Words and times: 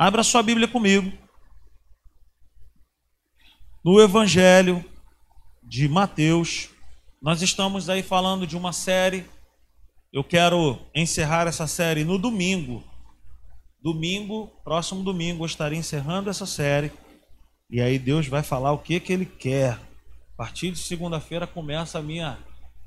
Abra 0.00 0.22
sua 0.22 0.44
Bíblia 0.44 0.68
comigo. 0.68 1.12
No 3.84 4.00
Evangelho 4.00 4.84
de 5.60 5.88
Mateus, 5.88 6.68
nós 7.20 7.42
estamos 7.42 7.90
aí 7.90 8.00
falando 8.00 8.46
de 8.46 8.56
uma 8.56 8.72
série. 8.72 9.26
Eu 10.12 10.22
quero 10.22 10.78
encerrar 10.94 11.48
essa 11.48 11.66
série 11.66 12.04
no 12.04 12.16
domingo. 12.16 12.84
Domingo, 13.82 14.46
próximo 14.62 15.02
domingo, 15.02 15.42
eu 15.42 15.46
estarei 15.46 15.76
encerrando 15.76 16.30
essa 16.30 16.46
série. 16.46 16.92
E 17.68 17.80
aí 17.80 17.98
Deus 17.98 18.28
vai 18.28 18.44
falar 18.44 18.70
o 18.70 18.78
que 18.78 19.00
que 19.00 19.12
ele 19.12 19.26
quer. 19.26 19.72
A 19.72 20.36
partir 20.36 20.70
de 20.70 20.78
segunda-feira 20.78 21.44
começa 21.44 21.98
a 21.98 22.02
minha 22.02 22.38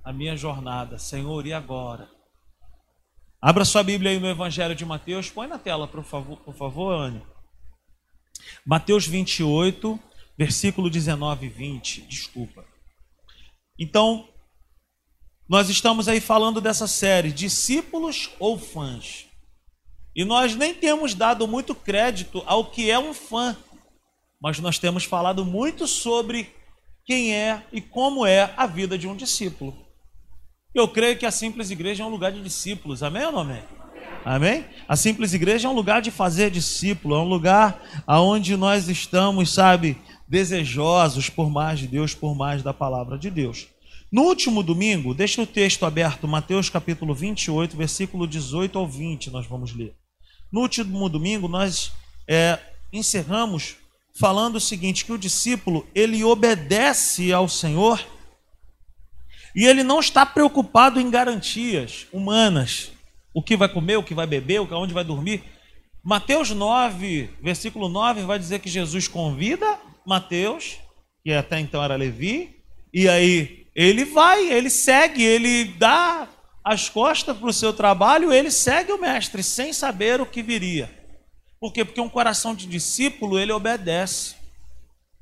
a 0.02 0.14
minha 0.14 0.38
jornada. 0.38 0.98
Senhor, 0.98 1.46
e 1.46 1.52
agora? 1.52 2.10
Abra 3.42 3.66
sua 3.66 3.82
Bíblia 3.82 4.12
aí 4.12 4.20
no 4.20 4.30
Evangelho 4.30 4.76
de 4.76 4.86
Mateus. 4.86 5.32
Põe 5.32 5.48
na 5.48 5.58
tela, 5.58 5.88
por 5.88 6.04
favor, 6.04 6.38
por 6.38 6.54
favor, 6.54 6.94
Anne. 6.94 7.24
Mateus 8.64 9.08
28, 9.08 10.00
versículo 10.38 10.92
19 10.92 11.48
e 11.48 11.50
20. 11.50 12.02
Desculpa. 12.02 12.64
Então, 13.80 14.30
nós 15.50 15.70
estamos 15.70 16.08
aí 16.08 16.22
falando 16.22 16.62
dessa 16.62 16.86
série, 16.86 17.32
discípulos 17.32 18.30
ou 18.38 18.60
fãs. 18.60 19.26
E 20.16 20.24
nós 20.24 20.56
nem 20.56 20.76
temos 20.76 21.16
dado 21.16 21.48
muito 21.48 21.74
crédito 21.74 22.44
ao 22.46 22.66
que 22.70 22.92
é 22.92 23.00
um 23.00 23.12
fã, 23.12 23.58
mas 24.40 24.60
nós 24.60 24.78
temos 24.78 25.04
falado 25.04 25.44
muito 25.44 25.88
sobre 25.88 26.54
quem 27.04 27.34
é 27.34 27.66
e 27.72 27.82
como 27.82 28.24
é 28.24 28.54
a 28.56 28.68
vida 28.68 29.00
de 29.00 29.08
um 29.08 29.16
discípulo. 29.16 29.91
Eu 30.74 30.88
creio 30.88 31.18
que 31.18 31.26
a 31.26 31.32
simples 31.32 31.70
igreja 31.70 32.02
é 32.02 32.06
um 32.06 32.10
lugar 32.10 32.32
de 32.32 32.42
discípulos. 32.42 33.04
Amém 33.04 33.26
ou 33.26 33.32
não 33.34 33.40
amém? 33.42 33.62
Amém? 34.24 34.66
A 34.88 34.96
simples 34.96 35.34
igreja 35.34 35.68
é 35.68 35.72
um 35.72 35.76
lugar 35.76 36.02
de 36.02 36.12
fazer 36.12 36.50
discípulo, 36.50 37.16
é 37.16 37.20
um 37.20 37.28
lugar 37.28 38.04
aonde 38.08 38.56
nós 38.56 38.88
estamos, 38.88 39.54
sabe, 39.54 39.98
desejosos 40.28 41.30
por 41.30 41.50
mais 41.50 41.80
de 41.80 41.88
Deus, 41.88 42.14
por 42.14 42.36
mais 42.36 42.64
da 42.64 42.74
palavra 42.74 43.18
de 43.18 43.30
Deus. 43.30 43.68
No 44.10 44.24
último 44.24 44.64
domingo, 44.64 45.14
deixa 45.14 45.42
o 45.42 45.48
texto 45.48 45.86
aberto, 45.86 46.28
Mateus 46.28 46.70
capítulo 46.70 47.14
28, 47.14 47.76
versículo 47.76 48.26
18 48.26 48.78
ao 48.78 48.88
20, 48.88 49.30
nós 49.30 49.46
vamos 49.46 49.76
ler. 49.76 49.94
No 50.52 50.62
último 50.62 51.10
domingo, 51.10 51.50
nós 51.50 51.92
é, 52.28 52.60
encerramos 52.94 53.76
falando 54.18 54.56
o 54.56 54.62
seguinte: 54.62 55.04
que 55.04 55.12
o 55.12 55.18
discípulo 55.18 55.86
ele 55.94 56.24
obedece 56.24 57.34
ao 57.34 57.50
Senhor 57.50 58.06
e 59.56 59.66
ele 59.66 59.84
não 59.84 60.00
está 60.00 60.26
preocupado 60.26 61.00
em 61.00 61.10
garantias 61.10 62.08
humanas. 62.12 62.92
O 63.34 63.42
que 63.42 63.56
vai 63.56 63.70
comer, 63.70 63.98
o 63.98 64.04
que 64.04 64.14
vai 64.14 64.28
beber, 64.28 64.60
onde 64.60 64.94
vai 64.94 65.04
dormir. 65.04 65.44
Mateus 66.04 66.50
9, 66.52 67.30
versículo 67.42 67.88
9, 67.88 68.24
vai 68.24 68.40
dizer 68.40 68.60
que 68.60 68.70
Jesus 68.70 69.08
convida 69.08 69.80
Mateus, 70.06 70.78
que 71.24 71.32
até 71.32 71.60
então 71.60 71.84
era 71.84 71.96
Levi, 71.96 72.56
e 72.94 73.08
aí 73.08 73.68
ele 73.76 74.06
vai, 74.06 74.52
ele 74.52 74.70
segue, 74.70 75.24
ele 75.24 75.66
dá 75.66 76.28
as 76.64 76.90
costas 76.90 77.38
para 77.38 77.50
o 77.50 77.54
seu 77.54 77.74
trabalho, 77.74 78.32
ele 78.32 78.52
segue 78.52 78.92
o 78.92 79.00
mestre 79.00 79.44
sem 79.44 79.72
saber 79.74 80.20
o 80.20 80.26
que 80.26 80.42
viria. 80.42 80.90
Por 81.60 81.72
quê? 81.72 81.86
Porque 81.86 82.02
um 82.02 82.10
coração 82.10 82.56
de 82.56 82.66
discípulo, 82.66 83.38
ele 83.38 83.52
obedece. 83.52 84.36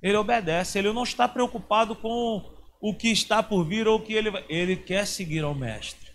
Ele 0.02 0.16
obedece, 0.16 0.80
ele 0.80 0.94
não 0.94 1.04
está 1.04 1.28
preocupado 1.28 1.96
com 1.96 2.42
o 2.80 2.94
que 2.94 3.10
está 3.10 3.44
por 3.44 3.64
vir 3.66 3.88
ou 3.88 3.98
o 3.98 4.02
que 4.02 4.14
ele 4.14 4.32
vai. 4.32 4.46
Ele 4.48 4.76
quer 4.76 5.06
seguir 5.06 5.44
ao 5.44 5.54
Mestre. 5.54 6.12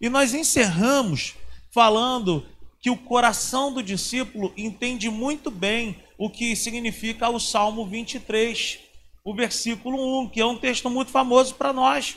E 0.00 0.08
nós 0.08 0.34
encerramos 0.34 1.34
falando 1.72 2.46
que 2.80 2.90
o 2.90 2.96
coração 2.96 3.72
do 3.72 3.82
discípulo 3.82 4.52
entende 4.56 5.08
muito 5.10 5.50
bem 5.50 6.02
o 6.18 6.30
que 6.30 6.54
significa 6.54 7.28
o 7.28 7.40
Salmo 7.40 7.86
23, 7.86 8.78
o 9.24 9.34
versículo 9.34 10.22
1, 10.22 10.28
que 10.28 10.40
é 10.40 10.46
um 10.46 10.56
texto 10.56 10.88
muito 10.88 11.10
famoso 11.10 11.54
para 11.54 11.72
nós. 11.72 12.16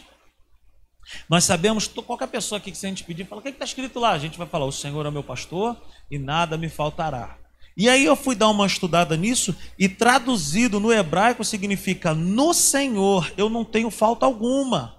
Nós 1.29 1.46
sabemos, 1.46 1.88
qualquer 1.88 2.28
pessoa 2.28 2.59
aqui 2.59 2.72
que 2.72 2.78
se 2.78 2.85
a 2.85 2.90
gente 2.90 3.03
pedir, 3.03 3.25
fala: 3.25 3.40
o 3.40 3.44
que 3.44 3.50
está 3.50 3.64
escrito 3.64 4.00
lá? 4.00 4.12
A 4.12 4.19
gente 4.19 4.38
vai 4.38 4.46
falar: 4.46 4.66
O 4.66 4.72
Senhor 4.72 5.06
é 5.06 5.12
meu 5.12 5.24
pastor 5.24 5.81
e 6.12 6.19
nada 6.19 6.58
me 6.58 6.69
faltará. 6.69 7.38
E 7.78 7.88
aí 7.88 8.04
eu 8.06 8.16
fui 8.16 8.34
dar 8.34 8.50
uma 8.50 8.66
estudada 8.66 9.16
nisso 9.16 9.56
e 9.78 9.88
traduzido 9.88 10.80
no 10.80 10.92
hebraico 10.92 11.44
significa 11.44 12.12
no 12.16 12.52
Senhor 12.52 13.32
eu 13.38 13.52
não 13.52 13.64
tenho 13.64 13.92
falta 13.92 14.26
alguma. 14.26 14.96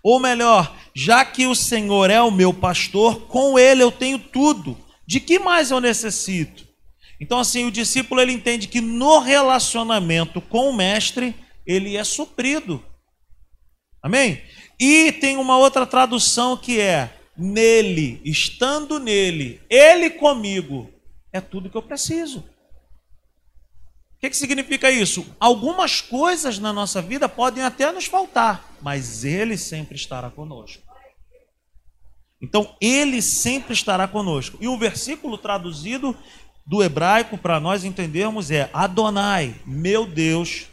Ou 0.00 0.20
melhor, 0.20 0.76
já 0.94 1.24
que 1.24 1.48
o 1.48 1.56
Senhor 1.56 2.08
é 2.08 2.22
o 2.22 2.30
meu 2.30 2.54
pastor, 2.54 3.22
com 3.22 3.58
ele 3.58 3.82
eu 3.82 3.90
tenho 3.90 4.16
tudo. 4.16 4.78
De 5.04 5.18
que 5.18 5.40
mais 5.40 5.72
eu 5.72 5.80
necessito? 5.80 6.68
Então 7.20 7.40
assim, 7.40 7.66
o 7.66 7.70
discípulo 7.70 8.20
ele 8.20 8.32
entende 8.32 8.68
que 8.68 8.80
no 8.80 9.18
relacionamento 9.18 10.40
com 10.40 10.70
o 10.70 10.72
mestre, 10.72 11.34
ele 11.66 11.96
é 11.96 12.04
suprido. 12.04 12.80
Amém? 14.00 14.40
E 14.78 15.10
tem 15.12 15.36
uma 15.36 15.58
outra 15.58 15.84
tradução 15.84 16.56
que 16.56 16.80
é 16.80 17.12
nele, 17.36 18.20
estando 18.24 19.00
nele, 19.00 19.60
ele 19.68 20.10
comigo, 20.10 20.90
é 21.32 21.40
tudo 21.40 21.70
que 21.70 21.76
eu 21.76 21.82
preciso. 21.82 22.38
O 22.38 24.20
que, 24.20 24.30
que 24.30 24.36
significa 24.36 24.90
isso? 24.90 25.26
Algumas 25.40 26.00
coisas 26.00 26.58
na 26.58 26.72
nossa 26.72 27.00
vida 27.00 27.28
podem 27.28 27.64
até 27.64 27.90
nos 27.90 28.04
faltar, 28.04 28.74
mas 28.82 29.24
Ele 29.24 29.56
sempre 29.56 29.96
estará 29.96 30.30
conosco. 30.30 30.82
Então, 32.42 32.76
Ele 32.80 33.22
sempre 33.22 33.72
estará 33.72 34.06
conosco. 34.06 34.58
E 34.60 34.68
o 34.68 34.78
versículo 34.78 35.38
traduzido 35.38 36.16
do 36.66 36.82
hebraico 36.82 37.38
para 37.38 37.58
nós 37.58 37.82
entendermos 37.82 38.50
é: 38.50 38.68
Adonai, 38.72 39.60
meu 39.66 40.06
Deus, 40.06 40.66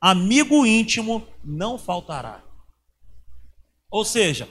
amigo 0.00 0.66
íntimo, 0.66 1.26
não 1.42 1.78
faltará. 1.78 2.42
Ou 3.90 4.04
seja, 4.04 4.48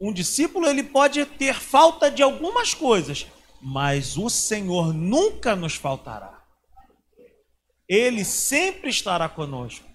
um 0.00 0.12
discípulo 0.12 0.66
ele 0.66 0.82
pode 0.82 1.24
ter 1.26 1.54
falta 1.54 2.10
de 2.10 2.22
algumas 2.22 2.72
coisas, 2.72 3.26
mas 3.60 4.16
o 4.16 4.28
Senhor 4.28 4.92
nunca 4.92 5.56
nos 5.56 5.74
faltará. 5.74 6.42
Ele 7.88 8.24
sempre 8.24 8.90
estará 8.90 9.28
conosco. 9.28 9.86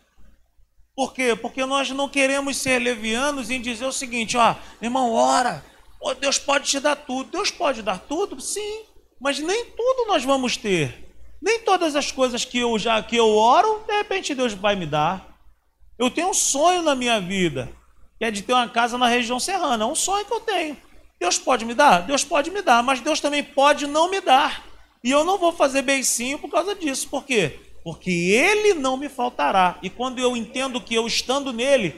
Por 0.96 1.13
quê? 1.13 1.35
Porque 1.35 1.66
nós 1.66 1.90
não 1.90 2.07
queremos 2.07 2.57
ser 2.57 2.79
levianos 2.79 3.50
em 3.50 3.62
dizer 3.62 3.85
o 3.85 3.91
seguinte, 3.91 4.38
ó, 4.38 4.56
irmão, 4.81 5.12
ora, 5.13 5.63
Deus 6.19 6.38
pode 6.38 6.69
te 6.69 6.79
dar 6.79 6.96
tudo. 6.96 7.31
Deus 7.31 7.50
pode 7.50 7.81
dar 7.81 8.00
tudo? 8.00 8.40
Sim, 8.41 8.84
mas 9.19 9.40
nem 9.40 9.66
tudo 9.66 10.07
nós 10.07 10.24
vamos 10.24 10.57
ter. 10.57 11.12
Nem 11.41 11.59
todas 11.59 11.95
as 11.95 12.12
coisas 12.12 12.45
que 12.45 12.59
eu 12.59 12.78
já 12.78 13.01
que 13.01 13.16
eu 13.16 13.30
oro, 13.30 13.84
de 13.88 13.94
repente 13.94 14.35
Deus 14.35 14.53
vai 14.53 14.75
me 14.75 14.85
dar. 14.85 15.38
Eu 15.97 16.09
tenho 16.09 16.30
um 16.30 16.34
sonho 16.34 16.81
na 16.81 16.95
minha 16.95 17.19
vida, 17.19 17.72
que 18.18 18.25
é 18.25 18.31
de 18.31 18.41
ter 18.41 18.53
uma 18.53 18.69
casa 18.69 18.97
na 18.97 19.07
região 19.07 19.40
serrana, 19.40 19.84
é 19.84 19.88
um 19.88 19.95
sonho 19.95 20.25
que 20.25 20.34
eu 20.34 20.40
tenho. 20.40 20.78
Deus 21.23 21.39
pode 21.39 21.63
me 21.63 21.73
dar? 21.73 22.01
Deus 22.01 22.25
pode 22.25 22.51
me 22.51 22.61
dar, 22.61 22.84
mas 22.84 23.00
Deus 23.00 23.22
também 23.22 23.41
pode 23.41 23.88
não 23.88 24.11
me 24.11 24.19
dar. 24.19 24.61
E 25.01 25.09
eu 25.09 25.23
não 25.23 25.38
vou 25.38 25.53
fazer 25.53 25.81
beicinho 25.81 26.38
por 26.38 26.51
causa 26.51 26.75
disso. 26.75 27.07
Por 27.07 27.23
quê? 27.23 27.61
Porque 27.81 28.11
Ele 28.11 28.73
não 28.73 28.97
me 28.97 29.07
faltará. 29.07 29.79
E 29.81 29.89
quando 29.89 30.19
eu 30.19 30.35
entendo 30.35 30.81
que 30.81 30.94
eu 30.94 31.07
estando 31.07 31.53
nele, 31.53 31.95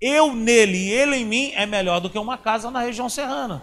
eu 0.00 0.34
nele 0.34 0.76
e 0.76 0.90
ele 0.90 1.16
em 1.18 1.24
mim 1.24 1.52
é 1.54 1.64
melhor 1.64 2.00
do 2.00 2.10
que 2.10 2.18
uma 2.18 2.36
casa 2.36 2.68
na 2.68 2.80
região 2.80 3.08
serrana. 3.08 3.62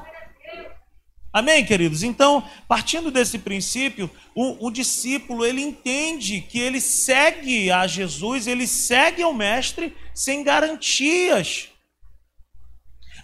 Amém, 1.34 1.66
queridos? 1.66 2.04
Então, 2.04 2.42
partindo 2.66 3.12
desse 3.12 3.38
princípio, 3.38 4.10
o, 4.34 4.68
o, 4.68 4.72
discípulo 4.72 5.46
ele 5.46 5.62
entende 5.62 6.40
que 6.40 6.58
ele 6.58 6.80
segue 6.80 7.70
a 7.70 7.86
Jesus, 7.86 8.48
ele 8.48 8.66
segue 8.66 9.22
ao 9.22 9.34
Mestre 9.34 9.94
sem 10.16 10.42
garantias. 10.42 11.68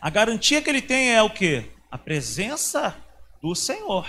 A 0.02 0.10
garantia 0.10 0.62
que 0.62 0.70
ele 0.70 0.82
tem 0.82 1.12
é 1.12 1.24
o 1.24 1.30
que? 1.30 1.77
A 1.98 2.00
presença 2.00 2.96
do 3.42 3.56
Senhor. 3.56 4.06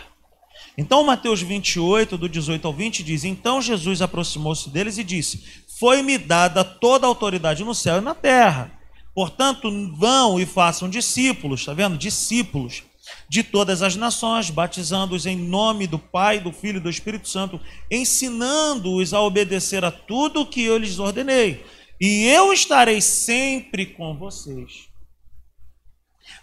Então, 0.77 1.03
Mateus 1.05 1.41
28, 1.41 2.19
do 2.19 2.29
18 2.29 2.67
ao 2.67 2.73
20, 2.73 3.03
diz: 3.03 3.25
Então 3.25 3.63
Jesus 3.63 4.03
aproximou-se 4.03 4.69
deles 4.69 4.99
e 4.99 5.05
disse: 5.05 5.43
Foi-me 5.81 6.19
dada 6.19 6.63
toda 6.63 7.07
a 7.07 7.09
autoridade 7.09 7.65
no 7.65 7.75
céu 7.75 7.99
e 7.99 8.03
na 8.03 8.15
terra. 8.15 8.71
Portanto, 9.15 9.71
vão 9.97 10.39
e 10.39 10.45
façam 10.45 10.89
discípulos, 10.89 11.61
está 11.61 11.73
vendo? 11.73 11.97
Discípulos 11.97 12.83
de 13.27 13.43
todas 13.43 13.81
as 13.81 13.97
nações, 13.97 14.51
batizando-os 14.51 15.25
em 15.25 15.37
nome 15.37 15.87
do 15.87 15.99
Pai, 15.99 16.39
do 16.39 16.53
Filho 16.53 16.77
e 16.77 16.81
do 16.81 16.91
Espírito 16.91 17.27
Santo, 17.27 17.59
ensinando-os 17.91 19.15
a 19.15 19.21
obedecer 19.21 19.83
a 19.83 19.91
tudo 19.91 20.43
o 20.43 20.47
que 20.47 20.63
eu 20.63 20.77
lhes 20.77 20.99
ordenei. 20.99 21.65
E 21.99 22.27
eu 22.27 22.53
estarei 22.53 23.01
sempre 23.01 23.87
com 23.87 24.15
vocês 24.15 24.89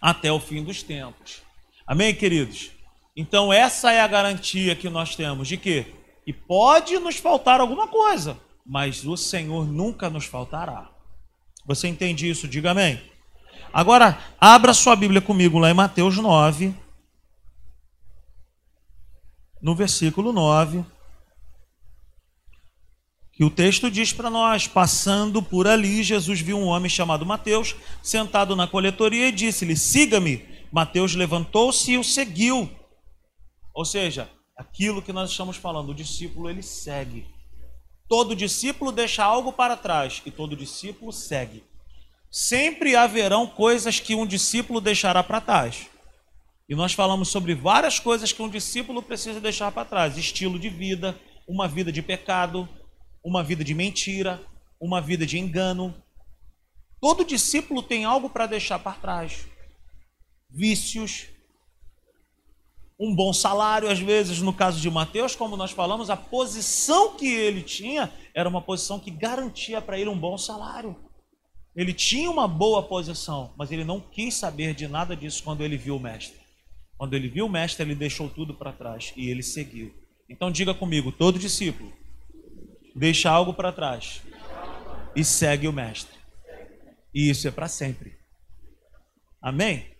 até 0.06 0.32
o 0.32 0.40
fim 0.40 0.64
dos 0.64 0.84
tempos. 0.84 1.42
Amém, 1.88 2.14
queridos? 2.14 2.70
Então, 3.18 3.52
essa 3.52 3.92
é 3.92 4.02
a 4.02 4.08
garantia 4.08 4.76
que 4.76 4.88
nós 4.88 5.16
temos 5.16 5.48
de 5.48 5.58
que 5.58 5.96
e 6.28 6.32
pode 6.32 7.00
nos 7.00 7.16
faltar 7.16 7.60
alguma 7.60 7.88
coisa, 7.88 8.38
mas 8.64 9.04
o 9.04 9.18
Senhor 9.18 9.66
nunca 9.66 10.08
nos 10.08 10.26
faltará. 10.26 10.92
Você 11.66 11.88
entende 11.88 12.30
isso? 12.30 12.48
Diga 12.48 12.70
amém. 12.70 13.02
Agora, 13.74 14.20
abra 14.40 14.76
sua 14.76 14.96
Bíblia 14.96 15.22
comigo 15.22 15.58
lá 15.58 15.72
em 15.72 15.74
Mateus 15.74 16.18
9, 16.18 16.72
no 19.60 19.74
versículo 19.74 20.32
9. 20.32 20.86
Que 23.36 23.44
o 23.44 23.50
texto 23.50 23.92
diz 23.92 24.14
para 24.14 24.30
nós: 24.30 24.66
passando 24.66 25.42
por 25.42 25.68
ali, 25.68 26.02
Jesus 26.02 26.40
viu 26.40 26.58
um 26.58 26.68
homem 26.68 26.90
chamado 26.90 27.26
Mateus 27.26 27.76
sentado 28.02 28.56
na 28.56 28.66
coletoria 28.66 29.28
e 29.28 29.32
disse-lhe: 29.32 29.76
Siga-me. 29.76 30.46
Mateus 30.72 31.16
levantou-se 31.16 31.92
e 31.92 31.98
o 31.98 32.04
seguiu. 32.04 32.70
Ou 33.74 33.86
seja, 33.86 34.30
aquilo 34.58 35.02
que 35.02 35.14
nós 35.14 35.32
estamos 35.32 35.58
falando, 35.58 35.90
o 35.90 35.96
discípulo 35.96 36.50
ele 36.50 36.64
segue. 36.64 37.26
Todo 38.08 38.36
discípulo 38.36 38.92
deixa 38.92 39.24
algo 39.24 39.52
para 39.52 39.76
trás 39.76 40.22
e 40.26 40.32
todo 40.32 40.56
discípulo 40.56 41.12
segue. 41.12 41.64
Sempre 42.32 42.96
haverão 42.96 43.48
coisas 43.48 44.00
que 44.00 44.16
um 44.16 44.26
discípulo 44.26 44.80
deixará 44.80 45.24
para 45.24 45.42
trás. 45.42 45.88
E 46.68 46.76
nós 46.76 46.94
falamos 46.94 47.30
sobre 47.30 47.54
várias 47.54 48.00
coisas 48.00 48.32
que 48.32 48.42
um 48.42 48.50
discípulo 48.50 49.02
precisa 49.02 49.42
deixar 49.42 49.72
para 49.72 49.86
trás: 49.86 50.18
estilo 50.18 50.58
de 50.58 50.70
vida, 50.70 51.20
uma 51.48 51.68
vida 51.68 51.92
de 51.92 52.02
pecado, 52.02 52.68
uma 53.26 53.44
vida 53.44 53.64
de 53.64 53.74
mentira, 53.74 54.40
uma 54.80 55.02
vida 55.02 55.26
de 55.26 55.40
engano. 55.40 55.96
Todo 57.02 57.26
discípulo 57.26 57.82
tem 57.82 58.06
algo 58.06 58.30
para 58.30 58.46
deixar 58.46 58.78
para 58.78 58.94
trás. 58.94 59.48
Vícios, 60.48 61.26
um 63.00 63.16
bom 63.16 63.34
salário, 63.34 63.90
às 63.90 64.00
vezes, 64.00 64.44
no 64.44 64.54
caso 64.54 64.80
de 64.80 64.92
Mateus, 64.92 65.36
como 65.36 65.58
nós 65.58 65.72
falamos, 65.72 66.12
a 66.12 66.16
posição 66.16 67.18
que 67.18 67.28
ele 67.28 67.64
tinha 67.64 68.14
era 68.32 68.48
uma 68.48 68.62
posição 68.62 69.00
que 69.00 69.10
garantia 69.10 69.82
para 69.82 69.98
ele 70.00 70.10
um 70.10 70.18
bom 70.18 70.38
salário. 70.38 70.96
Ele 71.76 71.94
tinha 71.94 72.30
uma 72.30 72.48
boa 72.48 72.84
posição, 72.84 73.54
mas 73.58 73.72
ele 73.72 73.84
não 73.84 74.00
quis 74.00 74.36
saber 74.36 74.76
de 74.76 74.88
nada 74.88 75.16
disso 75.16 75.44
quando 75.44 75.64
ele 75.64 75.78
viu 75.78 75.98
o 75.98 76.00
mestre. 76.00 76.40
Quando 76.96 77.16
ele 77.16 77.28
viu 77.28 77.48
o 77.48 77.50
mestre, 77.50 77.84
ele 77.84 77.96
deixou 77.96 78.30
tudo 78.30 78.54
para 78.54 78.72
trás 78.72 79.14
e 79.18 79.30
ele 79.30 79.42
seguiu. 79.42 79.92
Então 80.30 80.52
diga 80.52 80.76
comigo, 80.76 81.12
todo 81.12 81.40
discípulo 81.40 82.05
deixa 82.96 83.30
algo 83.30 83.54
para 83.54 83.74
trás 83.74 84.22
e 85.16 85.24
segue 85.24 85.68
o 85.68 85.74
mestre. 85.74 86.16
E 87.14 87.30
isso 87.30 87.48
é 87.48 87.52
para 87.52 87.68
sempre. 87.68 88.18
Amém? 89.42 89.94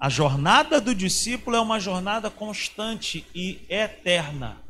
A 0.00 0.08
jornada 0.08 0.80
do 0.80 0.94
discípulo 0.94 1.56
é 1.56 1.60
uma 1.60 1.78
jornada 1.78 2.30
constante 2.30 3.26
e 3.34 3.60
eterna. 3.68 4.62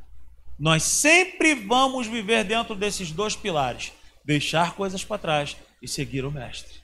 Nós 0.58 0.82
sempre 0.82 1.54
vamos 1.54 2.06
viver 2.06 2.44
dentro 2.44 2.75
desses 2.75 3.12
dois 3.12 3.36
pilares: 3.36 3.92
deixar 4.25 4.75
coisas 4.75 5.04
para 5.04 5.19
trás 5.19 5.56
e 5.80 5.86
seguir 5.86 6.25
o 6.25 6.32
Mestre. 6.32 6.80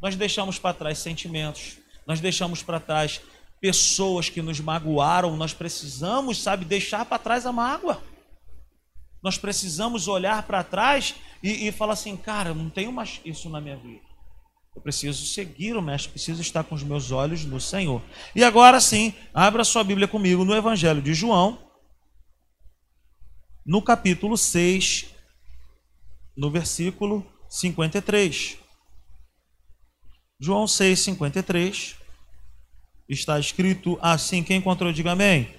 Nós 0.00 0.14
deixamos 0.14 0.58
para 0.58 0.74
trás 0.74 0.98
sentimentos, 0.98 1.78
nós 2.06 2.20
deixamos 2.20 2.62
para 2.62 2.78
trás 2.78 3.20
pessoas 3.60 4.28
que 4.28 4.40
nos 4.40 4.60
magoaram, 4.60 5.36
nós 5.36 5.52
precisamos, 5.52 6.40
sabe, 6.40 6.64
deixar 6.64 7.04
para 7.04 7.18
trás 7.18 7.46
a 7.46 7.52
mágoa. 7.52 8.02
Nós 9.22 9.36
precisamos 9.36 10.08
olhar 10.08 10.42
para 10.44 10.62
trás 10.62 11.14
e, 11.42 11.68
e 11.68 11.72
falar 11.72 11.94
assim, 11.94 12.16
cara, 12.16 12.54
não 12.54 12.70
tenho 12.70 12.92
mais 12.92 13.20
isso 13.24 13.48
na 13.48 13.60
minha 13.60 13.76
vida. 13.76 14.06
Eu 14.74 14.82
preciso 14.82 15.26
seguir 15.26 15.76
o 15.76 15.82
Mestre, 15.82 16.12
preciso 16.12 16.40
estar 16.40 16.62
com 16.62 16.74
os 16.74 16.84
meus 16.84 17.10
olhos 17.10 17.44
no 17.44 17.60
Senhor. 17.60 18.00
E 18.34 18.44
agora 18.44 18.80
sim, 18.80 19.12
abra 19.34 19.64
sua 19.64 19.82
Bíblia 19.82 20.06
comigo 20.06 20.44
no 20.44 20.54
Evangelho 20.54 21.02
de 21.02 21.14
João, 21.14 21.58
no 23.66 23.82
capítulo 23.82 24.36
6, 24.36 25.06
no 26.36 26.48
versículo 26.48 27.26
53. 27.50 28.58
João 30.40 30.68
6, 30.68 31.00
53. 31.00 31.96
Está 33.08 33.40
escrito 33.40 33.98
assim: 34.00 34.44
quem 34.44 34.58
encontrou, 34.58 34.92
diga 34.92 35.10
amém. 35.10 35.57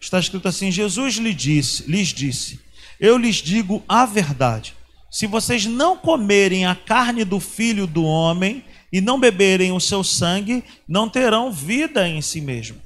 Está 0.00 0.18
escrito 0.18 0.48
assim: 0.48 0.70
Jesus 0.70 1.16
lhe 1.16 1.34
disse, 1.34 1.90
lhes 1.90 2.08
disse: 2.08 2.60
Eu 2.98 3.16
lhes 3.16 3.36
digo 3.36 3.82
a 3.88 4.06
verdade 4.06 4.74
se 5.10 5.26
vocês 5.26 5.66
não 5.66 5.96
comerem 5.96 6.64
a 6.64 6.74
carne 6.76 7.24
do 7.24 7.40
filho 7.40 7.86
do 7.86 8.04
homem 8.04 8.64
e 8.92 9.00
não 9.00 9.18
beberem 9.18 9.72
o 9.72 9.80
seu 9.80 10.04
sangue, 10.04 10.62
não 10.86 11.08
terão 11.08 11.50
vida 11.50 12.08
em 12.08 12.22
si 12.22 12.40
mesmo. 12.40 12.78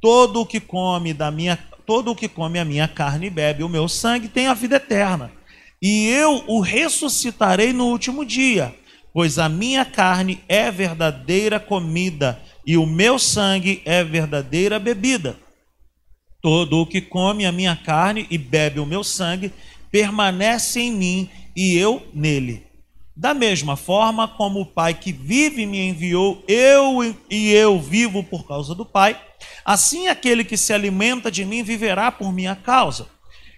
Todo 0.00 0.40
o 0.40 0.46
que 0.46 0.60
come 0.60 1.12
da 1.12 1.32
minha, 1.32 1.58
todo 1.84 2.12
o 2.12 2.14
que 2.14 2.28
come 2.28 2.60
a 2.60 2.64
minha 2.64 2.86
carne 2.86 3.26
e 3.26 3.30
bebe 3.30 3.64
o 3.64 3.68
meu 3.68 3.88
sangue 3.88 4.28
tem 4.28 4.46
a 4.46 4.54
vida 4.54 4.76
eterna. 4.76 5.32
E 5.82 6.06
eu 6.06 6.44
o 6.46 6.60
ressuscitarei 6.60 7.72
no 7.72 7.86
último 7.86 8.24
dia, 8.24 8.72
pois 9.12 9.38
a 9.38 9.48
minha 9.48 9.84
carne 9.84 10.40
é 10.48 10.70
verdadeira 10.70 11.58
comida 11.58 12.40
e 12.64 12.76
o 12.76 12.86
meu 12.86 13.18
sangue 13.18 13.82
é 13.84 14.04
verdadeira 14.04 14.78
bebida. 14.78 15.36
Todo 16.44 16.82
o 16.82 16.86
que 16.86 17.00
come 17.00 17.46
a 17.46 17.50
minha 17.50 17.74
carne 17.74 18.26
e 18.28 18.36
bebe 18.36 18.78
o 18.78 18.84
meu 18.84 19.02
sangue 19.02 19.50
permanece 19.90 20.78
em 20.78 20.92
mim 20.92 21.30
e 21.56 21.74
eu 21.74 22.06
nele. 22.12 22.66
Da 23.16 23.32
mesma 23.32 23.78
forma 23.78 24.28
como 24.28 24.60
o 24.60 24.66
Pai 24.66 24.92
que 24.92 25.10
vive 25.10 25.64
me 25.64 25.88
enviou, 25.88 26.44
eu 26.46 27.16
e 27.30 27.50
eu 27.50 27.80
vivo 27.80 28.22
por 28.22 28.46
causa 28.46 28.74
do 28.74 28.84
Pai, 28.84 29.18
assim 29.64 30.08
aquele 30.08 30.44
que 30.44 30.58
se 30.58 30.74
alimenta 30.74 31.30
de 31.30 31.46
mim 31.46 31.62
viverá 31.62 32.12
por 32.12 32.30
minha 32.30 32.54
causa. 32.54 33.06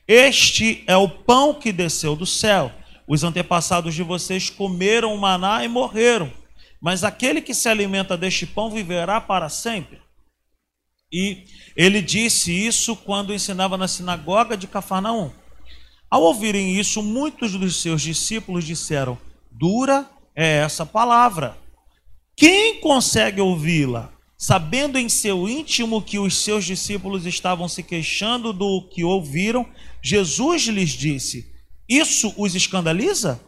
Este 0.06 0.84
é 0.86 0.96
o 0.96 1.08
pão 1.08 1.54
que 1.54 1.72
desceu 1.72 2.14
do 2.14 2.24
céu. 2.24 2.70
Os 3.04 3.24
antepassados 3.24 3.96
de 3.96 4.04
vocês 4.04 4.48
comeram 4.48 5.12
o 5.12 5.18
maná 5.18 5.64
e 5.64 5.68
morreram, 5.68 6.32
mas 6.80 7.02
aquele 7.02 7.40
que 7.40 7.52
se 7.52 7.68
alimenta 7.68 8.16
deste 8.16 8.46
pão 8.46 8.70
viverá 8.70 9.20
para 9.20 9.48
sempre. 9.48 10.05
E 11.12 11.44
ele 11.76 12.02
disse 12.02 12.52
isso 12.52 12.96
quando 12.96 13.32
ensinava 13.32 13.76
na 13.76 13.86
sinagoga 13.86 14.56
de 14.56 14.66
Cafarnaum. 14.66 15.30
Ao 16.10 16.22
ouvirem 16.22 16.78
isso, 16.78 17.02
muitos 17.02 17.52
dos 17.52 17.80
seus 17.80 18.02
discípulos 18.02 18.64
disseram: 18.64 19.18
Dura 19.50 20.08
é 20.34 20.58
essa 20.58 20.84
palavra. 20.84 21.56
Quem 22.36 22.80
consegue 22.80 23.40
ouvi-la? 23.40 24.12
Sabendo 24.38 24.98
em 24.98 25.08
seu 25.08 25.48
íntimo 25.48 26.02
que 26.02 26.18
os 26.18 26.36
seus 26.36 26.64
discípulos 26.64 27.24
estavam 27.24 27.66
se 27.68 27.82
queixando 27.82 28.52
do 28.52 28.82
que 28.82 29.02
ouviram, 29.02 29.66
Jesus 30.02 30.64
lhes 30.64 30.90
disse: 30.90 31.50
Isso 31.88 32.34
os 32.36 32.54
escandaliza? 32.54 33.40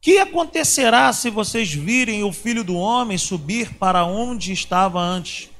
Que 0.00 0.18
acontecerá 0.18 1.12
se 1.12 1.30
vocês 1.30 1.72
virem 1.72 2.24
o 2.24 2.32
filho 2.32 2.64
do 2.64 2.74
homem 2.74 3.16
subir 3.16 3.74
para 3.74 4.04
onde 4.04 4.52
estava 4.52 5.00
antes? 5.00 5.51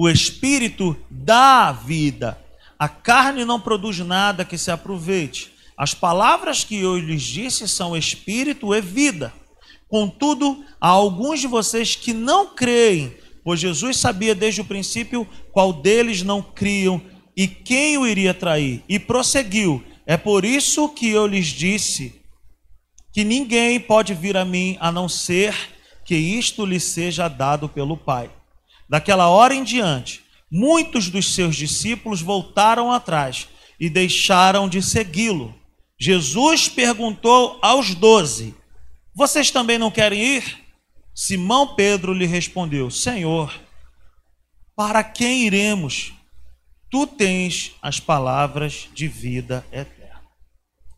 O 0.00 0.08
Espírito 0.08 0.96
dá 1.10 1.72
vida 1.72 2.38
a 2.80 2.88
carne 2.88 3.44
não 3.44 3.60
produz 3.60 3.98
nada 3.98 4.42
que 4.42 4.56
se 4.56 4.70
aproveite. 4.70 5.52
As 5.76 5.92
palavras 5.92 6.64
que 6.64 6.80
eu 6.80 6.96
lhes 6.96 7.22
disse 7.22 7.68
são 7.68 7.94
espírito 7.94 8.74
e 8.74 8.80
vida. 8.80 9.34
Contudo, 9.86 10.64
há 10.80 10.88
alguns 10.88 11.40
de 11.40 11.46
vocês 11.46 11.94
que 11.94 12.14
não 12.14 12.54
creem, 12.54 13.14
pois 13.44 13.60
Jesus 13.60 13.98
sabia 13.98 14.34
desde 14.34 14.62
o 14.62 14.64
princípio 14.64 15.28
qual 15.52 15.74
deles 15.74 16.22
não 16.22 16.40
criam 16.40 17.02
e 17.36 17.46
quem 17.46 17.98
o 17.98 18.06
iria 18.06 18.32
trair. 18.32 18.82
E 18.88 18.98
prosseguiu: 18.98 19.84
É 20.06 20.16
por 20.16 20.42
isso 20.42 20.88
que 20.88 21.10
eu 21.10 21.26
lhes 21.26 21.48
disse 21.48 22.18
que 23.12 23.24
ninguém 23.24 23.78
pode 23.78 24.14
vir 24.14 24.38
a 24.38 24.44
mim 24.46 24.78
a 24.80 24.90
não 24.90 25.06
ser 25.06 25.54
que 26.02 26.16
isto 26.16 26.64
lhe 26.64 26.80
seja 26.80 27.28
dado 27.28 27.68
pelo 27.68 27.94
Pai. 27.94 28.30
Daquela 28.90 29.28
hora 29.28 29.54
em 29.54 29.62
diante, 29.62 30.20
muitos 30.50 31.08
dos 31.08 31.32
seus 31.32 31.54
discípulos 31.54 32.20
voltaram 32.20 32.90
atrás 32.90 33.46
e 33.78 33.88
deixaram 33.88 34.68
de 34.68 34.82
segui-lo. 34.82 35.54
Jesus 35.96 36.68
perguntou 36.68 37.56
aos 37.62 37.94
doze: 37.94 38.52
Vocês 39.14 39.52
também 39.52 39.78
não 39.78 39.92
querem 39.92 40.20
ir? 40.20 40.58
Simão 41.14 41.76
Pedro 41.76 42.12
lhe 42.12 42.26
respondeu: 42.26 42.90
Senhor, 42.90 43.54
para 44.74 45.04
quem 45.04 45.44
iremos? 45.44 46.12
Tu 46.90 47.06
tens 47.06 47.76
as 47.80 48.00
palavras 48.00 48.88
de 48.92 49.06
vida 49.06 49.64
eterna. 49.70 50.20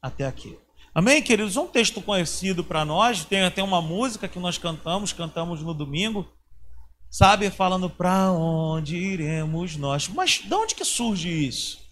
Até 0.01 0.25
aqui. 0.25 0.59
Amém, 0.95 1.21
queridos? 1.21 1.59
Um 1.59 1.67
texto 1.67 2.01
conhecido 2.01 2.65
para 2.65 2.87
nós, 2.87 3.27
tem 3.27 3.43
até 3.43 3.63
uma 3.63 3.83
música 3.83 4.27
que 4.27 4.39
nós 4.39 4.57
cantamos, 4.57 5.13
cantamos 5.13 5.61
no 5.61 5.75
domingo 5.75 6.27
sabe, 7.13 7.51
falando 7.51 7.91
para 7.91 8.33
onde 8.33 8.97
iremos 8.97 9.77
nós. 9.77 10.09
Mas 10.09 10.39
de 10.39 10.55
onde 10.55 10.75
que 10.75 10.85
surge 10.85 11.29
isso? 11.29 11.83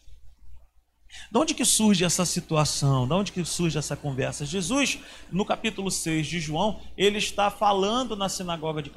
De 1.31 1.39
onde 1.39 1.55
que 1.55 1.65
surge 1.65 2.05
essa 2.05 2.25
situação? 2.25 3.07
De 3.07 3.13
onde 3.13 3.31
que 3.31 3.45
surge 3.45 3.77
essa 3.77 3.95
conversa? 3.95 4.47
Jesus, 4.47 4.99
no 5.31 5.45
capítulo 5.45 5.91
6 5.91 6.27
de 6.27 6.41
João, 6.41 6.81
ele 6.97 7.19
está 7.19 7.51
falando 7.51 8.17
na 8.17 8.31
sinagoga 8.31 8.83
de 8.83 8.91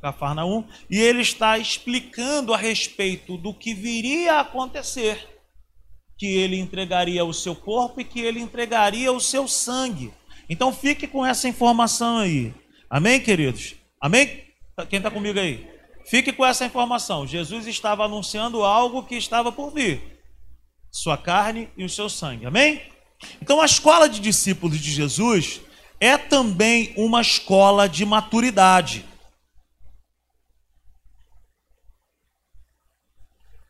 Cafarnaum 0.00 0.64
e 0.90 0.98
ele 0.98 1.22
está 1.22 1.56
explicando 1.56 2.52
a 2.52 2.58
respeito 2.58 3.38
do 3.38 3.54
que 3.54 3.72
viria 3.72 4.34
a 4.34 4.40
acontecer, 4.40 5.26
que 6.18 6.26
ele 6.26 6.58
entregaria 6.58 7.24
o 7.24 7.32
seu 7.32 7.56
corpo 7.56 8.00
e 8.00 8.04
que 8.04 8.20
ele 8.20 8.40
entregaria 8.40 9.10
o 9.10 9.20
seu 9.20 9.48
sangue. 9.48 10.12
Então 10.48 10.72
fique 10.72 11.06
com 11.06 11.24
essa 11.24 11.48
informação 11.48 12.18
aí. 12.18 12.52
Amém, 12.90 13.20
queridos? 13.20 13.76
Amém? 14.00 14.49
Quem 14.86 14.98
está 14.98 15.10
comigo 15.10 15.38
aí? 15.38 15.68
Fique 16.06 16.32
com 16.32 16.44
essa 16.44 16.64
informação. 16.64 17.26
Jesus 17.26 17.66
estava 17.66 18.04
anunciando 18.04 18.64
algo 18.64 19.04
que 19.04 19.16
estava 19.16 19.52
por 19.52 19.72
vir. 19.72 20.18
sua 20.90 21.16
carne 21.16 21.68
e 21.76 21.84
o 21.84 21.88
seu 21.88 22.08
sangue. 22.08 22.46
Amém? 22.46 22.82
Então 23.40 23.60
a 23.60 23.64
escola 23.64 24.08
de 24.08 24.18
discípulos 24.18 24.80
de 24.80 24.90
Jesus 24.90 25.60
é 26.00 26.16
também 26.16 26.92
uma 26.96 27.20
escola 27.20 27.88
de 27.88 28.04
maturidade. 28.04 29.04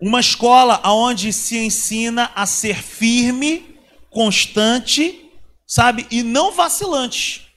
Uma 0.00 0.20
escola 0.20 0.80
onde 0.86 1.30
se 1.30 1.58
ensina 1.58 2.30
a 2.34 2.46
ser 2.46 2.82
firme, 2.82 3.78
constante, 4.08 5.30
sabe, 5.66 6.06
e 6.10 6.22
não 6.22 6.52
vacilante. 6.52 7.49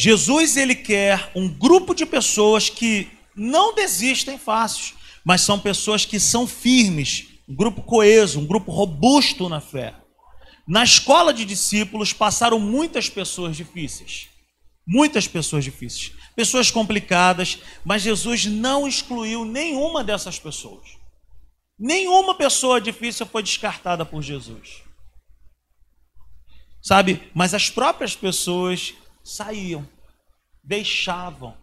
Jesus 0.00 0.56
ele 0.56 0.76
quer 0.76 1.32
um 1.34 1.48
grupo 1.48 1.92
de 1.92 2.06
pessoas 2.06 2.70
que 2.70 3.10
não 3.34 3.74
desistem 3.74 4.38
fácil, 4.38 4.94
mas 5.24 5.40
são 5.40 5.58
pessoas 5.58 6.04
que 6.04 6.20
são 6.20 6.46
firmes, 6.46 7.26
um 7.48 7.54
grupo 7.56 7.82
coeso, 7.82 8.38
um 8.38 8.46
grupo 8.46 8.70
robusto 8.70 9.48
na 9.48 9.60
fé. 9.60 9.96
Na 10.68 10.84
escola 10.84 11.34
de 11.34 11.44
discípulos 11.44 12.12
passaram 12.12 12.60
muitas 12.60 13.10
pessoas 13.10 13.56
difíceis. 13.56 14.28
Muitas 14.86 15.26
pessoas 15.26 15.64
difíceis. 15.64 16.12
Pessoas 16.36 16.70
complicadas, 16.70 17.58
mas 17.84 18.02
Jesus 18.02 18.46
não 18.46 18.86
excluiu 18.86 19.44
nenhuma 19.44 20.04
dessas 20.04 20.38
pessoas. 20.38 20.90
Nenhuma 21.76 22.36
pessoa 22.36 22.80
difícil 22.80 23.26
foi 23.26 23.42
descartada 23.42 24.04
por 24.04 24.22
Jesus. 24.22 24.80
Sabe? 26.80 27.20
Mas 27.34 27.52
as 27.52 27.68
próprias 27.68 28.14
pessoas 28.14 28.94
saíam, 29.28 29.86
deixavam. 30.62 31.54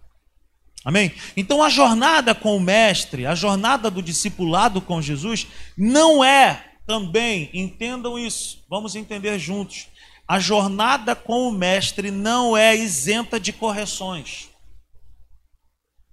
Amém? 0.84 1.12
Então 1.36 1.64
a 1.64 1.70
jornada 1.70 2.36
com 2.36 2.56
o 2.56 2.60
Mestre, 2.60 3.26
a 3.26 3.34
jornada 3.34 3.90
do 3.90 4.04
discipulado 4.04 4.80
com 4.80 5.02
Jesus, 5.02 5.48
não 5.76 6.24
é 6.24 6.74
também, 6.86 7.50
entendam 7.54 8.20
isso, 8.20 8.64
vamos 8.70 8.96
entender 8.96 9.40
juntos. 9.40 9.88
A 10.28 10.40
jornada 10.40 11.16
com 11.16 11.48
o 11.48 11.52
Mestre 11.52 12.12
não 12.12 12.56
é 12.56 12.76
isenta 12.76 13.40
de 13.40 13.52
correções. 13.52 14.50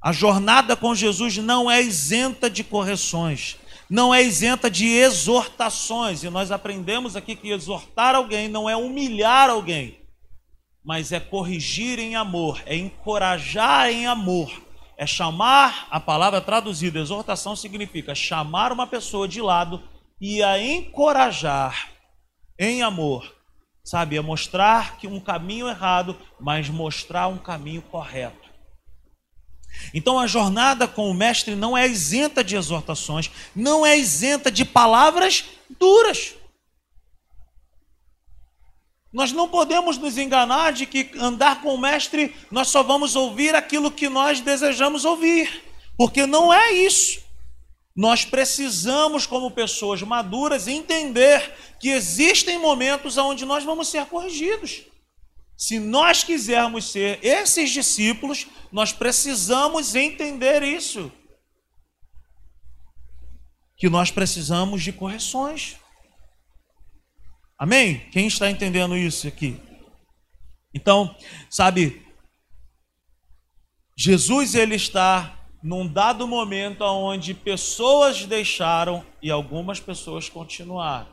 A 0.02 0.12
jornada 0.12 0.74
com 0.74 0.94
Jesus 0.94 1.36
não 1.36 1.70
é 1.70 1.80
isenta 1.80 2.50
de 2.50 2.64
correções, 2.64 3.56
não 3.88 4.12
é 4.12 4.22
isenta 4.22 4.70
de 4.70 4.88
exortações. 4.88 6.24
E 6.24 6.30
nós 6.30 6.50
aprendemos 6.50 7.14
aqui 7.14 7.36
que 7.36 7.50
exortar 7.50 8.14
alguém 8.14 8.48
não 8.48 8.68
é 8.68 8.76
humilhar 8.76 9.48
alguém, 9.48 10.01
mas 10.84 11.12
é 11.12 11.20
corrigir 11.20 11.98
em 11.98 12.16
amor, 12.16 12.62
é 12.66 12.76
encorajar 12.76 13.88
em 13.90 14.06
amor, 14.06 14.50
é 14.96 15.06
chamar, 15.06 15.86
a 15.90 16.00
palavra 16.00 16.40
traduzida, 16.40 16.98
exortação 16.98 17.56
significa 17.56 18.14
chamar 18.14 18.72
uma 18.72 18.86
pessoa 18.86 19.26
de 19.26 19.40
lado 19.40 19.82
e 20.20 20.42
a 20.42 20.60
encorajar 20.62 21.90
em 22.58 22.82
amor, 22.82 23.34
sabe? 23.84 24.16
É 24.16 24.20
mostrar 24.20 24.98
que 24.98 25.06
um 25.06 25.18
caminho 25.18 25.68
errado, 25.68 26.16
mas 26.40 26.68
mostrar 26.68 27.28
um 27.28 27.38
caminho 27.38 27.82
correto. 27.82 28.50
Então 29.94 30.18
a 30.18 30.26
jornada 30.26 30.86
com 30.86 31.10
o 31.10 31.14
mestre 31.14 31.54
não 31.54 31.76
é 31.76 31.86
isenta 31.86 32.44
de 32.44 32.56
exortações, 32.56 33.30
não 33.54 33.84
é 33.84 33.96
isenta 33.98 34.50
de 34.50 34.64
palavras 34.64 35.44
duras. 35.78 36.34
Nós 39.12 39.30
não 39.30 39.48
podemos 39.48 39.98
nos 39.98 40.16
enganar 40.16 40.72
de 40.72 40.86
que 40.86 41.10
andar 41.18 41.60
com 41.60 41.74
o 41.74 41.78
mestre 41.78 42.34
nós 42.50 42.68
só 42.68 42.82
vamos 42.82 43.14
ouvir 43.14 43.54
aquilo 43.54 43.90
que 43.90 44.08
nós 44.08 44.40
desejamos 44.40 45.04
ouvir, 45.04 45.62
porque 45.98 46.26
não 46.26 46.52
é 46.52 46.72
isso. 46.72 47.20
Nós 47.94 48.24
precisamos, 48.24 49.26
como 49.26 49.50
pessoas 49.50 50.00
maduras, 50.02 50.66
entender 50.66 51.54
que 51.78 51.90
existem 51.90 52.58
momentos 52.58 53.18
onde 53.18 53.44
nós 53.44 53.64
vamos 53.64 53.88
ser 53.88 54.06
corrigidos. 54.06 54.84
Se 55.58 55.78
nós 55.78 56.24
quisermos 56.24 56.90
ser 56.90 57.18
esses 57.22 57.70
discípulos, 57.70 58.46
nós 58.72 58.92
precisamos 58.92 59.94
entender 59.94 60.62
isso. 60.62 61.12
Que 63.76 63.90
nós 63.90 64.10
precisamos 64.10 64.82
de 64.82 64.90
correções. 64.90 65.76
Amém? 67.62 68.00
Quem 68.10 68.26
está 68.26 68.50
entendendo 68.50 68.96
isso 68.96 69.28
aqui? 69.28 69.56
Então, 70.74 71.14
sabe, 71.48 72.04
Jesus 73.96 74.56
ele 74.56 74.74
está 74.74 75.46
num 75.62 75.86
dado 75.86 76.26
momento 76.26 76.82
onde 76.82 77.32
pessoas 77.34 78.26
deixaram 78.26 79.06
e 79.22 79.30
algumas 79.30 79.78
pessoas 79.78 80.28
continuaram. 80.28 81.06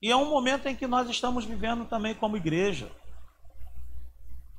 E 0.00 0.08
é 0.08 0.14
um 0.14 0.30
momento 0.30 0.68
em 0.68 0.76
que 0.76 0.86
nós 0.86 1.10
estamos 1.10 1.44
vivendo 1.44 1.84
também 1.84 2.14
como 2.14 2.36
igreja. 2.36 2.88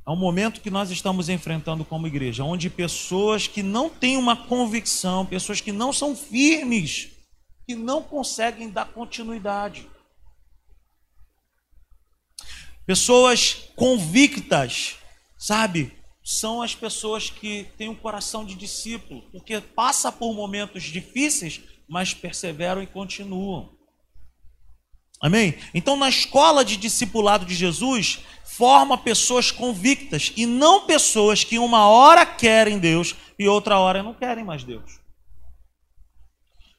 É 0.06 0.12
um 0.12 0.18
momento 0.18 0.60
que 0.60 0.70
nós 0.70 0.92
estamos 0.92 1.30
enfrentando 1.30 1.86
como 1.86 2.06
igreja, 2.06 2.44
onde 2.44 2.70
pessoas 2.70 3.48
que 3.48 3.63
não 3.63 3.89
têm 3.89 4.18
uma 4.18 4.36
convicção, 4.36 5.25
pessoas 5.25 5.62
que 5.62 5.72
não 5.72 5.94
são 5.94 6.18
firmes, 6.18 7.12
que 7.65 7.75
não 7.75 8.03
conseguem 8.03 8.70
dar 8.70 8.88
continuidade. 8.88 9.93
Pessoas 12.86 13.70
convictas, 13.75 14.96
sabe? 15.38 15.92
são 16.24 16.62
as 16.62 16.74
pessoas 16.74 17.30
que 17.30 17.68
têm 17.78 17.90
um 17.90 17.96
coração 17.96 18.46
de 18.46 18.56
discípulo, 18.56 19.24
porque 19.32 19.60
passa 19.60 20.12
por 20.12 20.34
momentos 20.34 20.84
difíceis, 20.84 21.60
mas 21.88 22.13
perseveram 22.13 22.82
e 22.82 22.88
continuam. 22.88 23.74
Amém? 25.22 25.56
Então, 25.74 25.98
na 25.98 26.08
escola 26.08 26.63
de 26.63 26.78
discipulado 26.78 27.46
de 27.46 27.54
Jesus, 27.54 28.20
forma 28.46 28.98
pessoas 28.98 29.52
convictas 29.52 30.32
e 30.36 30.46
não 30.46 30.86
pessoas 30.86 31.44
que 31.44 31.60
uma 31.60 31.88
hora 31.88 32.25
querem 32.25 32.80
Deus 32.80 33.16
e 33.38 33.48
outra 33.48 33.78
hora 33.78 34.02
não 34.02 34.13
querem 34.13 34.44
mais 34.44 34.63
Deus. 34.63 35.00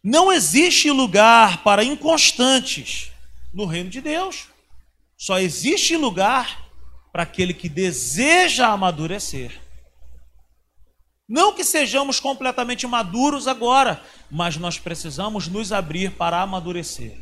Não 0.02 0.32
existe 0.32 0.90
lugar 0.90 1.62
para 1.62 1.84
inconstantes 1.84 3.10
no 3.52 3.64
reino 3.64 3.88
de 3.88 4.00
Deus. 4.00 4.46
Só 5.16 5.38
existe 5.38 5.96
lugar 5.96 6.68
para 7.12 7.22
aquele 7.22 7.54
que 7.54 7.68
deseja 7.68 8.68
amadurecer. 8.68 9.60
Não 11.28 11.54
que 11.54 11.64
sejamos 11.64 12.20
completamente 12.20 12.86
maduros 12.86 13.48
agora, 13.48 14.02
mas 14.30 14.56
nós 14.56 14.78
precisamos 14.78 15.48
nos 15.48 15.72
abrir 15.72 16.12
para 16.12 16.42
amadurecer, 16.42 17.18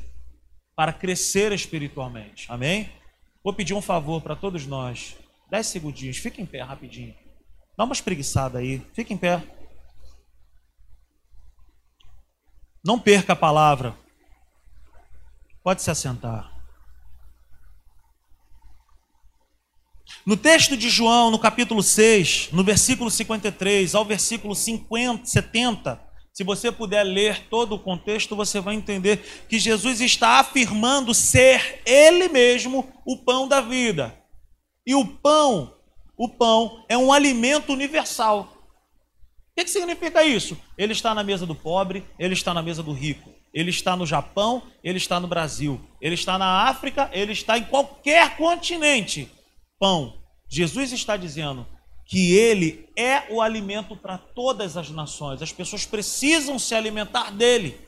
para 0.75 0.93
crescer 0.93 1.53
espiritualmente. 1.53 2.47
Amém? 2.51 2.91
Vou 3.45 3.53
pedir 3.53 3.75
um 3.75 3.83
favor 3.83 4.21
para 4.21 4.35
todos 4.35 4.67
nós. 4.67 5.17
Dez 5.51 5.67
segundinhos, 5.67 6.17
fique 6.17 6.41
em 6.41 6.47
pé 6.47 6.63
rapidinho. 6.63 7.15
Dá 7.77 7.85
uma 7.85 7.93
espreguiçada 7.93 8.59
aí, 8.59 8.85
fique 8.93 9.13
em 9.13 9.19
pé. 9.19 9.43
Não 12.85 12.99
perca 12.99 13.35
a 13.35 13.37
palavra. 13.37 13.97
Pode 15.63 15.83
se 15.83 15.91
assentar. 15.91 16.52
No 20.25 20.37
texto 20.37 20.77
de 20.77 20.89
João, 20.89 21.33
no 21.33 21.39
capítulo 21.39 21.83
6, 21.83 22.51
no 22.53 22.63
versículo 22.63 23.11
53 23.11 23.93
ao 23.93 24.05
versículo 24.05 24.55
50, 24.55 25.27
70, 25.27 26.01
se 26.33 26.45
você 26.45 26.71
puder 26.71 27.03
ler 27.03 27.49
todo 27.51 27.75
o 27.75 27.79
contexto, 27.79 28.37
você 28.37 28.61
vai 28.61 28.77
entender 28.77 29.45
que 29.49 29.59
Jesus 29.59 30.01
está 30.01 30.39
afirmando 30.39 31.13
ser 31.13 31.83
Ele 31.85 32.29
mesmo 32.29 32.89
o 33.05 33.17
pão 33.17 33.49
da 33.49 33.61
vida. 33.61 34.17
E 34.87 34.95
o 34.95 35.05
pão, 35.05 35.75
o 36.17 36.29
pão 36.29 36.85
é 36.89 36.97
um 36.97 37.13
alimento 37.13 37.73
universal. 37.73 38.57
O 39.51 39.55
que, 39.57 39.65
que 39.65 39.71
significa 39.71 40.25
isso? 40.25 40.57
Ele 40.79 40.93
está 40.93 41.13
na 41.17 41.25
mesa 41.25 41.45
do 41.45 41.55
pobre, 41.55 42.05
ele 42.17 42.35
está 42.35 42.55
na 42.55 42.63
mesa 42.63 42.81
do 42.81 42.93
rico. 42.93 43.29
Ele 43.53 43.71
está 43.71 43.97
no 43.97 44.07
Japão, 44.07 44.63
ele 44.85 44.99
está 44.99 45.19
no 45.19 45.27
Brasil. 45.27 45.81
Ele 46.01 46.15
está 46.15 46.39
na 46.39 46.69
África, 46.69 47.11
ele 47.13 47.33
está 47.33 47.59
em 47.59 47.65
qualquer 47.65 48.37
continente 48.37 49.29
pão. 49.83 50.23
Jesus 50.49 50.93
está 50.93 51.17
dizendo 51.17 51.67
que 52.07 52.37
ele 52.37 52.89
é 52.97 53.25
o 53.33 53.43
alimento 53.43 53.97
para 53.97 54.17
todas 54.17 54.77
as 54.77 54.91
nações. 54.91 55.43
As 55.43 55.51
pessoas 55.51 55.85
precisam 55.85 56.57
se 56.57 56.73
alimentar 56.73 57.33
dele. 57.33 57.81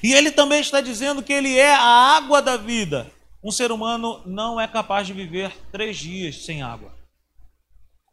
E 0.00 0.12
ele 0.12 0.30
também 0.30 0.60
está 0.60 0.80
dizendo 0.80 1.20
que 1.20 1.32
ele 1.32 1.58
é 1.58 1.74
a 1.74 1.82
água 2.16 2.40
da 2.40 2.56
vida. 2.56 3.10
Um 3.42 3.50
ser 3.50 3.72
humano 3.72 4.22
não 4.24 4.60
é 4.60 4.68
capaz 4.68 5.04
de 5.04 5.12
viver 5.12 5.52
três 5.72 5.96
dias 5.96 6.44
sem 6.44 6.62
água. 6.62 6.94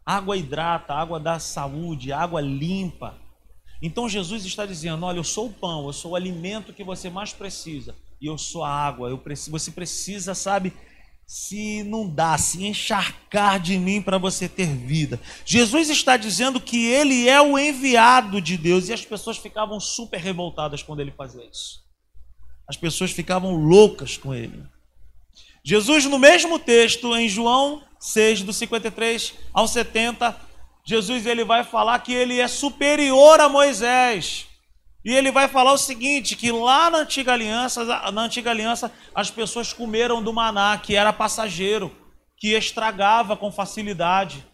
Água 0.04 0.38
hidrata, 0.38 0.96
água 0.96 1.20
dá 1.20 1.38
saúde, 1.38 2.12
água 2.12 2.42
limpa. 2.42 3.16
Então 3.80 4.10
Jesus 4.10 4.44
está 4.44 4.66
dizendo: 4.66 5.06
Olha, 5.06 5.18
eu 5.20 5.24
sou 5.24 5.48
o 5.48 5.54
pão, 5.54 5.86
eu 5.86 5.94
sou 5.94 6.12
o 6.12 6.16
alimento 6.16 6.74
que 6.74 6.84
você 6.84 7.12
mais 7.12 7.32
precisa, 7.32 7.94
e 8.20 8.26
eu 8.26 8.38
sou 8.40 8.64
a 8.64 8.72
água. 8.72 9.10
Eu 9.10 9.20
preciso, 9.20 9.52
você 9.52 9.70
precisa, 9.70 10.34
sabe, 10.34 10.74
se 11.28 11.80
inundar, 11.80 12.40
se 12.40 12.66
encharcar 12.66 13.60
de 13.60 13.78
mim 13.78 14.02
para 14.02 14.18
você 14.18 14.48
ter 14.48 14.68
vida. 14.68 15.20
Jesus 15.46 15.90
está 15.90 16.16
dizendo 16.16 16.62
que 16.62 16.86
ele 16.86 17.28
é 17.28 17.42
o 17.42 17.60
enviado 17.60 18.40
de 18.40 18.58
Deus 18.58 18.88
e 18.88 18.94
as 18.94 19.04
pessoas 19.04 19.38
ficavam 19.38 19.78
super 19.78 20.22
revoltadas 20.22 20.82
quando 20.82 21.02
ele 21.02 21.12
fazia 21.12 21.44
isso. 21.44 21.86
As 22.66 22.78
pessoas 22.78 23.12
ficavam 23.12 23.56
loucas 23.56 24.16
com 24.16 24.34
ele. 24.34 24.64
Jesus, 25.64 26.06
no 26.06 26.18
mesmo 26.18 26.58
texto, 26.58 27.14
em 27.14 27.28
João 27.28 27.84
6, 28.00 28.44
do 28.44 28.54
53 28.54 29.34
ao 29.54 29.68
70, 29.68 30.34
Jesus 30.86 31.26
ele 31.26 31.44
vai 31.44 31.66
falar 31.66 32.00
que 32.00 32.14
ele 32.14 32.40
é 32.40 32.48
superior 32.48 33.42
a 33.42 33.50
Moisés. 33.50 34.48
E 35.08 35.16
ele 35.16 35.32
vai 35.32 35.48
falar 35.48 35.72
o 35.72 35.78
seguinte, 35.78 36.36
que 36.36 36.52
lá 36.52 36.90
na 36.90 36.98
antiga 36.98 37.32
aliança, 37.32 37.86
na 38.12 38.24
antiga 38.24 38.52
aliança, 38.52 38.92
as 39.16 39.32
pessoas 39.32 39.72
comeram 39.72 40.22
do 40.22 40.34
maná, 40.34 40.78
que 40.78 40.98
era 40.98 41.14
passageiro, 41.14 41.96
que 42.36 42.50
estragava 42.50 43.38
com 43.38 43.50
facilidade. 43.50 44.46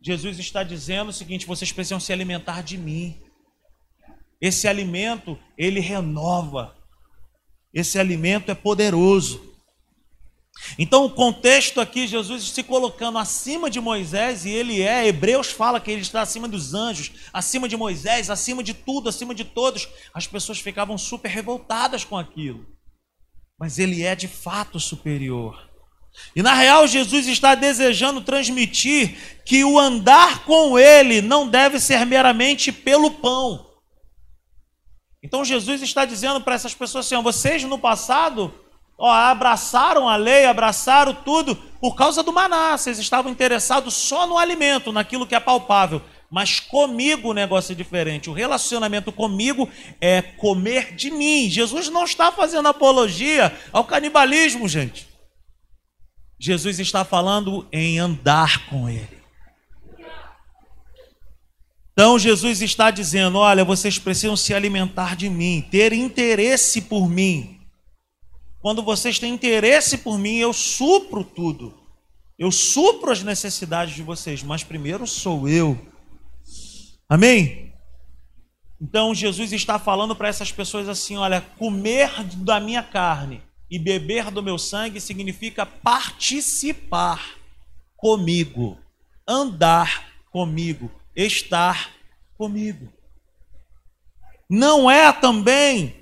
Jesus 0.00 0.38
está 0.38 0.62
dizendo 0.62 1.10
o 1.10 1.12
seguinte: 1.12 1.44
vocês 1.44 1.70
precisam 1.72 2.00
se 2.00 2.10
alimentar 2.10 2.62
de 2.62 2.78
mim. 2.78 3.20
Esse 4.40 4.66
alimento, 4.66 5.38
ele 5.58 5.78
renova. 5.78 6.74
Esse 7.70 7.98
alimento 7.98 8.50
é 8.50 8.54
poderoso. 8.54 9.51
Então, 10.78 11.04
o 11.04 11.10
contexto 11.10 11.80
aqui, 11.80 12.06
Jesus 12.06 12.44
se 12.44 12.62
colocando 12.62 13.18
acima 13.18 13.68
de 13.68 13.80
Moisés, 13.80 14.44
e 14.44 14.50
ele 14.50 14.80
é, 14.80 15.06
Hebreus 15.06 15.48
fala 15.48 15.80
que 15.80 15.90
ele 15.90 16.02
está 16.02 16.22
acima 16.22 16.46
dos 16.46 16.74
anjos, 16.74 17.12
acima 17.32 17.68
de 17.68 17.76
Moisés, 17.76 18.30
acima 18.30 18.62
de 18.62 18.74
tudo, 18.74 19.08
acima 19.08 19.34
de 19.34 19.44
todos. 19.44 19.88
As 20.14 20.26
pessoas 20.26 20.60
ficavam 20.60 20.96
super 20.96 21.28
revoltadas 21.28 22.04
com 22.04 22.16
aquilo. 22.16 22.66
Mas 23.58 23.78
ele 23.78 24.02
é 24.02 24.14
de 24.14 24.28
fato 24.28 24.78
superior. 24.78 25.70
E 26.36 26.42
na 26.42 26.54
real, 26.54 26.86
Jesus 26.86 27.26
está 27.26 27.54
desejando 27.54 28.20
transmitir 28.20 29.42
que 29.44 29.64
o 29.64 29.78
andar 29.78 30.44
com 30.44 30.78
ele 30.78 31.22
não 31.22 31.48
deve 31.48 31.80
ser 31.80 32.04
meramente 32.04 32.70
pelo 32.70 33.10
pão. 33.10 33.70
Então, 35.22 35.44
Jesus 35.44 35.80
está 35.82 36.04
dizendo 36.04 36.40
para 36.40 36.54
essas 36.54 36.74
pessoas 36.74 37.06
assim: 37.06 37.22
vocês 37.22 37.62
no 37.64 37.78
passado 37.78 38.61
ó, 39.02 39.10
abraçaram 39.10 40.08
a 40.08 40.14
lei, 40.14 40.46
abraçaram 40.46 41.12
tudo 41.12 41.56
por 41.80 41.96
causa 41.96 42.22
do 42.22 42.32
maná. 42.32 42.78
Vocês 42.78 43.00
estavam 43.00 43.32
interessados 43.32 43.94
só 43.94 44.28
no 44.28 44.38
alimento, 44.38 44.92
naquilo 44.92 45.26
que 45.26 45.34
é 45.34 45.40
palpável. 45.40 46.00
Mas 46.30 46.60
comigo 46.60 47.30
o 47.30 47.34
negócio 47.34 47.72
é 47.72 47.74
diferente. 47.74 48.30
O 48.30 48.32
relacionamento 48.32 49.10
comigo 49.10 49.68
é 50.00 50.22
comer 50.22 50.94
de 50.94 51.10
mim. 51.10 51.50
Jesus 51.50 51.88
não 51.88 52.04
está 52.04 52.30
fazendo 52.30 52.68
apologia 52.68 53.52
ao 53.72 53.84
canibalismo, 53.84 54.68
gente. 54.68 55.08
Jesus 56.38 56.78
está 56.78 57.04
falando 57.04 57.66
em 57.72 57.98
andar 57.98 58.66
com 58.66 58.88
Ele. 58.88 59.20
Então 61.92 62.18
Jesus 62.18 62.62
está 62.62 62.90
dizendo: 62.90 63.36
olha, 63.36 63.64
vocês 63.64 63.98
precisam 63.98 64.36
se 64.36 64.54
alimentar 64.54 65.16
de 65.16 65.28
mim, 65.28 65.66
ter 65.70 65.92
interesse 65.92 66.82
por 66.82 67.08
mim. 67.08 67.61
Quando 68.62 68.82
vocês 68.82 69.18
têm 69.18 69.34
interesse 69.34 69.98
por 69.98 70.16
mim, 70.16 70.36
eu 70.36 70.52
supro 70.52 71.24
tudo. 71.24 71.74
Eu 72.38 72.50
supro 72.50 73.10
as 73.10 73.22
necessidades 73.22 73.94
de 73.94 74.02
vocês, 74.02 74.42
mas 74.42 74.64
primeiro 74.64 75.06
sou 75.06 75.48
eu. 75.48 75.76
Amém? 77.08 77.74
Então 78.80 79.14
Jesus 79.14 79.52
está 79.52 79.78
falando 79.78 80.14
para 80.14 80.28
essas 80.28 80.50
pessoas 80.50 80.88
assim: 80.88 81.16
olha, 81.16 81.40
comer 81.40 82.24
da 82.36 82.58
minha 82.58 82.82
carne 82.82 83.42
e 83.70 83.78
beber 83.78 84.30
do 84.30 84.42
meu 84.42 84.58
sangue 84.58 85.00
significa 85.00 85.66
participar 85.66 87.36
comigo, 87.96 88.78
andar 89.26 90.12
comigo, 90.30 90.90
estar 91.16 91.90
comigo. 92.36 92.92
Não 94.48 94.90
é 94.90 95.12
também, 95.12 96.01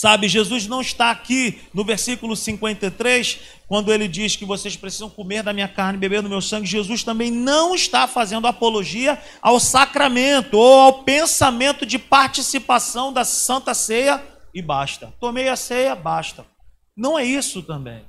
sabe, 0.00 0.28
Jesus 0.28 0.68
não 0.68 0.80
está 0.80 1.10
aqui 1.10 1.60
no 1.74 1.84
versículo 1.84 2.36
53, 2.36 3.40
quando 3.66 3.92
ele 3.92 4.06
diz 4.06 4.36
que 4.36 4.44
vocês 4.44 4.76
precisam 4.76 5.10
comer 5.10 5.42
da 5.42 5.52
minha 5.52 5.66
carne 5.66 5.98
beber 5.98 6.22
do 6.22 6.28
meu 6.28 6.40
sangue. 6.40 6.66
Jesus 6.66 7.02
também 7.02 7.32
não 7.32 7.74
está 7.74 8.06
fazendo 8.06 8.46
apologia 8.46 9.20
ao 9.42 9.58
sacramento 9.58 10.56
ou 10.56 10.80
ao 10.82 11.02
pensamento 11.02 11.84
de 11.84 11.98
participação 11.98 13.12
da 13.12 13.24
Santa 13.24 13.74
Ceia 13.74 14.22
e 14.54 14.62
basta. 14.62 15.12
Tomei 15.18 15.48
a 15.48 15.56
ceia, 15.56 15.96
basta. 15.96 16.46
Não 16.96 17.18
é 17.18 17.24
isso 17.24 17.60
também. 17.60 18.04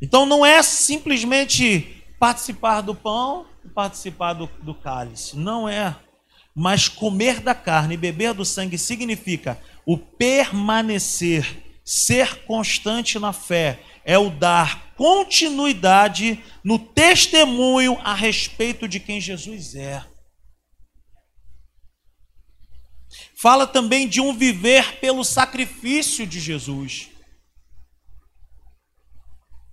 Então 0.00 0.26
não 0.26 0.46
é 0.46 0.62
simplesmente 0.62 2.04
participar 2.20 2.82
do 2.82 2.94
pão 2.94 3.46
e 3.64 3.68
participar 3.68 4.34
do, 4.34 4.48
do 4.62 4.74
cálice. 4.74 5.36
Não 5.36 5.68
é. 5.68 5.96
Mas 6.54 6.88
comer 6.88 7.40
da 7.40 7.54
carne 7.54 7.94
e 7.94 7.98
beber 7.98 8.32
do 8.32 8.44
sangue 8.44 8.78
significa 8.78 9.60
o 9.84 9.98
permanecer, 9.98 11.62
ser 11.84 12.44
constante 12.44 13.18
na 13.18 13.32
fé, 13.32 13.82
é 14.04 14.18
o 14.18 14.30
dar 14.30 14.94
continuidade 14.94 16.42
no 16.62 16.78
testemunho 16.78 17.98
a 18.04 18.14
respeito 18.14 18.86
de 18.86 19.00
quem 19.00 19.20
Jesus 19.20 19.74
é. 19.74 20.04
Fala 23.36 23.66
também 23.66 24.08
de 24.08 24.20
um 24.20 24.32
viver 24.32 25.00
pelo 25.00 25.24
sacrifício 25.24 26.26
de 26.26 26.40
Jesus. 26.40 27.10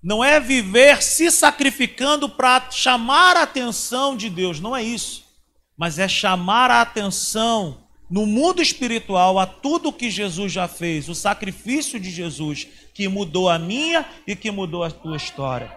Não 0.04 0.24
é 0.24 0.40
viver 0.40 1.02
se 1.04 1.30
sacrificando 1.30 2.28
para 2.28 2.72
chamar 2.72 3.38
a 3.38 3.44
atenção 3.44 4.18
de 4.18 4.30
Deus, 4.30 4.60
não 4.60 4.76
é 4.76 4.84
isso. 4.84 5.21
Mas 5.82 5.98
é 5.98 6.08
chamar 6.08 6.70
a 6.70 6.82
atenção 6.82 7.80
no 8.08 8.28
mundo 8.28 8.62
espiritual 8.62 9.40
a 9.40 9.48
tudo 9.48 9.92
que 9.92 10.12
Jesus 10.12 10.54
já 10.54 10.68
fez, 10.68 11.10
o 11.10 11.16
sacrifício 11.16 12.00
de 12.00 12.12
Jesus 12.12 12.68
que 12.94 13.08
mudou 13.08 13.50
a 13.50 13.58
minha 13.58 14.06
e 14.28 14.36
que 14.36 14.52
mudou 14.52 14.84
a 14.84 14.92
tua 14.92 15.18
história. 15.18 15.76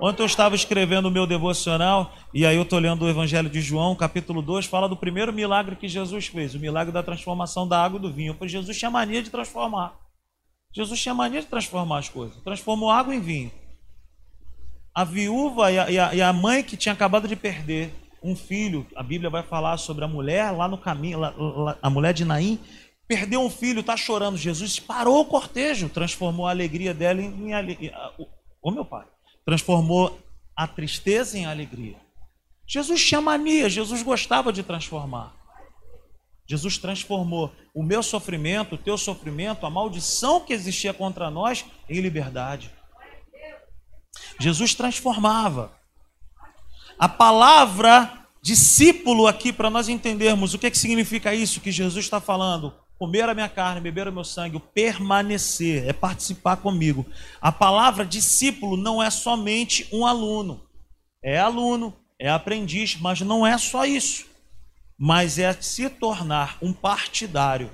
Ontem 0.00 0.22
eu 0.22 0.26
estava 0.26 0.54
escrevendo 0.54 1.08
o 1.08 1.10
meu 1.10 1.26
devocional, 1.26 2.14
e 2.32 2.46
aí 2.46 2.56
eu 2.56 2.62
estou 2.62 2.78
lendo 2.78 3.04
o 3.04 3.08
Evangelho 3.10 3.50
de 3.50 3.60
João, 3.60 3.94
capítulo 3.94 4.40
2, 4.40 4.64
fala 4.64 4.88
do 4.88 4.96
primeiro 4.96 5.34
milagre 5.34 5.76
que 5.76 5.86
Jesus 5.86 6.28
fez, 6.28 6.54
o 6.54 6.58
milagre 6.58 6.90
da 6.90 7.02
transformação 7.02 7.68
da 7.68 7.84
água 7.84 8.00
do 8.00 8.10
vinho. 8.10 8.34
Pois 8.34 8.50
Jesus 8.50 8.78
tinha 8.78 8.90
mania 8.90 9.22
de 9.22 9.28
transformar. 9.28 10.00
Jesus 10.74 10.98
tinha 10.98 11.14
mania 11.14 11.42
de 11.42 11.46
transformar 11.46 11.98
as 11.98 12.08
coisas. 12.08 12.42
Transformou 12.42 12.90
água 12.90 13.14
em 13.14 13.20
vinho. 13.20 13.52
A 14.94 15.04
viúva 15.04 15.70
e 15.70 15.78
a, 15.78 15.90
e 15.90 15.98
a, 15.98 16.14
e 16.14 16.22
a 16.22 16.32
mãe 16.32 16.62
que 16.62 16.74
tinha 16.74 16.94
acabado 16.94 17.28
de 17.28 17.36
perder 17.36 18.01
um 18.22 18.36
filho, 18.36 18.86
a 18.94 19.02
Bíblia 19.02 19.28
vai 19.28 19.42
falar 19.42 19.76
sobre 19.76 20.04
a 20.04 20.08
mulher 20.08 20.50
lá 20.52 20.68
no 20.68 20.78
caminho, 20.78 21.20
a 21.82 21.90
mulher 21.90 22.14
de 22.14 22.24
Naim, 22.24 22.58
perdeu 23.08 23.40
um 23.40 23.50
filho, 23.50 23.80
está 23.80 23.96
chorando. 23.96 24.36
Jesus 24.36 24.78
parou 24.78 25.20
o 25.20 25.24
cortejo, 25.24 25.88
transformou 25.88 26.46
a 26.46 26.50
alegria 26.50 26.94
dela 26.94 27.20
em, 27.20 27.52
em 27.52 27.92
Ô 28.62 28.70
meu 28.70 28.84
pai, 28.84 29.06
transformou 29.44 30.18
a 30.56 30.68
tristeza 30.68 31.36
em 31.36 31.46
alegria. 31.46 31.96
Jesus 32.66 33.04
tinha 33.04 33.20
mania, 33.20 33.68
Jesus 33.68 34.02
gostava 34.02 34.52
de 34.52 34.62
transformar. 34.62 35.34
Jesus 36.46 36.78
transformou 36.78 37.52
o 37.74 37.82
meu 37.82 38.02
sofrimento, 38.02 38.74
o 38.74 38.78
teu 38.78 38.96
sofrimento, 38.98 39.66
a 39.66 39.70
maldição 39.70 40.40
que 40.40 40.52
existia 40.52 40.92
contra 40.92 41.30
nós 41.30 41.64
em 41.88 42.00
liberdade. 42.00 42.70
Jesus 44.38 44.74
transformava. 44.74 45.72
A 47.02 47.08
palavra 47.08 48.28
discípulo 48.40 49.26
aqui, 49.26 49.52
para 49.52 49.68
nós 49.68 49.88
entendermos 49.88 50.54
o 50.54 50.58
que, 50.58 50.68
é 50.68 50.70
que 50.70 50.78
significa 50.78 51.34
isso 51.34 51.60
que 51.60 51.72
Jesus 51.72 52.04
está 52.04 52.20
falando 52.20 52.72
comer 52.96 53.28
a 53.28 53.34
minha 53.34 53.48
carne, 53.48 53.80
beber 53.80 54.06
o 54.06 54.12
meu 54.12 54.22
sangue, 54.22 54.58
o 54.58 54.60
permanecer, 54.60 55.84
é 55.88 55.92
participar 55.92 56.58
comigo. 56.58 57.04
A 57.40 57.50
palavra 57.50 58.06
discípulo 58.06 58.76
não 58.76 59.02
é 59.02 59.10
somente 59.10 59.88
um 59.92 60.06
aluno. 60.06 60.64
É 61.20 61.40
aluno, 61.40 61.92
é 62.20 62.30
aprendiz, 62.30 62.94
mas 62.94 63.20
não 63.20 63.44
é 63.44 63.58
só 63.58 63.84
isso. 63.84 64.26
Mas 64.96 65.40
é 65.40 65.52
se 65.60 65.90
tornar 65.90 66.56
um 66.62 66.72
partidário 66.72 67.68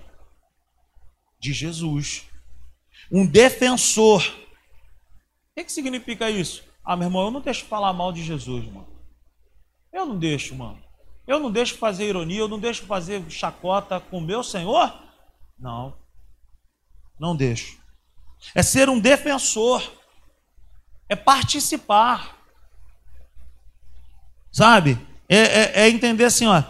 de 1.39 1.53
Jesus, 1.53 2.25
um 3.13 3.27
defensor. 3.27 4.23
O 4.23 5.55
que, 5.55 5.65
que 5.65 5.73
significa 5.73 6.31
isso? 6.31 6.65
Ah, 6.83 6.97
meu 6.97 7.09
irmão, 7.09 7.27
eu 7.27 7.31
não 7.31 7.43
deixo 7.43 7.67
falar 7.67 7.93
mal 7.93 8.11
de 8.11 8.25
Jesus, 8.25 8.65
mano. 8.73 8.98
Eu 9.99 10.07
não 10.07 10.17
deixo, 10.17 10.55
mano. 10.55 10.81
Eu 11.27 11.41
não 11.41 11.51
deixo 11.51 11.77
fazer 11.77 12.09
ironia, 12.09 12.39
eu 12.39 12.49
não 12.49 12.61
deixo 12.61 12.87
fazer 12.87 13.29
chacota 13.29 13.99
com 13.99 14.21
meu 14.21 14.45
Senhor. 14.45 14.97
Não. 15.59 15.99
Não 17.19 17.35
deixo. 17.35 17.77
É 18.55 18.63
ser 18.63 18.89
um 18.89 19.01
defensor. 19.01 19.83
É 21.09 21.17
participar. 21.17 22.39
Sabe? 24.53 25.05
É, 25.29 25.37
é, 25.37 25.81
é 25.81 25.89
entender 25.89 26.25
assim, 26.25 26.47
ó. 26.47 26.63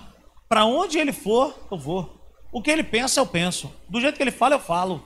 Para 0.48 0.64
onde 0.64 0.98
ele 0.98 1.12
for, 1.12 1.54
eu 1.70 1.76
vou. 1.76 2.18
O 2.50 2.62
que 2.62 2.70
ele 2.70 2.82
pensa, 2.82 3.20
eu 3.20 3.26
penso. 3.26 3.70
Do 3.90 4.00
jeito 4.00 4.16
que 4.16 4.22
ele 4.22 4.30
fala, 4.30 4.54
eu 4.54 4.60
falo. 4.60 5.04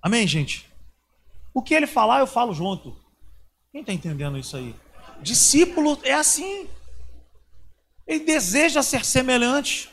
Amém, 0.00 0.26
gente? 0.26 0.66
O 1.52 1.62
que 1.62 1.74
ele 1.74 1.86
falar, 1.86 2.20
eu 2.20 2.26
falo 2.26 2.54
junto. 2.54 2.96
Quem 3.70 3.82
está 3.82 3.92
entendendo 3.92 4.38
isso 4.38 4.56
aí? 4.56 4.74
Discípulo 5.24 5.98
é 6.02 6.12
assim. 6.12 6.68
Ele 8.06 8.20
deseja 8.20 8.82
ser 8.82 9.06
semelhante. 9.06 9.88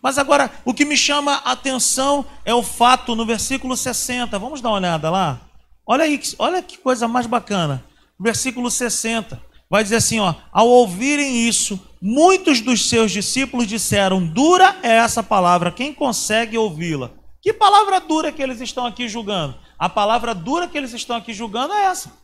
Mas 0.00 0.16
agora, 0.16 0.48
o 0.64 0.72
que 0.72 0.84
me 0.84 0.96
chama 0.96 1.42
a 1.44 1.52
atenção 1.52 2.24
é 2.44 2.54
o 2.54 2.62
fato 2.62 3.16
no 3.16 3.26
versículo 3.26 3.76
60. 3.76 4.38
Vamos 4.38 4.60
dar 4.60 4.68
uma 4.68 4.76
olhada 4.76 5.10
lá? 5.10 5.40
Olha 5.84 6.04
aí, 6.04 6.20
olha 6.38 6.62
que 6.62 6.78
coisa 6.78 7.08
mais 7.08 7.26
bacana. 7.26 7.84
Versículo 8.18 8.70
60. 8.70 9.42
Vai 9.68 9.82
dizer 9.82 9.96
assim, 9.96 10.20
ó: 10.20 10.34
Ao 10.52 10.68
ouvirem 10.68 11.48
isso, 11.48 11.78
muitos 12.00 12.60
dos 12.60 12.88
seus 12.88 13.10
discípulos 13.10 13.66
disseram: 13.66 14.24
Dura 14.24 14.78
é 14.84 14.92
essa 14.92 15.20
palavra, 15.20 15.72
quem 15.72 15.92
consegue 15.92 16.56
ouvi-la? 16.56 17.10
Que 17.42 17.52
palavra 17.52 17.98
dura 17.98 18.30
que 18.30 18.40
eles 18.40 18.60
estão 18.60 18.86
aqui 18.86 19.08
julgando? 19.08 19.56
A 19.76 19.88
palavra 19.88 20.32
dura 20.32 20.68
que 20.68 20.78
eles 20.78 20.92
estão 20.92 21.16
aqui 21.16 21.34
julgando 21.34 21.72
é 21.72 21.86
essa. 21.86 22.19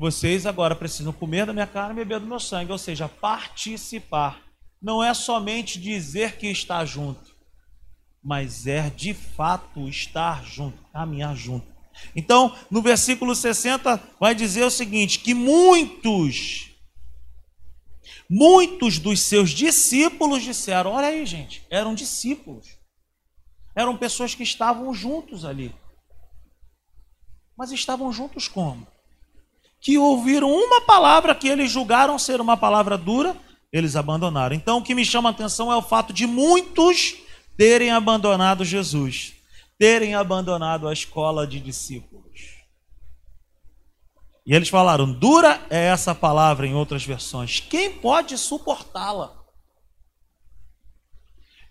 Vocês 0.00 0.46
agora 0.46 0.74
precisam 0.74 1.12
comer 1.12 1.44
da 1.44 1.52
minha 1.52 1.66
carne 1.66 1.92
e 2.00 2.04
beber 2.06 2.20
do 2.20 2.26
meu 2.26 2.40
sangue, 2.40 2.72
ou 2.72 2.78
seja, 2.78 3.06
participar. 3.06 4.42
Não 4.80 5.04
é 5.04 5.12
somente 5.12 5.78
dizer 5.78 6.38
que 6.38 6.46
está 6.46 6.86
junto, 6.86 7.36
mas 8.24 8.66
é 8.66 8.88
de 8.88 9.12
fato 9.12 9.86
estar 9.90 10.42
junto, 10.42 10.82
caminhar 10.90 11.36
junto. 11.36 11.66
Então, 12.16 12.56
no 12.70 12.80
versículo 12.80 13.34
60 13.34 14.02
vai 14.18 14.34
dizer 14.34 14.64
o 14.64 14.70
seguinte: 14.70 15.18
que 15.18 15.34
muitos, 15.34 16.70
muitos 18.26 18.98
dos 18.98 19.20
seus 19.20 19.50
discípulos 19.50 20.42
disseram: 20.42 20.92
olha 20.92 21.08
aí, 21.08 21.26
gente, 21.26 21.62
eram 21.68 21.94
discípulos, 21.94 22.78
eram 23.76 23.98
pessoas 23.98 24.34
que 24.34 24.44
estavam 24.44 24.94
juntos 24.94 25.44
ali. 25.44 25.74
Mas 27.54 27.70
estavam 27.70 28.10
juntos 28.10 28.48
como? 28.48 28.86
Que 29.80 29.96
ouviram 29.96 30.52
uma 30.52 30.82
palavra 30.82 31.34
que 31.34 31.48
eles 31.48 31.70
julgaram 31.70 32.18
ser 32.18 32.40
uma 32.40 32.56
palavra 32.56 32.98
dura, 32.98 33.36
eles 33.72 33.96
abandonaram. 33.96 34.54
Então, 34.54 34.78
o 34.78 34.82
que 34.82 34.94
me 34.94 35.04
chama 35.04 35.30
a 35.30 35.32
atenção 35.32 35.72
é 35.72 35.76
o 35.76 35.82
fato 35.82 36.12
de 36.12 36.26
muitos 36.26 37.16
terem 37.56 37.90
abandonado 37.90 38.64
Jesus, 38.64 39.34
terem 39.78 40.14
abandonado 40.14 40.86
a 40.86 40.92
escola 40.92 41.46
de 41.46 41.60
discípulos. 41.60 42.60
E 44.46 44.54
eles 44.54 44.68
falaram: 44.68 45.10
dura 45.10 45.60
é 45.70 45.86
essa 45.86 46.14
palavra 46.14 46.66
em 46.66 46.74
outras 46.74 47.04
versões. 47.04 47.60
Quem 47.60 47.90
pode 47.90 48.36
suportá-la? 48.36 49.40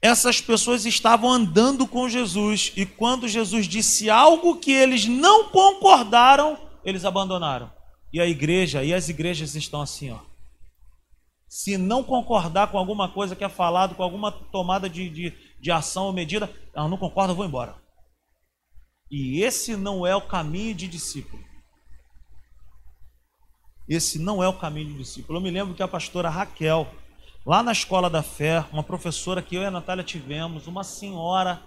Essas 0.01 0.39
pessoas 0.39 0.85
estavam 0.85 1.29
andando 1.29 1.85
com 1.85 2.07
Jesus 2.07 2.71
e 2.75 2.85
quando 2.85 3.27
Jesus 3.27 3.67
disse 3.67 4.09
algo 4.09 4.55
que 4.55 4.71
eles 4.71 5.05
não 5.05 5.49
concordaram, 5.49 6.57
eles 6.85 7.03
abandonaram. 7.03 7.69
E 8.11 8.19
a 8.19 8.25
igreja, 8.25 8.83
e 8.83 8.93
as 8.93 9.09
igrejas 9.09 9.55
estão 9.55 9.81
assim, 9.81 10.11
ó. 10.11 10.19
Se 11.47 11.77
não 11.77 12.03
concordar 12.03 12.67
com 12.71 12.77
alguma 12.77 13.09
coisa 13.09 13.35
que 13.35 13.43
é 13.43 13.49
falado, 13.49 13.95
com 13.95 14.03
alguma 14.03 14.31
tomada 14.31 14.87
de, 14.87 15.09
de, 15.09 15.33
de 15.59 15.71
ação 15.71 16.05
ou 16.05 16.13
medida, 16.13 16.49
eu 16.75 16.87
não 16.87 16.97
concordo, 16.97 17.31
eu 17.31 17.35
vou 17.35 17.45
embora. 17.45 17.75
E 19.09 19.41
esse 19.41 19.75
não 19.75 20.05
é 20.05 20.15
o 20.15 20.21
caminho 20.21 20.75
de 20.75 20.87
discípulo. 20.87 21.43
Esse 23.87 24.19
não 24.19 24.43
é 24.43 24.47
o 24.47 24.53
caminho 24.53 24.89
de 24.89 24.97
discípulo. 24.99 25.39
Eu 25.39 25.41
me 25.41 25.49
lembro 25.49 25.73
que 25.73 25.81
a 25.81 25.87
pastora 25.87 26.29
Raquel, 26.29 26.87
lá 27.43 27.63
na 27.63 27.71
escola 27.71 28.07
da 28.07 28.21
fé, 28.21 28.63
uma 28.71 28.83
professora 28.83 29.41
que 29.41 29.55
eu 29.55 29.63
e 29.63 29.65
a 29.65 29.71
Natália 29.71 30.03
tivemos, 30.03 30.67
uma 30.67 30.83
senhora 30.83 31.59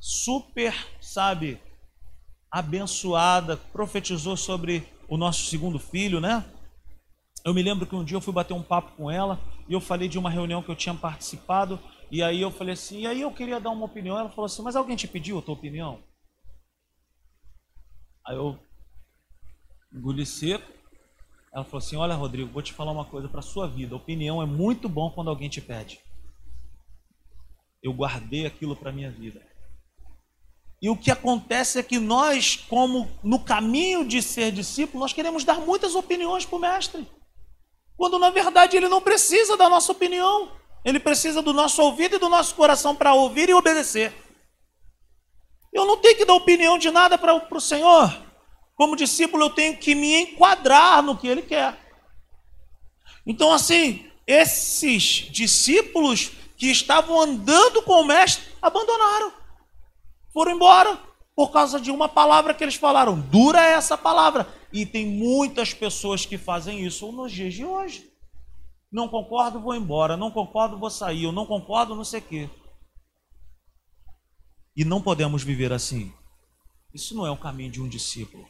super, 0.00 0.74
sabe, 0.98 1.60
abençoada, 2.50 3.58
profetizou 3.58 4.34
sobre 4.38 4.88
o 5.10 5.16
nosso 5.16 5.44
segundo 5.46 5.78
filho, 5.78 6.20
né? 6.20 6.44
Eu 7.44 7.52
me 7.52 7.62
lembro 7.62 7.84
que 7.84 7.96
um 7.96 8.04
dia 8.04 8.16
eu 8.16 8.20
fui 8.20 8.32
bater 8.32 8.54
um 8.54 8.62
papo 8.62 8.92
com 8.96 9.10
ela 9.10 9.40
e 9.68 9.72
eu 9.72 9.80
falei 9.80 10.08
de 10.08 10.16
uma 10.16 10.30
reunião 10.30 10.62
que 10.62 10.70
eu 10.70 10.76
tinha 10.76 10.94
participado 10.94 11.80
e 12.10 12.22
aí 12.22 12.40
eu 12.40 12.50
falei 12.50 12.74
assim, 12.74 13.00
e 13.00 13.06
aí 13.08 13.20
eu 13.20 13.32
queria 13.32 13.60
dar 13.60 13.70
uma 13.70 13.86
opinião. 13.86 14.16
Ela 14.16 14.30
falou 14.30 14.46
assim, 14.46 14.62
mas 14.62 14.76
alguém 14.76 14.96
te 14.96 15.08
pediu 15.08 15.38
a 15.38 15.42
tua 15.42 15.54
opinião? 15.54 16.00
Aí 18.24 18.36
eu 18.36 18.56
engoli 19.92 20.24
seco. 20.24 20.70
Ela 21.52 21.64
falou 21.64 21.78
assim, 21.78 21.96
olha 21.96 22.14
Rodrigo, 22.14 22.52
vou 22.52 22.62
te 22.62 22.72
falar 22.72 22.92
uma 22.92 23.04
coisa 23.04 23.28
para 23.28 23.42
sua 23.42 23.66
vida. 23.66 23.96
opinião 23.96 24.40
é 24.40 24.46
muito 24.46 24.88
bom 24.88 25.10
quando 25.10 25.28
alguém 25.28 25.48
te 25.48 25.60
pede. 25.60 26.00
Eu 27.82 27.92
guardei 27.92 28.46
aquilo 28.46 28.76
para 28.76 28.92
minha 28.92 29.10
vida. 29.10 29.49
E 30.82 30.88
o 30.88 30.96
que 30.96 31.10
acontece 31.10 31.78
é 31.78 31.82
que 31.82 31.98
nós, 31.98 32.56
como 32.56 33.10
no 33.22 33.38
caminho 33.38 34.04
de 34.04 34.22
ser 34.22 34.50
discípulo, 34.50 35.00
nós 35.00 35.12
queremos 35.12 35.44
dar 35.44 35.60
muitas 35.60 35.94
opiniões 35.94 36.46
para 36.46 36.56
o 36.56 36.60
mestre. 36.60 37.06
Quando 37.96 38.18
na 38.18 38.30
verdade 38.30 38.78
ele 38.78 38.88
não 38.88 39.02
precisa 39.02 39.58
da 39.58 39.68
nossa 39.68 39.92
opinião. 39.92 40.50
Ele 40.82 40.98
precisa 40.98 41.42
do 41.42 41.52
nosso 41.52 41.82
ouvido 41.82 42.16
e 42.16 42.18
do 42.18 42.30
nosso 42.30 42.54
coração 42.54 42.96
para 42.96 43.12
ouvir 43.12 43.50
e 43.50 43.54
obedecer. 43.54 44.14
Eu 45.70 45.84
não 45.84 45.98
tenho 45.98 46.16
que 46.16 46.24
dar 46.24 46.32
opinião 46.32 46.78
de 46.78 46.90
nada 46.90 47.18
para 47.18 47.34
o 47.34 47.60
Senhor. 47.60 48.10
Como 48.74 48.96
discípulo, 48.96 49.44
eu 49.44 49.50
tenho 49.50 49.76
que 49.76 49.94
me 49.94 50.14
enquadrar 50.14 51.02
no 51.02 51.14
que 51.16 51.28
Ele 51.28 51.42
quer. 51.42 51.78
Então, 53.26 53.52
assim, 53.52 54.10
esses 54.26 55.28
discípulos 55.30 56.32
que 56.56 56.70
estavam 56.70 57.20
andando 57.20 57.82
com 57.82 58.00
o 58.00 58.04
Mestre 58.04 58.42
abandonaram 58.62 59.39
foram 60.32 60.52
embora 60.52 60.98
por 61.34 61.50
causa 61.50 61.80
de 61.80 61.90
uma 61.90 62.08
palavra 62.08 62.52
que 62.52 62.62
eles 62.62 62.74
falaram. 62.74 63.18
Dura 63.18 63.60
é 63.64 63.72
essa 63.72 63.96
palavra. 63.96 64.46
E 64.72 64.84
tem 64.84 65.06
muitas 65.06 65.72
pessoas 65.72 66.26
que 66.26 66.36
fazem 66.36 66.84
isso 66.84 67.10
nos 67.12 67.32
dias 67.32 67.54
de 67.54 67.64
hoje. 67.64 68.10
Não 68.92 69.08
concordo, 69.08 69.60
vou 69.60 69.74
embora. 69.74 70.16
Não 70.16 70.30
concordo, 70.30 70.78
vou 70.78 70.90
sair. 70.90 71.24
Eu 71.24 71.32
não 71.32 71.46
concordo, 71.46 71.94
não 71.94 72.04
sei 72.04 72.20
o 72.20 72.24
quê. 72.24 72.50
E 74.76 74.84
não 74.84 75.00
podemos 75.00 75.42
viver 75.42 75.72
assim. 75.72 76.12
Isso 76.92 77.14
não 77.14 77.26
é 77.26 77.30
o 77.30 77.36
caminho 77.36 77.70
de 77.70 77.80
um 77.80 77.88
discípulo. 77.88 78.46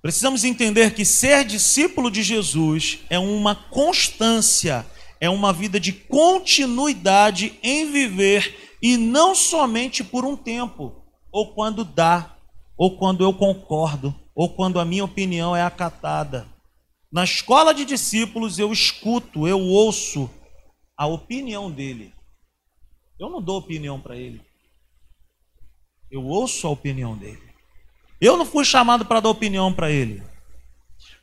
Precisamos 0.00 0.44
entender 0.44 0.94
que 0.94 1.04
ser 1.04 1.44
discípulo 1.44 2.10
de 2.10 2.22
Jesus 2.22 3.00
é 3.10 3.18
uma 3.18 3.54
constância, 3.54 4.86
é 5.20 5.28
uma 5.28 5.52
vida 5.52 5.80
de 5.80 5.92
continuidade 5.92 7.58
em 7.62 7.90
viver 7.90 8.67
e 8.80 8.96
não 8.96 9.34
somente 9.34 10.04
por 10.04 10.24
um 10.24 10.36
tempo, 10.36 11.04
ou 11.32 11.52
quando 11.52 11.84
dá, 11.84 12.36
ou 12.76 12.96
quando 12.96 13.24
eu 13.24 13.32
concordo, 13.32 14.14
ou 14.34 14.48
quando 14.48 14.78
a 14.78 14.84
minha 14.84 15.04
opinião 15.04 15.54
é 15.54 15.62
acatada. 15.62 16.46
Na 17.10 17.24
escola 17.24 17.74
de 17.74 17.84
discípulos 17.84 18.58
eu 18.58 18.72
escuto, 18.72 19.48
eu 19.48 19.60
ouço 19.60 20.30
a 20.96 21.06
opinião 21.06 21.70
dele. 21.70 22.14
Eu 23.18 23.30
não 23.30 23.42
dou 23.42 23.58
opinião 23.58 24.00
para 24.00 24.16
ele. 24.16 24.40
Eu 26.10 26.24
ouço 26.24 26.66
a 26.66 26.70
opinião 26.70 27.16
dele. 27.16 27.42
Eu 28.20 28.36
não 28.36 28.46
fui 28.46 28.64
chamado 28.64 29.04
para 29.04 29.20
dar 29.20 29.28
opinião 29.28 29.72
para 29.72 29.90
ele. 29.90 30.22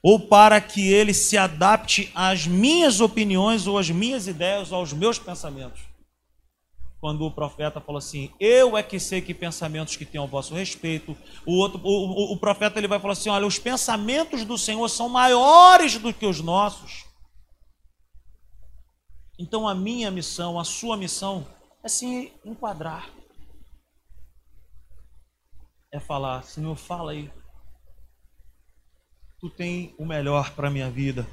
Ou 0.04 0.20
para 0.20 0.60
que 0.60 0.91
ele 0.91 1.13
se 1.13 1.38
adapte 1.38 2.12
às 2.13 2.46
minhas 2.46 3.00
opiniões, 3.00 3.65
ou 3.65 3.78
às 3.78 3.89
minhas 3.89 4.28
ideias, 4.28 4.72
ou 4.72 4.80
aos 4.80 4.94
meus 4.94 5.18
pensamentos 5.18 5.95
quando 7.06 7.24
o 7.24 7.30
profeta 7.30 7.80
falou 7.80 8.00
assim: 8.00 8.34
Eu 8.39 8.76
é 8.76 8.82
que 8.82 9.00
sei 9.00 9.22
que 9.22 9.32
pensamentos 9.32 9.96
que 9.96 10.04
tenho 10.04 10.24
ao 10.24 10.28
vosso 10.28 10.56
respeito. 10.56 11.15
O, 11.46 11.60
outro, 11.60 11.80
o, 11.84 12.32
o, 12.32 12.34
o 12.34 12.39
profeta 12.39 12.80
ele 12.80 12.88
vai 12.88 13.00
falar 13.00 13.13
assim: 13.13 13.30
Olha, 13.30 13.46
os 13.46 13.60
pensamentos 13.60 14.44
do 14.44 14.58
Senhor 14.58 14.89
são 14.89 15.08
maiores 15.08 16.00
do 16.00 16.12
que 16.12 16.26
os 16.26 16.41
nossos. 16.41 17.06
Então 19.38 19.68
a 19.68 19.76
minha 19.76 20.10
missão, 20.10 20.60
a 20.60 20.63
sua 20.63 20.98
missão, 20.98 21.46
é 21.84 21.88
se 21.88 22.34
enquadrar. 22.44 23.08
É 25.91 26.00
falar: 26.00 26.41
Senhor, 26.41 26.76
fala 26.76 27.12
aí. 27.12 27.32
Tu 29.39 29.48
tem 29.52 29.94
o 30.00 30.08
melhor 30.08 30.56
para 30.56 30.70
a 30.70 30.72
minha 30.72 30.89
vida. 30.89 31.24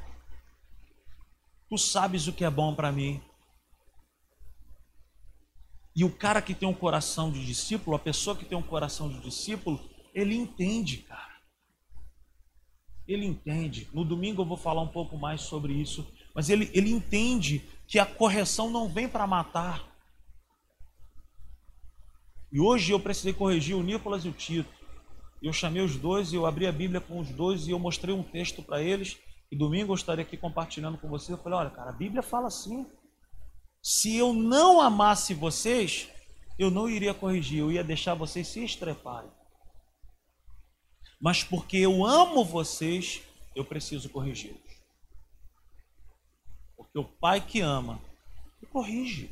Tu 1.71 1.79
sabes 1.79 2.29
o 2.29 2.33
que 2.35 2.45
é 2.45 2.51
bom 2.51 2.75
para 2.75 2.93
mim. 2.93 3.23
E 5.95 6.05
o 6.05 6.11
cara 6.11 6.41
que 6.41 6.55
tem 6.55 6.69
um 6.69 6.75
coração 6.75 7.31
de 7.31 7.45
discípulo, 7.45 7.97
a 7.97 7.99
pessoa 7.99 8.37
que 8.37 8.45
tem 8.45 8.57
um 8.57 8.63
coração 8.63 9.09
de 9.09 9.21
discípulo, 9.21 9.79
ele 10.15 10.35
entende, 10.35 10.99
cara. 10.99 11.33
Ele 13.07 13.27
entende. 13.27 13.89
No 13.93 14.05
domingo 14.05 14.43
eu 14.43 14.47
vou 14.47 14.57
falar 14.57 14.81
um 14.81 14.89
pouco 14.89 15.19
mais 15.19 15.43
sobre 15.43 15.73
isso. 15.75 16.07
Mas 16.35 16.49
ele, 16.49 16.71
ele 16.73 16.91
entende 16.91 17.63
que 17.87 17.99
a 17.99 18.07
correção 18.07 18.71
não 18.71 18.89
vem 18.89 19.09
para 19.09 19.27
matar. 19.27 19.85
E 22.51 22.61
hoje 22.61 22.93
eu 22.93 23.01
precisei 23.01 23.33
corrigir 23.33 23.77
o 23.77 23.83
Nicolas 23.83 24.25
e 24.25 24.29
o 24.29 24.33
Tito. 24.33 24.73
Eu 25.43 25.53
chamei 25.53 25.83
os 25.83 25.97
dois 25.97 26.33
e 26.33 26.37
eu 26.37 26.47
abri 26.47 26.67
a 26.67 26.73
Bíblia 26.73 27.01
com 27.01 27.19
os 27.19 27.31
dois 27.31 27.67
e 27.67 27.73
eu 27.73 27.79
mostrei 27.79 28.15
um 28.15 28.23
texto 28.23 28.63
para 28.63 28.81
eles. 28.81 29.19
E 29.51 29.57
domingo 29.57 29.93
eu 29.93 29.97
estarei 29.97 30.25
aqui 30.25 30.37
compartilhando 30.37 30.97
com 30.97 31.09
você. 31.09 31.33
Eu 31.33 31.39
falei: 31.39 31.59
olha, 31.59 31.71
cara, 31.71 31.91
a 31.91 31.95
Bíblia 31.95 32.23
fala 32.23 32.47
assim. 32.47 32.87
Se 33.83 34.17
eu 34.17 34.33
não 34.33 34.81
amasse 34.81 35.35
vocês, 35.35 36.09
eu 36.59 36.71
não 36.71 36.89
iria 36.89 37.13
corrigir, 37.13 37.59
eu 37.59 37.73
ia 37.73 37.83
deixar 37.83 38.15
vocês 38.15 38.47
se 38.47 38.65
estreparem. 38.65 39.31
Mas 41.21 41.43
porque 41.43 41.79
eu 41.79 42.05
amo 42.05 42.45
vocês, 42.45 43.23
eu 43.55 43.65
preciso 43.65 44.09
corrigi-los. 44.09 44.61
Porque 46.77 46.99
o 46.99 47.05
pai 47.05 47.41
que 47.41 47.61
ama 47.61 48.01
corrige. 48.73 49.31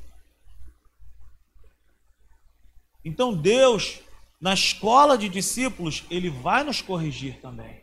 Então 3.04 3.34
Deus, 3.34 4.00
na 4.40 4.52
escola 4.52 5.16
de 5.16 5.28
discípulos, 5.28 6.04
ele 6.10 6.28
vai 6.28 6.62
nos 6.62 6.82
corrigir 6.82 7.40
também. 7.40 7.82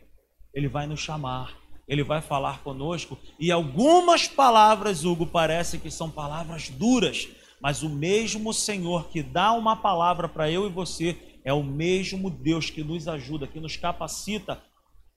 Ele 0.54 0.68
vai 0.68 0.86
nos 0.86 1.00
chamar, 1.00 1.58
ele 1.88 2.04
vai 2.04 2.20
falar 2.20 2.62
conosco 2.62 3.18
e 3.40 3.50
algumas 3.50 4.28
palavras, 4.28 5.04
Hugo, 5.04 5.26
parece 5.26 5.78
que 5.78 5.90
são 5.90 6.10
palavras 6.10 6.68
duras, 6.68 7.28
mas 7.60 7.82
o 7.82 7.88
mesmo 7.88 8.52
Senhor 8.52 9.08
que 9.08 9.22
dá 9.22 9.52
uma 9.52 9.74
palavra 9.74 10.28
para 10.28 10.50
eu 10.50 10.66
e 10.66 10.70
você 10.70 11.16
é 11.44 11.52
o 11.52 11.62
mesmo 11.62 12.28
Deus 12.28 12.68
que 12.68 12.84
nos 12.84 13.08
ajuda, 13.08 13.46
que 13.46 13.58
nos 13.58 13.76
capacita 13.76 14.62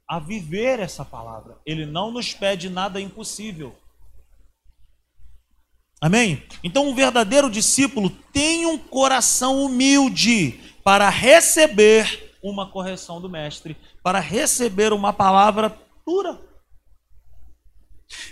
a 0.08 0.18
viver 0.18 0.80
essa 0.80 1.04
palavra. 1.04 1.58
Ele 1.66 1.86
não 1.86 2.12
nos 2.12 2.34
pede 2.34 2.70
nada 2.70 3.00
impossível. 3.00 3.76
Amém? 6.02 6.42
Então, 6.64 6.88
um 6.88 6.96
verdadeiro 6.96 7.50
discípulo 7.50 8.10
tem 8.34 8.66
um 8.66 8.78
coração 8.78 9.64
humilde 9.64 10.60
para 10.84 11.10
receber 11.10 12.34
uma 12.42 12.72
correção 12.72 13.22
do 13.22 13.30
mestre, 13.30 13.78
para 14.02 14.20
receber 14.20 14.94
uma 14.94 15.14
palavra 15.14 15.78
dura. 16.06 16.51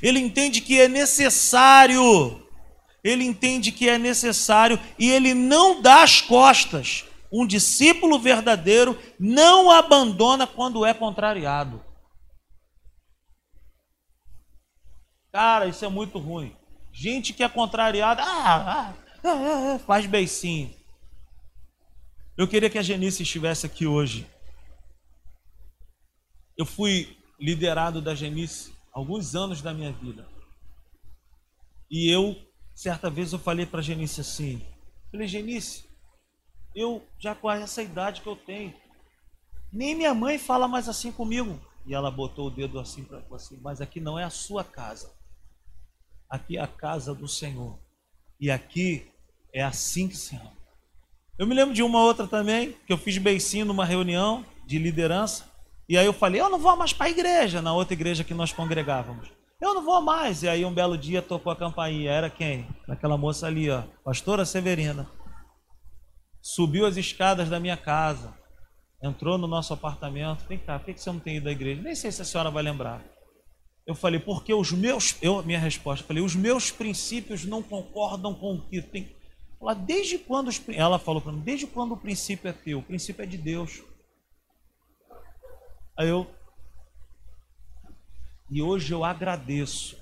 Ele 0.02 0.20
entende 0.20 0.62
que 0.62 0.80
é 0.80 0.88
necessário, 0.88 2.48
ele 3.04 3.24
entende 3.24 3.72
que 3.72 3.88
é 3.88 3.98
necessário 3.98 4.80
e 4.98 5.10
ele 5.10 5.34
não 5.34 5.82
dá 5.82 6.04
as 6.04 6.22
costas. 6.22 7.06
Um 7.32 7.46
discípulo 7.46 8.18
verdadeiro 8.20 8.98
não 9.20 9.70
abandona 9.70 10.48
quando 10.48 10.86
é 10.86 10.94
contrariado. 10.94 11.84
Cara, 15.32 15.68
isso 15.68 15.86
é 15.86 15.90
muito 15.90 16.18
ruim. 16.18 16.56
Gente 16.92 17.34
que 17.34 17.44
é 17.44 17.50
contrariada, 17.50 18.24
ah, 18.24 18.58
ah, 18.58 18.94
ah, 19.24 19.76
ah, 19.76 19.80
faz 19.80 20.06
beicinho. 20.08 20.74
Eu 22.36 22.48
queria 22.48 22.70
que 22.70 22.80
a 22.80 22.82
Genice 22.82 23.22
estivesse 23.22 23.66
aqui 23.66 23.86
hoje. 23.86 24.26
Eu 26.58 26.66
fui 26.66 27.16
liderado 27.40 28.02
da 28.02 28.16
Genice 28.16 28.74
alguns 28.94 29.36
anos 29.36 29.62
da 29.62 29.74
minha 29.74 29.92
vida. 29.92 30.28
E 31.90 32.10
eu, 32.10 32.36
certa 32.76 33.10
vez, 33.10 33.34
eu 33.34 33.40
falei 33.40 33.66
para 33.66 33.82
Genice 33.82 34.22
assim: 34.22 34.66
falei, 35.12 35.28
Genice, 35.28 35.86
eu 36.76 37.04
já 37.18 37.34
com 37.34 37.50
essa 37.52 37.82
idade 37.82 38.22
que 38.22 38.28
eu 38.28 38.36
tenho, 38.36 38.74
nem 39.72 39.96
minha 39.96 40.14
mãe 40.14 40.38
fala 40.38 40.68
mais 40.68 40.88
assim 40.88 41.12
comigo. 41.12 41.60
E 41.86 41.94
ela 41.94 42.12
botou 42.12 42.48
o 42.48 42.52
dedo 42.52 42.80
assim 42.80 43.04
para 43.04 43.24
assim, 43.32 43.60
mas 43.62 43.82
aqui 43.82 44.00
não 44.00 44.20
é 44.20 44.24
a 44.24 44.30
sua 44.30 44.64
casa. 44.64 45.12
Aqui 46.30 46.58
é 46.58 46.62
a 46.62 46.68
casa 46.68 47.16
do 47.16 47.28
Senhor. 47.28 47.80
E 48.40 48.52
aqui 48.52 49.12
é 49.54 49.64
assim 49.64 50.08
que 50.08 50.16
se 50.16 50.36
ama. 50.36 50.54
Eu 51.38 51.48
me 51.48 51.56
lembro 51.56 51.74
de 51.74 51.82
uma 51.82 52.04
outra 52.04 52.28
também, 52.28 52.74
que 52.86 52.94
eu 52.94 52.98
fiz 52.98 53.18
beicinho 53.18 53.66
numa 53.66 53.86
reunião 53.86 54.46
de 54.68 54.78
liderança. 54.78 55.50
E 55.90 55.98
aí 55.98 56.06
eu 56.06 56.14
falei, 56.14 56.40
eu 56.40 56.50
não 56.50 56.60
vou 56.60 56.76
mais 56.78 56.94
para 56.94 57.08
a 57.08 57.10
igreja, 57.10 57.64
na 57.64 57.74
outra 57.74 57.96
igreja 57.96 58.24
que 58.24 58.36
nós 58.36 58.54
congregávamos. 58.54 59.28
Eu 59.60 59.74
não 59.74 59.84
vou 59.84 60.00
mais. 60.02 60.44
E 60.44 60.48
aí 60.48 60.64
um 60.64 60.72
belo 60.72 60.96
dia 60.96 61.20
tocou 61.20 61.52
a 61.52 61.56
campainha. 61.56 62.12
Era 62.12 62.30
quem? 62.30 62.68
Aquela 62.88 63.18
moça 63.18 63.48
ali, 63.48 63.72
ó, 63.72 63.82
pastora 64.04 64.46
Severina. 64.46 65.10
Subiu 66.42 66.86
as 66.86 66.96
escadas 66.96 67.50
da 67.50 67.60
minha 67.60 67.76
casa. 67.76 68.38
Entrou 69.04 69.36
no 69.40 69.48
nosso 69.48 69.74
apartamento. 69.74 70.48
Vem 70.48 70.60
cá, 70.60 70.78
por 70.78 70.94
que 70.94 71.02
você 71.02 71.12
não 71.12 71.20
tem 71.20 71.38
ido 71.38 71.50
à 71.50 71.52
igreja? 71.52 71.82
Nem 71.82 71.96
sei 71.96 72.12
se 72.12 72.22
a 72.22 72.26
senhora 72.26 72.52
vai 72.52 72.62
lembrar. 72.62 73.04
Eu 73.88 73.96
falei, 73.96 74.20
porque 74.20 74.54
os 74.54 74.72
meus, 74.72 75.18
eu, 75.24 75.42
minha 75.42 75.58
resposta, 75.58 76.06
falei, 76.06 76.22
os 76.22 76.36
meus 76.36 76.70
princípios 76.70 77.46
não 77.46 77.64
concordam 77.64 78.36
com 78.36 78.54
o 78.54 78.70
que 78.70 78.80
tem. 78.80 79.18
Ela, 79.60 79.74
desde 79.74 80.20
quando 80.20 80.50
os, 80.50 80.62
ela 80.70 81.00
falou 81.00 81.20
para 81.20 81.32
mim, 81.32 81.40
desde 81.40 81.66
quando 81.66 81.94
o 81.94 81.98
princípio 81.98 82.48
é 82.48 82.54
teu? 82.54 82.78
O 82.78 82.84
princípio 82.84 83.24
é 83.24 83.26
de 83.26 83.38
Deus. 83.38 83.82
Aí 86.00 86.08
eu, 86.08 86.26
e 88.50 88.62
hoje 88.62 88.94
eu 88.94 89.04
agradeço 89.04 89.98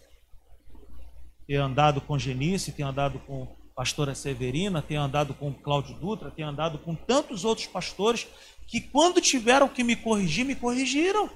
ter 1.48 1.56
andado 1.56 2.00
com 2.00 2.20
Genice, 2.20 2.72
ter 2.72 2.84
andado 2.84 3.18
com 3.22 3.48
pastora 3.76 4.14
Severina, 4.14 4.80
ter 4.80 4.94
andado 4.94 5.34
com 5.34 5.52
Cláudio 5.52 5.96
Dutra, 5.96 6.30
ter 6.30 6.44
andado 6.44 6.78
com 6.78 6.94
tantos 6.94 7.44
outros 7.44 7.66
pastores 7.66 8.28
que 8.68 8.80
quando 8.80 9.20
tiveram 9.20 9.68
que 9.68 9.84
me 9.84 9.96
corrigir, 9.96 10.46
me 10.46 10.54
corrigiram. 10.54 11.32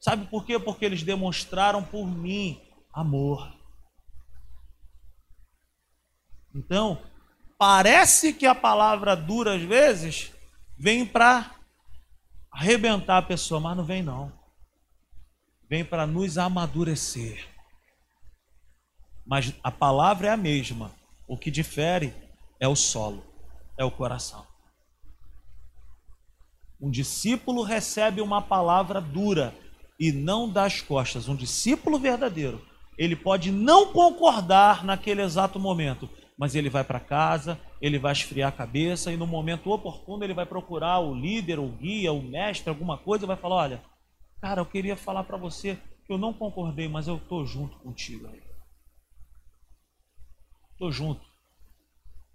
Sabe 0.00 0.26
por 0.26 0.44
quê? 0.44 0.58
Porque 0.58 0.84
eles 0.84 1.04
demonstraram 1.04 1.84
por 1.84 2.04
mim 2.04 2.60
amor. 2.92 3.48
Então, 6.52 7.00
parece 7.56 8.32
que 8.32 8.44
a 8.44 8.56
palavra 8.56 9.14
dura 9.14 9.54
às 9.54 9.62
vezes 9.62 10.32
vem 10.76 11.06
para 11.06 11.57
arrebentar 12.58 13.18
a 13.18 13.22
pessoa, 13.22 13.60
mas 13.60 13.76
não 13.76 13.84
vem 13.84 14.02
não. 14.02 14.32
Vem 15.70 15.84
para 15.84 16.08
nos 16.08 16.36
amadurecer. 16.36 17.46
Mas 19.24 19.54
a 19.62 19.70
palavra 19.70 20.26
é 20.26 20.30
a 20.30 20.36
mesma. 20.36 20.90
O 21.28 21.38
que 21.38 21.52
difere 21.52 22.12
é 22.58 22.66
o 22.66 22.74
solo, 22.74 23.24
é 23.78 23.84
o 23.84 23.90
coração. 23.92 24.44
Um 26.80 26.90
discípulo 26.90 27.62
recebe 27.62 28.20
uma 28.20 28.42
palavra 28.42 29.00
dura, 29.00 29.54
e 30.00 30.10
não 30.10 30.48
das 30.48 30.80
costas. 30.80 31.28
Um 31.28 31.36
discípulo 31.36 31.98
verdadeiro, 31.98 32.64
ele 32.96 33.14
pode 33.14 33.52
não 33.52 33.92
concordar 33.92 34.84
naquele 34.84 35.22
exato 35.22 35.60
momento, 35.60 36.08
mas 36.38 36.54
ele 36.54 36.70
vai 36.70 36.84
para 36.84 37.00
casa, 37.00 37.60
ele 37.80 37.98
vai 37.98 38.12
esfriar 38.12 38.48
a 38.50 38.56
cabeça 38.56 39.12
e 39.12 39.16
no 39.16 39.26
momento 39.26 39.70
oportuno 39.70 40.22
ele 40.22 40.34
vai 40.34 40.46
procurar 40.46 41.00
o 41.00 41.14
líder, 41.14 41.58
o 41.58 41.68
guia, 41.68 42.12
o 42.12 42.22
mestre, 42.22 42.70
alguma 42.70 42.96
coisa 42.96 43.24
e 43.24 43.26
vai 43.26 43.36
falar: 43.36 43.56
Olha, 43.56 43.82
cara, 44.40 44.60
eu 44.60 44.66
queria 44.66 44.96
falar 44.96 45.24
para 45.24 45.36
você 45.36 45.76
que 46.06 46.12
eu 46.12 46.18
não 46.18 46.32
concordei, 46.32 46.88
mas 46.88 47.08
eu 47.08 47.16
estou 47.16 47.44
junto 47.44 47.76
contigo 47.78 48.28
aí. 48.28 48.40
Estou 50.72 50.92
junto. 50.92 51.26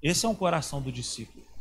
Esse 0.01 0.25
é 0.25 0.29
um 0.29 0.35
coração 0.35 0.81
do 0.81 0.91
discípulo 0.91 1.53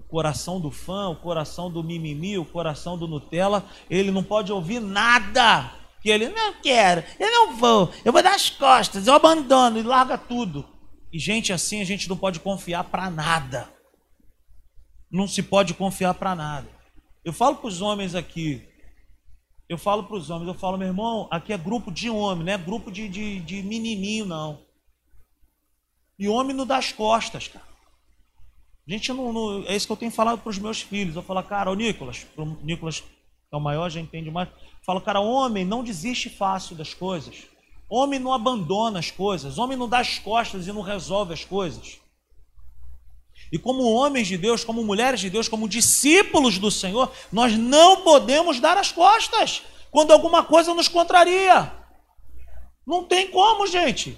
o 0.00 0.02
coração 0.10 0.58
do 0.58 0.70
fã, 0.70 1.08
o 1.08 1.16
coração 1.16 1.70
do 1.70 1.84
mimimi, 1.84 2.38
o 2.38 2.44
coração 2.44 2.96
do 2.96 3.06
Nutella, 3.06 3.64
ele 3.88 4.10
não 4.10 4.24
pode 4.24 4.50
ouvir 4.50 4.80
nada. 4.80 5.72
Que 6.00 6.08
ele 6.08 6.30
não 6.30 6.54
quero, 6.54 7.04
eu 7.18 7.30
não 7.30 7.56
vou, 7.58 7.92
eu 8.02 8.10
vou 8.10 8.22
dar 8.22 8.34
as 8.34 8.48
costas, 8.48 9.06
eu 9.06 9.12
abandono 9.12 9.78
e 9.78 9.82
larga 9.82 10.16
tudo. 10.16 10.66
E 11.12 11.18
gente 11.18 11.52
assim 11.52 11.80
a 11.80 11.84
gente 11.84 12.08
não 12.08 12.16
pode 12.16 12.40
confiar 12.40 12.84
para 12.84 13.10
nada. 13.10 13.72
Não 15.10 15.26
se 15.26 15.42
pode 15.42 15.74
confiar 15.74 16.14
para 16.14 16.34
nada. 16.34 16.68
Eu 17.24 17.32
falo 17.32 17.56
para 17.56 17.68
os 17.68 17.82
homens 17.82 18.14
aqui, 18.14 18.66
eu 19.68 19.76
falo 19.76 20.04
para 20.04 20.16
os 20.16 20.30
homens, 20.30 20.48
eu 20.48 20.54
falo, 20.54 20.78
meu 20.78 20.88
irmão, 20.88 21.28
aqui 21.30 21.52
é 21.52 21.58
grupo 21.58 21.92
de 21.92 22.08
homem, 22.08 22.44
não 22.44 22.52
é 22.52 22.58
grupo 22.58 22.90
de, 22.90 23.08
de, 23.08 23.40
de 23.40 23.62
menininho, 23.62 24.26
não. 24.26 24.64
E 26.18 26.28
homem 26.28 26.56
não 26.56 26.66
dá 26.66 26.78
as 26.78 26.92
costas, 26.92 27.48
cara. 27.48 27.70
A 28.86 28.90
gente 28.90 29.12
não, 29.12 29.32
não, 29.32 29.64
é 29.66 29.76
isso 29.76 29.86
que 29.86 29.92
eu 29.92 29.96
tenho 29.96 30.10
falado 30.10 30.40
para 30.40 30.50
os 30.50 30.58
meus 30.58 30.82
filhos. 30.82 31.14
Eu 31.14 31.22
falo, 31.22 31.42
cara, 31.42 31.70
o 31.70 31.74
Nicolas, 31.74 32.26
o 32.36 32.44
Nicolas 32.64 33.04
é 33.52 33.56
o 33.56 33.60
maior, 33.60 33.88
já 33.88 34.00
entende 34.00 34.30
mais. 34.30 34.48
Eu 34.48 34.84
falo, 34.84 35.00
cara, 35.00 35.20
homem 35.20 35.64
não 35.64 35.84
desiste 35.84 36.28
fácil 36.28 36.74
das 36.74 36.92
coisas. 36.92 37.46
Homem 37.90 38.20
não 38.20 38.32
abandona 38.32 39.00
as 39.00 39.10
coisas. 39.10 39.58
Homem 39.58 39.76
não 39.76 39.88
dá 39.88 39.98
as 39.98 40.18
costas 40.20 40.68
e 40.68 40.72
não 40.72 40.80
resolve 40.80 41.34
as 41.34 41.44
coisas. 41.44 41.98
E 43.52 43.58
como 43.58 43.82
homens 43.82 44.28
de 44.28 44.38
Deus, 44.38 44.62
como 44.62 44.84
mulheres 44.84 45.18
de 45.18 45.28
Deus, 45.28 45.48
como 45.48 45.68
discípulos 45.68 46.56
do 46.56 46.70
Senhor, 46.70 47.12
nós 47.32 47.56
não 47.58 48.02
podemos 48.02 48.60
dar 48.60 48.78
as 48.78 48.92
costas 48.92 49.62
quando 49.90 50.12
alguma 50.12 50.44
coisa 50.44 50.72
nos 50.72 50.86
contraria. 50.86 51.72
Não 52.86 53.02
tem 53.04 53.28
como, 53.28 53.66
gente. 53.66 54.16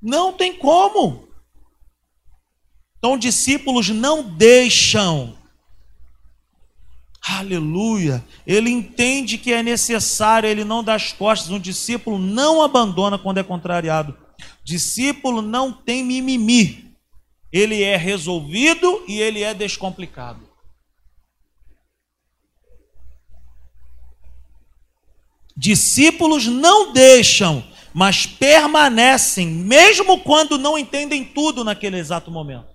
Não 0.00 0.32
tem 0.32 0.56
como. 0.56 1.28
Então, 2.98 3.18
discípulos 3.18 3.90
não 3.90 4.22
deixam. 4.22 5.36
Aleluia. 7.24 8.24
Ele 8.44 8.68
entende 8.68 9.38
que 9.38 9.52
é 9.52 9.62
necessário, 9.62 10.48
ele 10.48 10.64
não 10.64 10.82
dá 10.82 10.94
as 10.94 11.12
costas. 11.12 11.50
Um 11.50 11.60
discípulo 11.60 12.18
não 12.18 12.62
abandona 12.62 13.16
quando 13.16 13.38
é 13.38 13.44
contrariado. 13.44 14.16
Discípulo 14.64 15.40
não 15.40 15.72
tem 15.72 16.04
mimimi. 16.04 16.96
Ele 17.52 17.82
é 17.82 17.96
resolvido 17.96 19.04
e 19.06 19.20
ele 19.20 19.42
é 19.42 19.54
descomplicado. 19.54 20.50
Discípulos 25.54 26.46
não 26.46 26.92
deixam, 26.92 27.62
mas 27.92 28.26
permanecem, 28.26 29.46
mesmo 29.46 30.18
quando 30.20 30.58
não 30.58 30.78
entendem 30.78 31.24
tudo 31.24 31.62
naquele 31.62 31.98
exato 31.98 32.30
momento. 32.30 32.71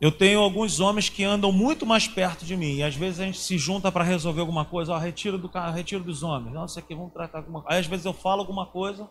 Eu 0.00 0.10
tenho 0.10 0.40
alguns 0.40 0.80
homens 0.80 1.10
que 1.10 1.22
andam 1.22 1.52
muito 1.52 1.84
mais 1.84 2.08
perto 2.08 2.42
de 2.44 2.56
mim. 2.56 2.76
E 2.76 2.82
às 2.82 2.96
vezes 2.96 3.20
a 3.20 3.26
gente 3.26 3.38
se 3.38 3.58
junta 3.58 3.92
para 3.92 4.02
resolver 4.02 4.40
alguma 4.40 4.64
coisa. 4.64 4.94
Ó, 4.94 4.98
retiro 4.98 5.36
do 5.36 5.48
carro, 5.48 5.74
retiro 5.74 6.02
dos 6.02 6.22
homens. 6.22 6.54
Não, 6.54 6.64
isso 6.64 6.78
aqui, 6.78 6.94
vamos 6.94 7.12
tratar 7.12 7.38
alguma 7.38 7.60
coisa. 7.60 7.74
Aí 7.74 7.80
às 7.80 7.86
vezes 7.86 8.06
eu 8.06 8.14
falo 8.14 8.40
alguma 8.40 8.64
coisa. 8.64 9.10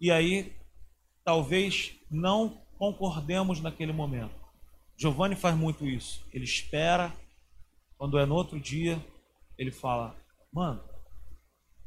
E 0.00 0.12
aí 0.12 0.54
talvez 1.24 1.94
não 2.08 2.62
concordemos 2.78 3.60
naquele 3.60 3.92
momento. 3.92 4.34
Giovanni 4.96 5.34
faz 5.34 5.56
muito 5.56 5.84
isso. 5.84 6.24
Ele 6.32 6.44
espera. 6.44 7.12
Quando 7.98 8.18
é 8.18 8.24
no 8.24 8.36
outro 8.36 8.60
dia, 8.60 9.04
ele 9.58 9.72
fala: 9.72 10.14
Mano, 10.52 10.80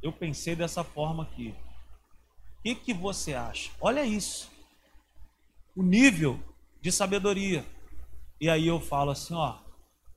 eu 0.04 0.12
pensei 0.12 0.54
dessa 0.54 0.84
forma 0.84 1.24
aqui. 1.24 1.56
O 2.58 2.62
que, 2.64 2.76
que 2.76 2.94
você 2.94 3.34
acha? 3.34 3.72
Olha 3.80 4.04
isso. 4.04 4.52
O 5.78 5.82
nível 5.82 6.38
de 6.82 6.92
sabedoria. 6.92 7.66
E 8.40 8.50
aí 8.50 8.68
eu 8.68 8.80
falo 8.80 9.12
assim, 9.12 9.34
ó, 9.34 9.58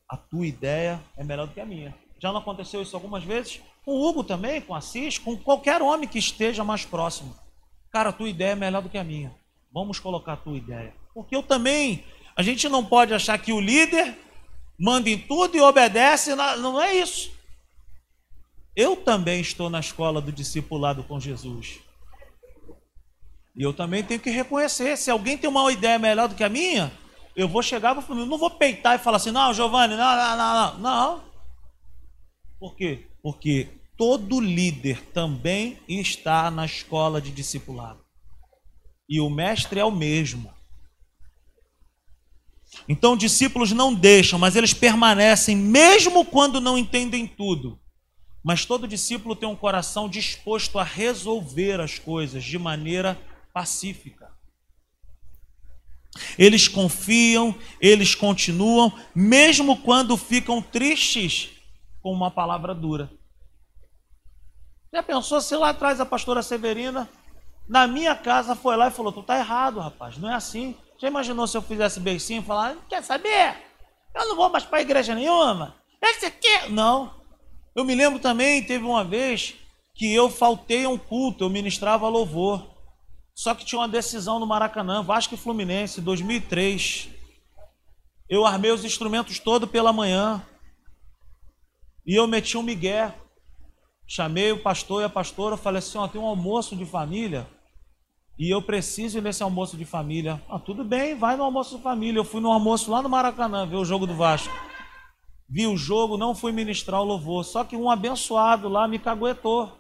a 0.08 0.16
tua 0.16 0.46
ideia 0.46 1.02
é 1.16 1.24
melhor 1.24 1.46
do 1.46 1.54
que 1.54 1.60
a 1.60 1.66
minha. 1.66 1.94
Já 2.20 2.30
não 2.30 2.40
aconteceu 2.40 2.82
isso 2.82 2.94
algumas 2.94 3.24
vezes? 3.24 3.60
Com 3.84 3.92
o 3.92 4.08
Hugo 4.08 4.22
também, 4.22 4.60
com 4.60 4.74
Assis, 4.74 5.18
com 5.18 5.36
qualquer 5.36 5.82
homem 5.82 6.08
que 6.08 6.18
esteja 6.18 6.62
mais 6.62 6.84
próximo. 6.84 7.34
Cara, 7.90 8.10
a 8.10 8.12
tua 8.12 8.28
ideia 8.28 8.52
é 8.52 8.56
melhor 8.56 8.80
do 8.80 8.88
que 8.88 8.98
a 8.98 9.04
minha. 9.04 9.34
Vamos 9.72 9.98
colocar 9.98 10.34
a 10.34 10.36
tua 10.36 10.56
ideia. 10.56 10.94
Porque 11.12 11.34
eu 11.34 11.42
também, 11.42 12.04
a 12.36 12.42
gente 12.42 12.68
não 12.68 12.84
pode 12.84 13.12
achar 13.12 13.38
que 13.38 13.52
o 13.52 13.60
líder 13.60 14.16
manda 14.78 15.10
em 15.10 15.18
tudo 15.18 15.56
e 15.56 15.60
obedece, 15.60 16.34
não 16.34 16.80
é 16.80 16.94
isso. 16.94 17.32
Eu 18.74 18.96
também 18.96 19.40
estou 19.40 19.68
na 19.68 19.80
escola 19.80 20.20
do 20.20 20.32
discipulado 20.32 21.02
com 21.04 21.20
Jesus. 21.20 21.80
E 23.54 23.62
eu 23.62 23.72
também 23.72 24.02
tenho 24.02 24.20
que 24.20 24.30
reconhecer, 24.30 24.96
se 24.96 25.10
alguém 25.10 25.36
tem 25.36 25.48
uma 25.48 25.70
ideia 25.70 25.98
melhor 25.98 26.28
do 26.28 26.34
que 26.34 26.44
a 26.44 26.48
minha, 26.48 26.90
eu 27.36 27.48
vou 27.48 27.62
chegar 27.62 27.96
e 27.96 28.14
não 28.14 28.38
vou 28.38 28.50
peitar 28.50 28.96
e 28.96 29.02
falar 29.02 29.18
assim, 29.18 29.30
não, 29.30 29.52
Giovanni, 29.52 29.94
não, 29.94 30.16
não, 30.16 30.36
não, 30.36 30.54
não. 30.54 30.78
Não. 30.78 31.24
Por 32.58 32.74
quê? 32.76 33.06
Porque 33.22 33.68
todo 33.96 34.40
líder 34.40 35.04
também 35.12 35.78
está 35.88 36.50
na 36.50 36.64
escola 36.64 37.20
de 37.20 37.30
discipulado. 37.30 38.02
E 39.08 39.20
o 39.20 39.28
mestre 39.28 39.80
é 39.80 39.84
o 39.84 39.90
mesmo. 39.90 40.52
Então, 42.88 43.16
discípulos 43.16 43.72
não 43.72 43.92
deixam, 43.92 44.38
mas 44.38 44.56
eles 44.56 44.72
permanecem, 44.72 45.54
mesmo 45.54 46.24
quando 46.24 46.60
não 46.60 46.78
entendem 46.78 47.26
tudo. 47.26 47.78
Mas 48.42 48.64
todo 48.64 48.88
discípulo 48.88 49.36
tem 49.36 49.48
um 49.48 49.54
coração 49.54 50.08
disposto 50.08 50.78
a 50.78 50.84
resolver 50.84 51.80
as 51.80 51.98
coisas 51.98 52.42
de 52.42 52.58
maneira 52.58 53.18
pacífica. 53.52 54.30
Eles 56.38 56.68
confiam, 56.68 57.54
eles 57.80 58.14
continuam, 58.14 58.92
mesmo 59.14 59.80
quando 59.80 60.16
ficam 60.16 60.60
tristes 60.60 61.50
com 62.02 62.12
uma 62.12 62.30
palavra 62.30 62.74
dura. 62.74 63.10
Já 64.92 65.02
pensou 65.02 65.40
se 65.40 65.56
lá 65.56 65.70
atrás 65.70 66.00
a 66.00 66.06
pastora 66.06 66.42
Severina, 66.42 67.08
na 67.66 67.86
minha 67.86 68.14
casa, 68.14 68.54
foi 68.54 68.76
lá 68.76 68.88
e 68.88 68.90
falou: 68.90 69.12
Tu 69.12 69.22
tá 69.22 69.38
errado, 69.38 69.80
rapaz, 69.80 70.18
não 70.18 70.30
é 70.30 70.34
assim. 70.34 70.76
Já 71.00 71.08
imaginou 71.08 71.46
se 71.46 71.56
eu 71.56 71.62
fizesse 71.62 71.98
beicinho 71.98 72.42
e 72.42 72.44
falar: 72.44 72.76
Quer 72.88 73.02
saber? 73.02 73.56
Eu 74.14 74.28
não 74.28 74.36
vou 74.36 74.50
mais 74.50 74.64
para 74.64 74.82
igreja 74.82 75.14
nenhuma. 75.14 75.76
Esse 76.00 76.26
aqui. 76.26 76.68
Não. 76.68 77.22
Eu 77.74 77.84
me 77.84 77.94
lembro 77.94 78.18
também, 78.18 78.62
teve 78.62 78.84
uma 78.84 79.02
vez 79.02 79.54
que 79.94 80.12
eu 80.12 80.28
faltei 80.28 80.84
a 80.84 80.88
um 80.88 80.98
culto, 80.98 81.44
eu 81.44 81.50
ministrava 81.50 82.08
louvor. 82.08 82.71
Só 83.34 83.54
que 83.54 83.64
tinha 83.64 83.80
uma 83.80 83.88
decisão 83.88 84.38
no 84.38 84.46
Maracanã, 84.46 85.02
Vasco 85.02 85.34
e 85.34 85.38
Fluminense, 85.38 86.00
2003. 86.00 87.08
Eu 88.28 88.46
armei 88.46 88.70
os 88.70 88.84
instrumentos 88.84 89.38
todo 89.38 89.66
pela 89.66 89.92
manhã. 89.92 90.44
E 92.06 92.14
eu 92.14 92.26
meti 92.26 92.56
um 92.56 92.62
migué. 92.62 93.14
Chamei 94.06 94.52
o 94.52 94.62
pastor 94.62 95.02
e 95.02 95.04
a 95.04 95.08
pastora, 95.08 95.56
falei 95.56 95.78
assim, 95.78 95.96
ó, 95.96 96.06
tem 96.06 96.20
um 96.20 96.26
almoço 96.26 96.76
de 96.76 96.84
família 96.84 97.48
e 98.38 98.50
eu 98.50 98.60
preciso 98.60 99.18
ir 99.18 99.20
nesse 99.20 99.42
almoço 99.42 99.76
de 99.76 99.84
família. 99.84 100.42
Ah, 100.48 100.58
tudo 100.58 100.84
bem, 100.84 101.14
vai 101.14 101.36
no 101.36 101.44
almoço 101.44 101.76
de 101.76 101.82
família. 101.82 102.18
Eu 102.18 102.24
fui 102.24 102.40
no 102.40 102.50
almoço 102.50 102.90
lá 102.90 103.00
no 103.02 103.08
Maracanã, 103.08 103.66
ver 103.66 103.76
o 103.76 103.84
jogo 103.84 104.06
do 104.06 104.14
Vasco. 104.14 104.52
Vi 105.48 105.66
o 105.66 105.76
jogo, 105.76 106.16
não 106.16 106.34
fui 106.34 106.50
ministrar 106.50 107.00
o 107.00 107.04
louvor. 107.04 107.44
Só 107.44 107.62
que 107.62 107.76
um 107.76 107.90
abençoado 107.90 108.68
lá 108.68 108.88
me 108.88 108.98
caguetou. 108.98 109.70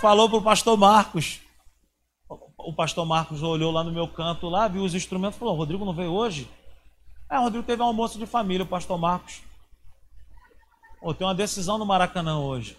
Falou 0.00 0.28
pro 0.28 0.42
pastor 0.42 0.76
Marcos 0.76 1.40
o 2.64 2.72
pastor 2.72 3.04
Marcos 3.06 3.42
olhou 3.42 3.70
lá 3.70 3.82
no 3.84 3.92
meu 3.92 4.08
canto, 4.08 4.48
lá, 4.48 4.68
viu 4.68 4.82
os 4.82 4.94
instrumentos, 4.94 5.38
falou: 5.38 5.56
Rodrigo 5.56 5.84
não 5.84 5.92
veio 5.92 6.12
hoje? 6.12 6.48
É, 7.30 7.38
o 7.38 7.42
Rodrigo 7.42 7.64
teve 7.64 7.82
um 7.82 7.86
almoço 7.86 8.18
de 8.18 8.26
família, 8.26 8.64
o 8.64 8.68
pastor 8.68 8.98
Marcos. 8.98 9.42
Oh, 11.00 11.12
tem 11.12 11.26
uma 11.26 11.34
decisão 11.34 11.78
no 11.78 11.86
Maracanã 11.86 12.38
hoje. 12.38 12.76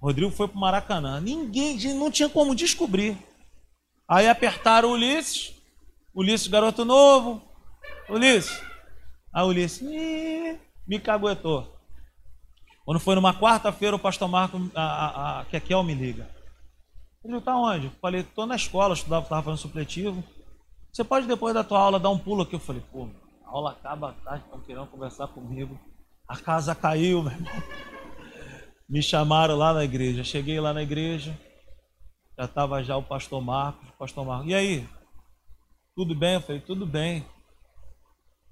Rodrigo 0.00 0.30
foi 0.30 0.46
para 0.48 0.56
o 0.56 0.60
Maracanã. 0.60 1.20
Ninguém, 1.20 1.76
não 1.94 2.10
tinha 2.10 2.28
como 2.28 2.54
descobrir. 2.54 3.18
Aí 4.08 4.28
apertaram 4.28 4.90
o 4.90 4.92
Ulisses. 4.92 5.52
Ulisses, 6.14 6.46
garoto 6.46 6.84
novo. 6.84 7.42
Ulisses. 8.08 8.62
Aí 9.32 9.42
o 9.42 9.48
Ulisses 9.48 9.82
me 10.86 10.98
caguetou. 11.00 11.76
Quando 12.84 13.00
foi 13.00 13.16
numa 13.16 13.34
quarta-feira, 13.34 13.96
o 13.96 13.98
pastor 13.98 14.28
Marcos, 14.28 14.62
a, 14.74 14.82
a, 14.82 15.40
a, 15.40 15.44
que 15.46 15.56
aqui 15.56 15.72
é 15.72 15.76
o 15.76 15.82
me 15.82 15.92
liga. 15.92 16.35
Ele 17.26 17.38
está 17.38 17.56
onde? 17.56 17.86
Eu 17.86 17.92
falei, 18.00 18.20
estou 18.20 18.46
na 18.46 18.54
escola, 18.54 18.94
estudava, 18.94 19.24
estava 19.24 19.42
fazendo 19.42 19.60
supletivo. 19.60 20.22
Você 20.92 21.02
pode 21.02 21.26
depois 21.26 21.52
da 21.52 21.64
tua 21.64 21.80
aula 21.80 21.98
dar 21.98 22.10
um 22.10 22.18
pulo 22.18 22.42
aqui? 22.42 22.54
Eu 22.54 22.60
falei, 22.60 22.80
pô, 22.92 23.08
a 23.44 23.50
aula 23.50 23.72
acaba 23.72 24.12
tarde, 24.24 24.44
estão 24.44 24.60
querendo 24.60 24.86
conversar 24.86 25.26
comigo. 25.28 25.76
A 26.28 26.36
casa 26.36 26.72
caiu, 26.72 27.24
meu 27.24 27.32
irmão. 27.32 27.50
Me 28.88 29.02
chamaram 29.02 29.56
lá 29.56 29.74
na 29.74 29.82
igreja. 29.82 30.22
Cheguei 30.22 30.60
lá 30.60 30.72
na 30.72 30.84
igreja, 30.84 31.36
já 32.38 32.44
estava 32.44 32.82
já 32.84 32.96
o 32.96 33.02
pastor 33.02 33.42
Marcos, 33.42 33.88
o 33.88 33.98
pastor 33.98 34.24
Marcos. 34.24 34.48
E 34.48 34.54
aí? 34.54 34.88
Tudo 35.96 36.14
bem? 36.14 36.34
Eu 36.34 36.40
falei, 36.40 36.60
tudo 36.60 36.86
bem. 36.86 37.26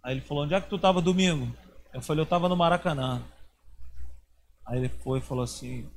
Aí 0.03 0.15
ele 0.15 0.21
falou, 0.21 0.43
onde 0.43 0.55
é 0.55 0.61
que 0.61 0.69
tu 0.69 0.77
estava 0.77 1.01
domingo? 1.01 1.57
Eu 1.93 2.03
falei, 2.03 2.23
eu 2.23 2.25
estava 2.25 2.49
no 2.49 2.57
Maracanã. 2.57 3.23
Aí 4.67 4.79
ele 4.79 4.89
foi 4.89 5.21
e 5.21 5.23
falou 5.23 5.45
assim, 5.45 5.89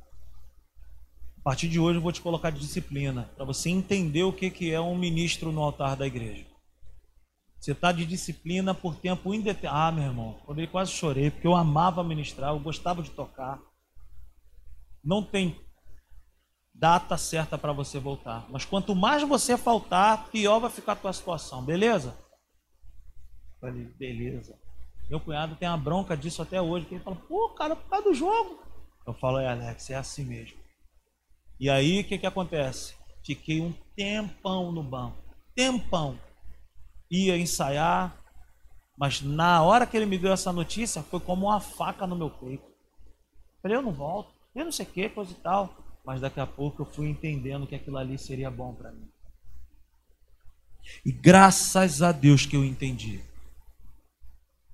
a 1.47 1.49
partir 1.49 1.69
de 1.69 1.79
hoje 1.79 1.97
eu 1.97 2.01
vou 2.01 2.11
te 2.11 2.19
colocar 2.19 2.49
de 2.49 2.59
disciplina, 2.59 3.31
para 3.37 3.45
você 3.45 3.69
entender 3.69 4.21
o 4.23 4.33
que, 4.33 4.51
que 4.51 4.69
é 4.69 4.81
um 4.81 4.97
ministro 4.97 5.49
no 5.49 5.63
altar 5.63 5.95
da 5.95 6.05
igreja. 6.05 6.45
Você 7.57 7.71
está 7.71 7.93
de 7.93 8.05
disciplina 8.05 8.73
por 8.73 8.95
tempo 8.95 9.33
indeterminado. 9.33 9.87
Ah, 9.87 9.91
meu 9.93 10.03
irmão, 10.03 10.41
quando 10.45 10.59
ele 10.59 10.67
quase 10.67 10.91
chorei, 10.91 11.31
porque 11.31 11.47
eu 11.47 11.55
amava 11.55 12.03
ministrar, 12.03 12.51
eu 12.51 12.59
gostava 12.59 13.01
de 13.01 13.11
tocar. 13.11 13.61
Não 15.01 15.23
tem 15.23 15.57
data 16.73 17.17
certa 17.17 17.57
para 17.57 17.71
você 17.71 17.97
voltar. 17.97 18.45
Mas 18.49 18.65
quanto 18.65 18.93
mais 18.93 19.23
você 19.23 19.57
faltar, 19.57 20.27
pior 20.27 20.59
vai 20.59 20.69
ficar 20.69 20.91
a 20.91 20.95
tua 20.97 21.13
situação, 21.13 21.63
beleza? 21.63 22.13
Falei, 23.61 23.85
beleza. 23.97 24.59
Meu 25.09 25.21
cunhado 25.21 25.55
tem 25.55 25.69
uma 25.69 25.77
bronca 25.77 26.17
disso 26.17 26.41
até 26.41 26.61
hoje, 26.61 26.87
que 26.87 26.95
ele 26.95 27.03
fala, 27.05 27.15
pô, 27.15 27.47
cara, 27.51 27.73
por 27.73 27.89
causa 27.89 28.03
do 28.03 28.13
jogo. 28.13 28.61
Eu 29.07 29.13
falo, 29.13 29.39
é 29.39 29.47
Alex, 29.47 29.89
é 29.89 29.95
assim 29.95 30.25
mesmo. 30.25 30.66
E 31.59 31.69
aí 31.69 32.01
o 32.01 32.03
que, 32.03 32.17
que 32.17 32.25
acontece? 32.25 32.95
Fiquei 33.25 33.61
um 33.61 33.73
tempão 33.95 34.71
no 34.71 34.83
banco. 34.83 35.17
Tempão. 35.55 36.19
Ia 37.09 37.37
ensaiar, 37.37 38.15
mas 38.97 39.21
na 39.21 39.61
hora 39.61 39.85
que 39.85 39.95
ele 39.95 40.05
me 40.05 40.17
deu 40.17 40.33
essa 40.33 40.51
notícia, 40.51 41.03
foi 41.03 41.19
como 41.19 41.45
uma 41.45 41.59
faca 41.59 42.07
no 42.07 42.15
meu 42.15 42.29
peito. 42.29 42.65
Falei, 43.61 43.77
eu 43.77 43.81
não 43.81 43.91
volto, 43.91 44.33
eu 44.55 44.65
não 44.65 44.71
sei 44.71 44.85
o 44.85 44.89
que, 44.89 45.09
coisa 45.09 45.31
e 45.31 45.35
tal. 45.35 45.77
Mas 46.05 46.21
daqui 46.21 46.39
a 46.39 46.47
pouco 46.47 46.81
eu 46.81 46.85
fui 46.85 47.07
entendendo 47.07 47.67
que 47.67 47.75
aquilo 47.75 47.97
ali 47.97 48.17
seria 48.17 48.49
bom 48.49 48.73
para 48.73 48.91
mim. 48.91 49.07
E 51.05 51.11
graças 51.11 52.01
a 52.01 52.11
Deus 52.11 52.45
que 52.45 52.55
eu 52.55 52.63
entendi. 52.63 53.21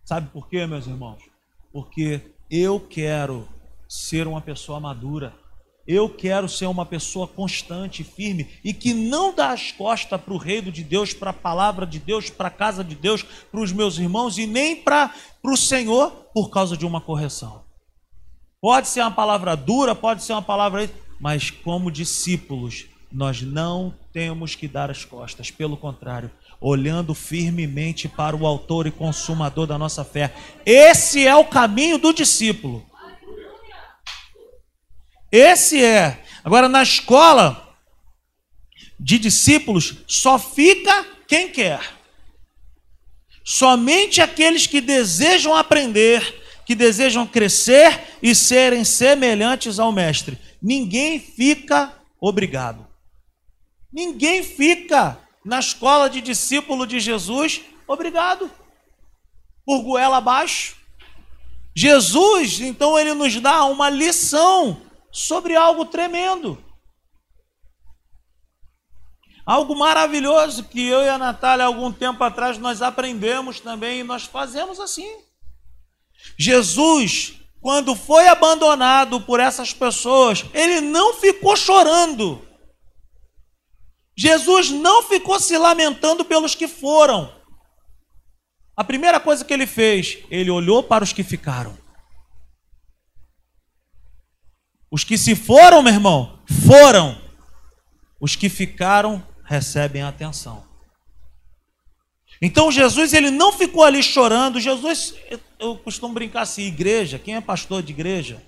Sabe 0.06 0.30
por 0.30 0.48
quê, 0.48 0.66
meus 0.68 0.86
irmãos? 0.86 1.24
Porque 1.72 2.22
eu 2.50 2.80
quero 2.80 3.48
ser 3.90 4.28
uma 4.28 4.42
pessoa 4.42 4.80
madura. 4.80 5.34
Eu 5.86 6.10
quero 6.10 6.48
ser 6.48 6.66
uma 6.68 6.86
pessoa 6.86 7.28
constante, 7.28 8.04
firme 8.04 8.48
e 8.64 8.74
que 8.74 8.94
não 8.94 9.34
dá 9.36 9.52
as 9.52 9.72
costas 9.72 10.20
para 10.20 10.34
o 10.34 10.38
reino 10.38 10.72
de 10.72 10.84
Deus, 10.84 11.14
para 11.14 11.32
a 11.32 11.34
palavra 11.34 11.86
de 11.86 12.00
Deus, 12.00 12.30
para 12.30 12.48
a 12.48 12.52
casa 12.52 12.84
de 12.84 12.96
Deus, 12.96 13.24
para 13.52 13.60
os 13.60 13.72
meus 13.74 13.98
irmãos 13.98 14.38
e 14.38 14.48
nem 14.48 14.78
para 14.78 15.14
o 15.44 15.58
Senhor 15.58 16.12
por 16.34 16.50
causa 16.50 16.78
de 16.78 16.86
uma 16.86 17.02
correção. 17.02 17.64
Pode 18.62 18.88
ser 18.88 19.02
uma 19.02 19.12
palavra 19.12 19.58
dura, 19.58 19.94
pode 19.94 20.24
ser 20.24 20.32
uma 20.32 20.42
palavra, 20.42 20.90
mas 21.20 21.52
como 21.52 21.92
discípulos, 21.92 22.86
nós 23.12 23.42
não 23.42 23.94
temos 24.14 24.56
que 24.56 24.70
dar 24.70 24.90
as 24.90 25.04
costas, 25.04 25.52
pelo 25.52 25.76
contrário, 25.76 26.32
olhando 26.62 27.14
firmemente 27.14 28.08
para 28.08 28.38
o 28.38 28.48
Autor 28.48 28.88
e 28.88 28.92
Consumador 28.92 29.68
da 29.68 29.78
nossa 29.78 30.06
fé. 30.06 30.34
Esse 30.66 31.28
é 31.28 31.36
o 31.36 31.44
caminho 31.44 31.98
do 31.98 32.14
discípulo. 32.14 32.86
Esse 35.34 35.84
é. 35.84 36.24
Agora, 36.44 36.70
na 36.70 36.84
escola 36.84 37.76
de 39.00 39.18
discípulos, 39.18 39.96
só 40.06 40.38
fica 40.38 41.04
quem 41.28 41.50
quer. 41.50 41.82
Somente 43.44 44.22
aqueles 44.22 44.68
que 44.68 44.80
desejam 44.80 45.56
aprender, 45.56 46.44
que 46.68 46.76
desejam 46.76 47.26
crescer 47.26 48.00
e 48.22 48.36
serem 48.36 48.84
semelhantes 48.84 49.80
ao 49.80 49.92
Mestre. 49.92 50.38
Ninguém 50.62 51.20
fica 51.20 51.92
obrigado. 52.22 52.86
Ninguém 53.92 54.44
fica 54.44 55.18
na 55.44 55.60
escola 55.60 56.12
de 56.12 56.22
discípulo 56.22 56.86
de 56.86 57.00
Jesus 57.00 57.62
obrigado. 57.88 58.52
Por 59.66 59.82
goela 59.82 60.18
abaixo. 60.18 60.76
Jesus, 61.76 62.60
então, 62.60 63.00
ele 63.00 63.16
nos 63.16 63.36
dá 63.40 63.66
uma 63.66 63.90
lição 63.90 64.80
sobre 65.14 65.56
algo 65.56 65.86
tremendo. 65.86 66.62
Algo 69.46 69.76
maravilhoso 69.76 70.64
que 70.64 70.88
eu 70.88 71.04
e 71.04 71.10
a 71.10 71.18
Natália, 71.18 71.66
algum 71.66 71.92
tempo 71.92 72.24
atrás, 72.24 72.58
nós 72.58 72.82
aprendemos 72.82 73.60
também 73.60 74.00
e 74.00 74.04
nós 74.04 74.24
fazemos 74.24 74.80
assim. 74.80 75.10
Jesus, 76.38 77.36
quando 77.62 77.96
foi 77.96 78.28
abandonado 78.28 79.22
por 79.22 79.40
essas 79.40 79.72
pessoas, 79.72 80.46
ele 80.54 80.82
não 80.82 81.14
ficou 81.14 81.56
chorando. 81.56 82.42
Jesus 84.16 84.70
não 84.70 85.04
ficou 85.04 85.40
se 85.40 85.58
lamentando 85.58 86.26
pelos 86.26 86.56
que 86.56 86.68
foram. 86.68 87.32
A 88.76 88.84
primeira 88.84 89.20
coisa 89.20 89.46
que 89.46 89.54
ele 89.54 89.68
fez, 89.68 90.20
ele 90.32 90.50
olhou 90.50 90.82
para 90.82 91.04
os 91.04 91.14
que 91.14 91.24
ficaram. 91.24 91.83
Os 94.94 95.04
que 95.04 95.18
se 95.18 95.36
foram, 95.36 95.82
meu 95.82 95.92
irmão, 95.92 96.38
foram. 96.68 97.20
Os 98.22 98.36
que 98.36 98.48
ficaram 98.48 99.26
recebem 99.44 100.04
atenção. 100.04 100.64
Então 102.40 102.72
Jesus 102.72 103.12
ele 103.12 103.32
não 103.32 103.52
ficou 103.52 103.84
ali 103.84 104.04
chorando. 104.04 104.60
Jesus, 104.60 105.16
eu 105.58 105.76
costumo 105.78 106.14
brincar 106.14 106.42
assim, 106.42 106.66
igreja. 106.66 107.18
Quem 107.18 107.34
é 107.34 107.42
pastor 107.42 107.82
de 107.82 107.92
igreja? 107.92 108.40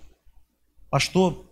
Pastor, 0.87 1.47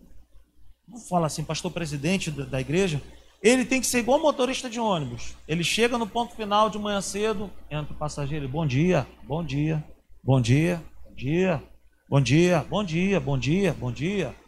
vamos 0.88 1.10
falar 1.10 1.26
assim, 1.26 1.44
pastor 1.44 1.72
presidente 1.72 2.30
da 2.30 2.62
igreja. 2.62 3.02
Ele 3.42 3.66
tem 3.66 3.82
que 3.82 3.88
ser 3.88 3.98
igual 3.98 4.22
motorista 4.22 4.70
de 4.70 4.80
ônibus. 4.80 5.34
Ele 5.48 5.64
chega 5.64 5.98
no 5.98 6.06
ponto 6.06 6.36
final 6.36 6.70
de 6.70 6.78
manhã 6.78 7.02
cedo, 7.02 7.50
entra 7.68 7.92
o 7.92 7.98
passageiro, 7.98 8.48
bom 8.48 8.68
dia, 8.68 9.08
bom 9.24 9.44
dia, 9.44 9.84
bom 10.24 10.40
dia, 10.40 10.84
bom 11.04 11.16
dia, 11.16 11.64
bom 12.08 12.22
dia, 12.22 12.60
bom 12.70 12.84
dia, 12.86 13.20
bom 13.20 13.40
dia, 13.40 13.74
bom 13.74 13.92
dia. 13.92 14.43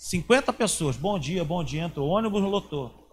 50 0.00 0.50
pessoas, 0.54 0.96
bom 0.96 1.18
dia, 1.18 1.44
bom 1.44 1.62
dia, 1.62 1.82
entra 1.82 2.00
o 2.00 2.08
ônibus, 2.08 2.40
lotou. 2.40 3.06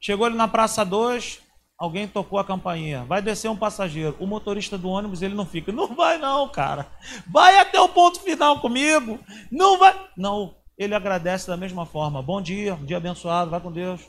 Chegou 0.00 0.24
ele 0.24 0.36
na 0.36 0.46
Praça 0.46 0.84
2, 0.84 1.40
alguém 1.76 2.06
tocou 2.06 2.38
a 2.38 2.44
campainha. 2.44 3.02
Vai 3.02 3.20
descer 3.20 3.50
um 3.50 3.56
passageiro. 3.56 4.14
O 4.20 4.26
motorista 4.26 4.78
do 4.78 4.88
ônibus, 4.88 5.20
ele 5.20 5.34
não 5.34 5.44
fica. 5.44 5.72
Não 5.72 5.96
vai 5.96 6.16
não, 6.16 6.48
cara. 6.48 6.86
Vai 7.26 7.58
até 7.58 7.80
o 7.80 7.88
ponto 7.88 8.20
final 8.20 8.60
comigo. 8.60 9.18
Não 9.50 9.78
vai. 9.78 10.10
Não, 10.16 10.54
ele 10.78 10.94
agradece 10.94 11.48
da 11.48 11.56
mesma 11.56 11.84
forma. 11.84 12.22
Bom 12.22 12.40
dia, 12.40 12.76
um 12.76 12.84
dia 12.84 12.98
abençoado, 12.98 13.50
vai 13.50 13.60
com 13.60 13.72
Deus. 13.72 14.00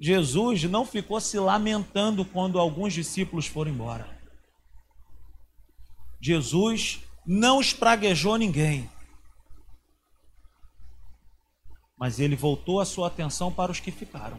Jesus 0.00 0.62
não 0.62 0.86
ficou 0.86 1.20
se 1.20 1.38
lamentando 1.38 2.24
quando 2.24 2.58
alguns 2.58 2.94
discípulos 2.94 3.46
foram 3.46 3.70
embora. 3.70 4.08
Jesus 6.22 7.02
não 7.26 7.60
espraguejou 7.60 8.38
ninguém. 8.38 8.88
Mas 11.96 12.20
ele 12.20 12.36
voltou 12.36 12.80
a 12.80 12.84
sua 12.84 13.08
atenção 13.08 13.50
para 13.50 13.72
os 13.72 13.80
que 13.80 13.90
ficaram. 13.90 14.38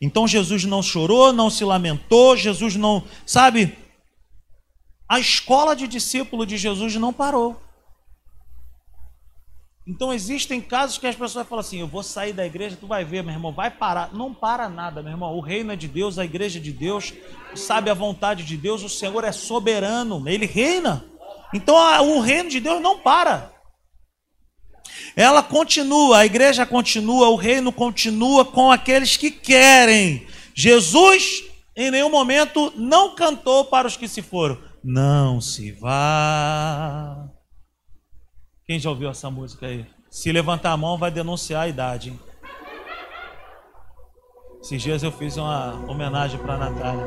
Então 0.00 0.26
Jesus 0.26 0.64
não 0.64 0.82
chorou, 0.82 1.32
não 1.32 1.50
se 1.50 1.64
lamentou, 1.64 2.36
Jesus 2.36 2.76
não, 2.76 3.04
sabe? 3.24 3.76
A 5.08 5.20
escola 5.20 5.76
de 5.76 5.86
discípulo 5.86 6.44
de 6.44 6.56
Jesus 6.56 6.96
não 6.96 7.12
parou. 7.12 7.60
Então 9.86 10.12
existem 10.12 10.60
casos 10.60 10.98
que 10.98 11.06
as 11.06 11.14
pessoas 11.14 11.46
falam 11.46 11.60
assim: 11.60 11.78
eu 11.78 11.86
vou 11.86 12.02
sair 12.02 12.32
da 12.32 12.44
igreja, 12.44 12.76
tu 12.78 12.88
vai 12.88 13.04
ver, 13.04 13.22
meu 13.22 13.32
irmão, 13.32 13.52
vai 13.52 13.70
parar. 13.70 14.12
Não 14.12 14.34
para 14.34 14.68
nada, 14.68 15.00
meu 15.00 15.12
irmão. 15.12 15.36
O 15.36 15.40
reino 15.40 15.72
é 15.72 15.76
de 15.76 15.86
Deus, 15.86 16.18
a 16.18 16.24
igreja 16.24 16.58
é 16.58 16.62
de 16.62 16.72
Deus, 16.72 17.14
sabe 17.54 17.88
a 17.88 17.94
vontade 17.94 18.44
de 18.44 18.56
Deus, 18.56 18.82
o 18.82 18.88
Senhor 18.88 19.22
é 19.22 19.30
soberano, 19.30 20.28
ele 20.28 20.44
reina. 20.44 21.04
Então 21.54 21.76
o 22.16 22.20
reino 22.20 22.50
de 22.50 22.58
Deus 22.58 22.82
não 22.82 22.98
para. 22.98 23.55
Ela 25.16 25.42
continua, 25.42 26.18
a 26.18 26.26
igreja 26.26 26.66
continua, 26.66 27.30
o 27.30 27.36
reino 27.36 27.72
continua 27.72 28.44
com 28.44 28.70
aqueles 28.70 29.16
que 29.16 29.30
querem. 29.30 30.26
Jesus, 30.54 31.44
em 31.74 31.90
nenhum 31.90 32.10
momento, 32.10 32.70
não 32.76 33.14
cantou 33.14 33.64
para 33.64 33.88
os 33.88 33.96
que 33.96 34.06
se 34.06 34.20
foram. 34.20 34.58
Não 34.84 35.40
se 35.40 35.72
vá. 35.72 37.26
Quem 38.66 38.78
já 38.78 38.90
ouviu 38.90 39.08
essa 39.08 39.30
música 39.30 39.66
aí? 39.66 39.86
Se 40.10 40.30
levantar 40.30 40.72
a 40.72 40.76
mão, 40.76 40.98
vai 40.98 41.10
denunciar 41.10 41.62
a 41.62 41.68
idade. 41.68 42.10
Hein? 42.10 42.20
Esses 44.60 44.82
dias 44.82 45.02
eu 45.02 45.12
fiz 45.12 45.36
uma 45.38 45.82
homenagem 45.88 46.38
para 46.40 46.54
a 46.54 46.58
Natália. 46.58 47.04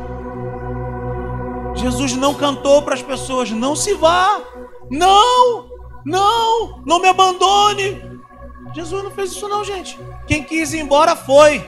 Jesus 1.76 2.16
não 2.16 2.34
cantou 2.34 2.82
para 2.82 2.95
as 2.95 3.01
pessoas: 3.03 3.51
não 3.51 3.76
se 3.76 3.93
vá, 3.93 4.41
não, 4.89 5.70
não, 6.06 6.82
não 6.86 7.00
me 7.00 7.08
abandone. 7.08 8.20
Jesus 8.74 9.04
não 9.04 9.12
fez 9.12 9.32
isso 9.32 9.47
não, 9.47 9.64
gente. 9.64 10.00
Quem 10.28 10.43
quis 10.43 10.74
ir 10.74 10.80
embora 10.80 11.16
foi. 11.16 11.66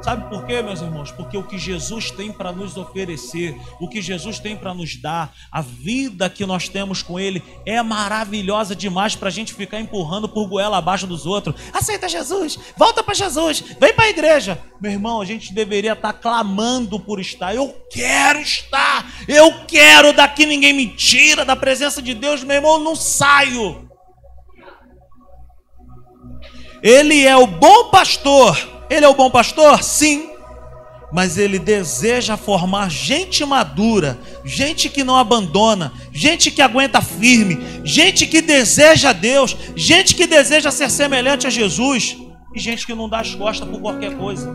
Sabe 0.00 0.28
por 0.28 0.46
quê, 0.46 0.62
meus 0.62 0.80
irmãos? 0.80 1.10
Porque 1.10 1.36
o 1.36 1.42
que 1.42 1.58
Jesus 1.58 2.10
tem 2.10 2.30
para 2.32 2.52
nos 2.52 2.76
oferecer, 2.76 3.56
o 3.80 3.88
que 3.88 4.00
Jesus 4.00 4.38
tem 4.38 4.56
para 4.56 4.72
nos 4.72 4.96
dar, 4.96 5.34
a 5.50 5.60
vida 5.60 6.30
que 6.30 6.46
nós 6.46 6.68
temos 6.68 7.02
com 7.02 7.18
Ele 7.18 7.42
é 7.66 7.82
maravilhosa 7.82 8.76
demais 8.76 9.16
para 9.16 9.28
a 9.28 9.32
gente 9.32 9.52
ficar 9.52 9.80
empurrando 9.80 10.28
por 10.28 10.46
goela 10.48 10.78
abaixo 10.78 11.06
dos 11.06 11.26
outros. 11.26 11.56
Aceita 11.72 12.08
Jesus, 12.08 12.58
volta 12.76 13.02
para 13.02 13.12
Jesus, 13.12 13.60
vem 13.80 13.92
para 13.92 14.04
a 14.04 14.10
igreja. 14.10 14.62
Meu 14.80 14.92
irmão, 14.92 15.20
a 15.20 15.24
gente 15.24 15.52
deveria 15.52 15.94
estar 15.94 16.12
tá 16.12 16.18
clamando 16.18 17.00
por 17.00 17.18
estar. 17.18 17.52
Eu 17.52 17.74
quero 17.90 18.38
estar, 18.38 19.04
eu 19.26 19.66
quero, 19.66 20.12
daqui 20.12 20.46
ninguém 20.46 20.72
me 20.72 20.86
tira 20.94 21.44
da 21.44 21.56
presença 21.56 22.00
de 22.00 22.14
Deus, 22.14 22.44
meu 22.44 22.56
irmão, 22.56 22.74
eu 22.74 22.84
não 22.84 22.94
saio. 22.94 23.88
Ele 26.80 27.26
é 27.26 27.36
o 27.36 27.48
bom 27.48 27.90
pastor. 27.90 28.77
Ele 28.90 29.04
é 29.04 29.08
o 29.08 29.14
bom 29.14 29.30
pastor? 29.30 29.82
Sim. 29.82 30.30
Mas 31.12 31.38
ele 31.38 31.58
deseja 31.58 32.36
formar 32.36 32.90
gente 32.90 33.44
madura, 33.44 34.18
gente 34.44 34.90
que 34.90 35.02
não 35.02 35.16
abandona, 35.16 35.92
gente 36.12 36.50
que 36.50 36.60
aguenta 36.60 37.00
firme, 37.00 37.58
gente 37.82 38.26
que 38.26 38.42
deseja 38.42 39.12
Deus, 39.14 39.56
gente 39.74 40.14
que 40.14 40.26
deseja 40.26 40.70
ser 40.70 40.90
semelhante 40.90 41.46
a 41.46 41.50
Jesus 41.50 42.16
e 42.54 42.58
gente 42.58 42.84
que 42.84 42.94
não 42.94 43.08
dá 43.08 43.20
as 43.20 43.34
costas 43.34 43.66
por 43.66 43.80
qualquer 43.80 44.16
coisa. 44.18 44.52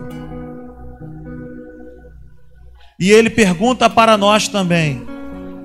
E 2.99 3.11
ele 3.11 3.31
pergunta 3.31 3.89
para 3.89 4.15
nós 4.15 4.47
também. 4.47 5.05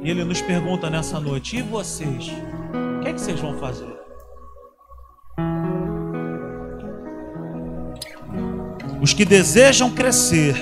E 0.03 0.11
ele 0.11 0.25
nos 0.25 0.41
pergunta 0.41 0.89
nessa 0.89 1.21
noite: 1.21 1.57
e 1.57 1.62
vocês? 1.62 2.29
O 2.29 3.01
que, 3.01 3.09
é 3.09 3.12
que 3.12 3.21
vocês 3.21 3.39
vão 3.39 3.59
fazer? 3.59 3.97
Os 9.01 9.12
que 9.12 9.24
desejam 9.24 9.90
crescer 9.90 10.57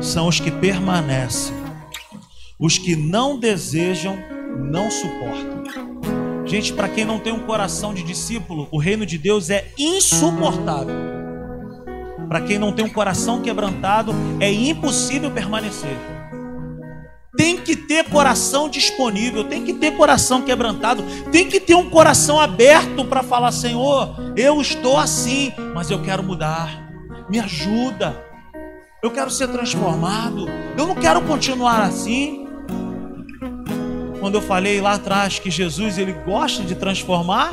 são 0.00 0.28
os 0.28 0.38
que 0.38 0.50
permanecem. 0.50 1.52
Os 2.58 2.78
que 2.78 2.94
não 2.94 3.38
desejam, 3.38 4.16
não 4.70 4.90
suportam. 4.90 5.64
Gente, 6.46 6.72
para 6.72 6.88
quem 6.88 7.04
não 7.04 7.18
tem 7.18 7.32
um 7.32 7.40
coração 7.40 7.92
de 7.92 8.02
discípulo, 8.04 8.68
o 8.70 8.78
reino 8.78 9.04
de 9.04 9.18
Deus 9.18 9.50
é 9.50 9.72
insuportável. 9.76 10.94
Para 12.28 12.40
quem 12.42 12.58
não 12.58 12.72
tem 12.72 12.84
um 12.84 12.90
coração 12.90 13.42
quebrantado, 13.42 14.12
é 14.38 14.52
impossível 14.52 15.30
permanecer. 15.32 15.96
Tem 17.36 17.56
que 17.56 17.74
ter 17.74 18.04
coração 18.04 18.68
disponível, 18.68 19.44
tem 19.44 19.64
que 19.64 19.72
ter 19.72 19.96
coração 19.96 20.42
quebrantado, 20.42 21.02
tem 21.32 21.48
que 21.48 21.58
ter 21.58 21.74
um 21.74 21.90
coração 21.90 22.38
aberto 22.38 23.04
para 23.04 23.22
falar: 23.22 23.50
Senhor, 23.50 24.14
eu 24.36 24.60
estou 24.60 24.96
assim, 24.96 25.52
mas 25.74 25.90
eu 25.90 26.02
quero 26.02 26.22
mudar 26.22 26.89
me 27.30 27.38
ajuda. 27.38 28.22
Eu 29.00 29.10
quero 29.10 29.30
ser 29.30 29.48
transformado. 29.48 30.46
Eu 30.76 30.86
não 30.86 30.96
quero 30.96 31.22
continuar 31.22 31.84
assim. 31.84 32.46
Quando 34.18 34.34
eu 34.34 34.42
falei 34.42 34.80
lá 34.80 34.94
atrás 34.94 35.38
que 35.38 35.50
Jesus 35.50 35.96
ele 35.96 36.12
gosta 36.12 36.62
de 36.64 36.74
transformar, 36.74 37.52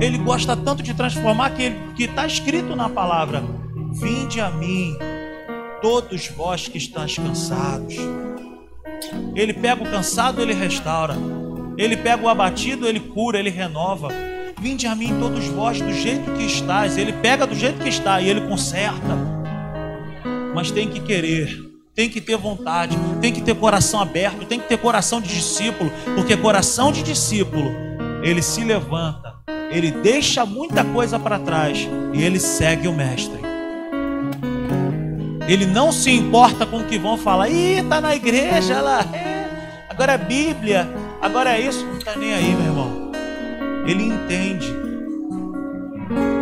ele 0.00 0.18
gosta 0.18 0.56
tanto 0.56 0.82
de 0.82 0.94
transformar 0.94 1.50
que 1.50 1.72
está 2.02 2.26
escrito 2.26 2.74
na 2.74 2.88
palavra: 2.88 3.44
Vinde 3.92 4.40
a 4.40 4.50
mim, 4.50 4.96
todos 5.82 6.26
vós 6.28 6.66
que 6.66 6.78
estáis 6.78 7.16
cansados. 7.16 7.96
Ele 9.36 9.52
pega 9.52 9.82
o 9.82 9.90
cansado, 9.90 10.40
ele 10.40 10.54
restaura. 10.54 11.14
Ele 11.76 11.96
pega 11.96 12.22
o 12.22 12.28
abatido, 12.28 12.86
ele 12.86 13.00
cura, 13.00 13.38
ele 13.38 13.50
renova. 13.50 14.08
Vinde 14.60 14.86
a 14.86 14.94
mim 14.94 15.18
todos 15.18 15.46
vós 15.46 15.80
do 15.80 15.90
jeito 15.90 16.32
que 16.32 16.44
estáis. 16.44 16.98
Ele 16.98 17.14
pega 17.14 17.46
do 17.46 17.54
jeito 17.54 17.82
que 17.82 17.88
está 17.88 18.20
e 18.20 18.28
ele 18.28 18.42
conserta. 18.42 19.16
mas 20.54 20.70
tem 20.70 20.88
que 20.88 21.00
querer, 21.00 21.58
tem 21.94 22.10
que 22.10 22.20
ter 22.20 22.36
vontade, 22.36 22.94
tem 23.22 23.32
que 23.32 23.40
ter 23.40 23.54
coração 23.54 24.00
aberto, 24.00 24.44
tem 24.44 24.60
que 24.60 24.68
ter 24.68 24.76
coração 24.76 25.20
de 25.20 25.28
discípulo, 25.28 25.90
porque 26.14 26.36
coração 26.36 26.92
de 26.92 27.02
discípulo, 27.02 27.70
ele 28.22 28.42
se 28.42 28.62
levanta, 28.62 29.34
ele 29.70 29.90
deixa 29.90 30.44
muita 30.44 30.84
coisa 30.84 31.18
para 31.18 31.38
trás 31.38 31.88
e 32.12 32.22
ele 32.22 32.38
segue 32.38 32.86
o 32.86 32.92
mestre. 32.92 33.40
Ele 35.48 35.64
não 35.66 35.90
se 35.90 36.10
importa 36.10 36.66
com 36.66 36.80
o 36.80 36.84
que 36.84 36.98
vão 36.98 37.16
falar. 37.16 37.48
Ih, 37.48 37.82
tá 37.88 38.00
na 38.00 38.14
igreja 38.14 38.80
lá. 38.80 39.00
É. 39.12 39.48
Agora 39.88 40.12
é 40.12 40.18
Bíblia. 40.18 40.88
Agora 41.20 41.56
é 41.56 41.60
isso. 41.60 41.84
Não 41.84 41.98
tá 41.98 42.14
nem 42.14 42.32
aí, 42.32 42.54
meu 42.54 42.66
irmão. 42.66 42.89
Ele 43.86 44.04
entende. 44.04 44.66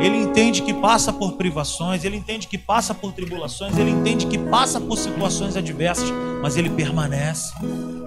Ele 0.01 0.16
entende 0.18 0.62
que 0.62 0.72
passa 0.72 1.12
por 1.12 1.32
privações, 1.32 2.05
ele 2.05 2.16
entende 2.16 2.47
que 2.47 2.57
passa 2.57 2.95
por 2.95 3.12
tribulações, 3.12 3.76
ele 3.76 3.91
entende 3.91 4.26
que 4.26 4.39
passa 4.39 4.80
por 4.80 4.97
situações 4.97 5.57
adversas, 5.57 6.09
mas 6.41 6.57
ele 6.57 6.70
permanece, 6.70 7.53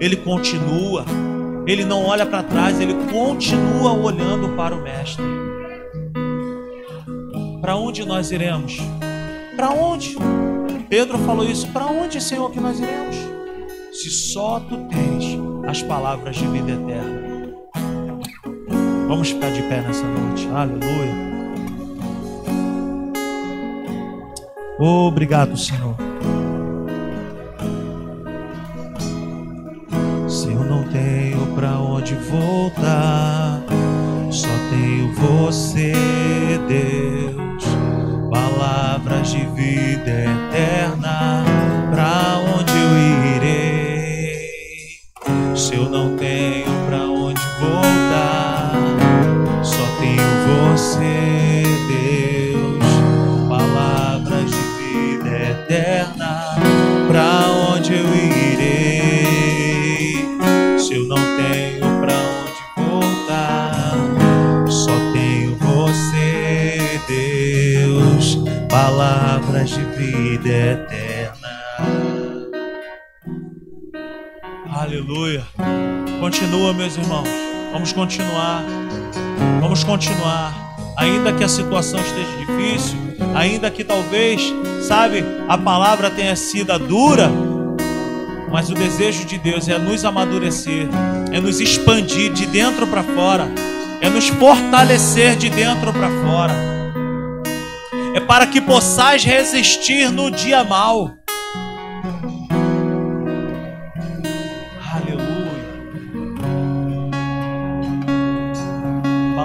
ele 0.00 0.16
continua, 0.16 1.04
ele 1.66 1.84
não 1.84 2.04
olha 2.06 2.24
para 2.24 2.42
trás, 2.42 2.80
ele 2.80 2.94
continua 3.12 3.92
olhando 3.92 4.56
para 4.56 4.74
o 4.74 4.82
Mestre. 4.82 5.22
Para 7.60 7.76
onde 7.76 8.04
nós 8.04 8.32
iremos? 8.32 8.78
Para 9.54 9.70
onde? 9.70 10.16
Pedro 10.88 11.16
falou 11.18 11.44
isso: 11.44 11.68
Para 11.68 11.86
onde, 11.86 12.20
Senhor, 12.20 12.50
que 12.50 12.58
nós 12.58 12.80
iremos? 12.80 13.16
Se 13.92 14.10
só 14.10 14.58
tu 14.60 14.76
tens 14.88 15.38
as 15.68 15.82
palavras 15.82 16.36
de 16.36 16.46
vida 16.48 16.72
eterna. 16.72 17.21
Vamos 19.12 19.28
ficar 19.28 19.50
de 19.50 19.60
pé 19.64 19.82
nessa 19.82 20.06
noite. 20.06 20.48
Aleluia. 20.48 21.12
Obrigado, 24.78 25.54
Senhor. 25.54 25.94
Se 30.26 30.50
eu 30.50 30.64
não 30.64 30.84
tenho 30.84 31.46
para 31.54 31.78
onde 31.78 32.14
voltar, 32.14 33.62
só 34.30 34.48
tenho 34.70 35.12
você, 35.12 35.92
Deus 36.66 37.66
palavras 38.30 39.30
de 39.30 39.44
vida 39.48 40.10
eterna, 40.10 41.44
Continua, 76.32 76.72
meus 76.72 76.96
irmãos. 76.96 77.28
Vamos 77.72 77.92
continuar. 77.92 78.64
Vamos 79.60 79.84
continuar. 79.84 80.54
Ainda 80.96 81.30
que 81.30 81.44
a 81.44 81.48
situação 81.48 82.00
esteja 82.00 82.30
difícil, 82.38 82.98
ainda 83.34 83.70
que 83.70 83.84
talvez, 83.84 84.40
sabe, 84.88 85.22
a 85.46 85.58
palavra 85.58 86.10
tenha 86.10 86.34
sido 86.34 86.78
dura, 86.78 87.30
mas 88.50 88.70
o 88.70 88.74
desejo 88.74 89.26
de 89.26 89.36
Deus 89.36 89.68
é 89.68 89.78
nos 89.78 90.06
amadurecer, 90.06 90.88
é 91.30 91.38
nos 91.38 91.60
expandir 91.60 92.32
de 92.32 92.46
dentro 92.46 92.86
para 92.86 93.02
fora, 93.02 93.46
é 94.00 94.08
nos 94.08 94.28
fortalecer 94.28 95.36
de 95.36 95.50
dentro 95.50 95.92
para 95.92 96.08
fora. 96.08 96.54
É 98.14 98.20
para 98.20 98.46
que 98.46 98.58
possais 98.58 99.22
resistir 99.22 100.10
no 100.10 100.30
dia 100.30 100.64
mau. 100.64 101.10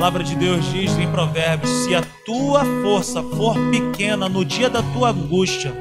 Palavra 0.07 0.23
de 0.23 0.37
Deus 0.37 0.63
diz 0.71 0.97
em 0.97 1.11
Provérbios: 1.11 1.69
se 1.69 1.93
a 1.93 2.01
tua 2.25 2.63
força 2.81 3.21
for 3.21 3.57
pequena 3.69 4.29
no 4.29 4.45
dia 4.45 4.69
da 4.69 4.81
tua 4.81 5.09
angústia, 5.09 5.73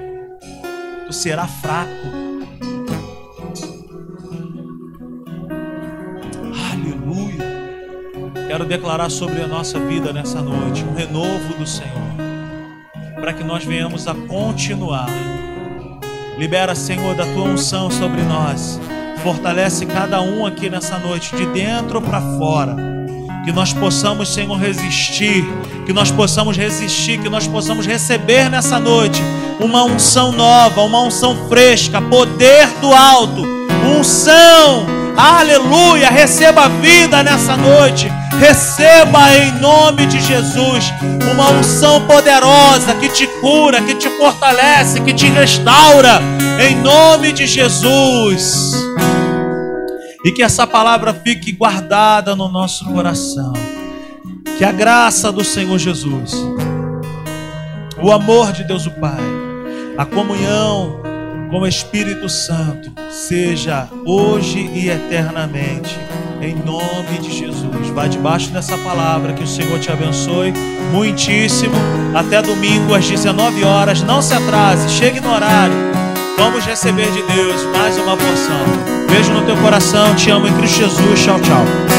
tu 1.07 1.13
serás 1.13 1.49
fraco. 1.61 2.09
Aleluia. 6.73 8.49
Quero 8.49 8.65
declarar 8.65 9.11
sobre 9.11 9.43
a 9.43 9.47
nossa 9.47 9.79
vida 9.79 10.13
nessa 10.13 10.43
noite 10.43 10.83
um 10.83 10.93
renovo 10.93 11.55
do 11.57 11.67
Senhor, 11.67 12.17
para 13.21 13.33
que 13.33 13.45
nós 13.45 13.65
venhamos 13.65 14.09
a 14.09 14.15
continuar. 14.15 15.09
Libera, 16.37 16.75
Senhor, 16.75 17.15
da 17.15 17.27
tua 17.27 17.45
unção 17.45 17.89
sobre 17.93 18.23
nós. 18.23 18.81
Fortalece 19.23 19.87
cada 19.87 20.21
um 20.21 20.45
aqui 20.45 20.69
nessa 20.69 20.99
noite, 20.99 21.35
de 21.37 21.47
dentro 21.47 22.03
para 22.03 22.21
fora 22.21 22.96
que 23.47 23.53
nós 23.53 23.73
possamos, 23.73 24.35
Senhor, 24.35 24.57
resistir, 24.59 25.45
que 25.87 25.93
nós 25.93 26.11
possamos 26.11 26.57
resistir, 26.57 27.17
que 27.21 27.29
nós 27.29 27.47
possamos 27.47 27.87
receber 27.87 28.51
nessa 28.51 28.81
noite 28.81 29.23
uma 29.61 29.85
unção 29.85 30.33
nova, 30.33 30.83
uma 30.83 31.01
unção 31.03 31.47
fresca, 31.49 32.03
poder 32.03 32.67
do 32.81 32.93
alto, 32.93 33.45
unção, 33.97 34.85
aleluia, 35.17 36.11
receba 36.11 36.69
vida 36.69 37.23
nessa 37.23 37.57
noite, 37.57 38.11
receba 38.41 39.33
em 39.37 39.53
nome 39.61 40.07
de 40.07 40.21
Jesus 40.21 40.93
uma 41.33 41.49
unção 41.51 42.05
poderosa 42.05 42.95
que 42.95 43.09
te 43.09 43.29
cura, 43.41 43.81
que 43.81 43.95
te 43.95 44.11
fortalece, 44.19 45.01
que 45.03 45.15
te 45.15 45.29
restaura, 45.29 46.21
em 46.69 46.75
nome 46.83 47.33
de 47.33 47.47
Jesus 47.47 48.86
e 50.27 50.33
que 50.33 50.43
essa 50.43 50.67
palavra 50.67 51.15
fique 51.15 51.53
guardada 51.53 52.35
no 52.35 52.49
nosso 52.49 52.85
coração. 52.87 53.53
Que 54.59 54.65
a 54.65 54.73
graça 54.73 55.31
do 55.31 55.45
Senhor 55.45 55.79
Jesus, 55.79 56.35
o 58.03 58.11
amor 58.11 58.51
de 58.51 58.65
Deus 58.65 58.87
o 58.87 58.91
Pai, 58.91 59.23
a 59.97 60.05
comunhão 60.05 61.01
com 61.49 61.61
o 61.61 61.67
Espírito 61.67 62.29
Santo 62.29 62.91
seja 63.09 63.89
hoje 64.05 64.69
e 64.75 64.89
eternamente, 64.89 65.97
em 66.43 66.57
nome 66.57 67.21
de 67.21 67.31
Jesus. 67.31 67.89
Vai 67.91 68.09
debaixo 68.09 68.51
dessa 68.51 68.77
palavra, 68.79 69.33
que 69.33 69.45
o 69.45 69.47
Senhor 69.47 69.79
te 69.79 69.93
abençoe 69.93 70.53
muitíssimo. 70.91 71.77
Até 72.13 72.43
domingo 72.43 72.97
às 72.97 73.09
19 73.09 73.63
horas. 73.63 74.03
Não 74.03 74.21
se 74.21 74.35
atrase, 74.35 74.91
chegue 74.91 75.21
no 75.21 75.33
horário. 75.33 75.96
Vamos 76.37 76.65
receber 76.67 77.11
de 77.11 77.23
Deus 77.23 77.65
mais 77.73 77.97
uma 77.99 78.17
porção. 78.17 78.65
Beijo 79.11 79.33
no 79.33 79.45
teu 79.47 79.57
coração, 79.57 80.15
te 80.15 80.31
amo 80.31 80.47
em 80.47 80.53
Cristo 80.55 80.79
Jesus. 80.79 81.23
Tchau, 81.23 81.41
tchau. 81.41 81.96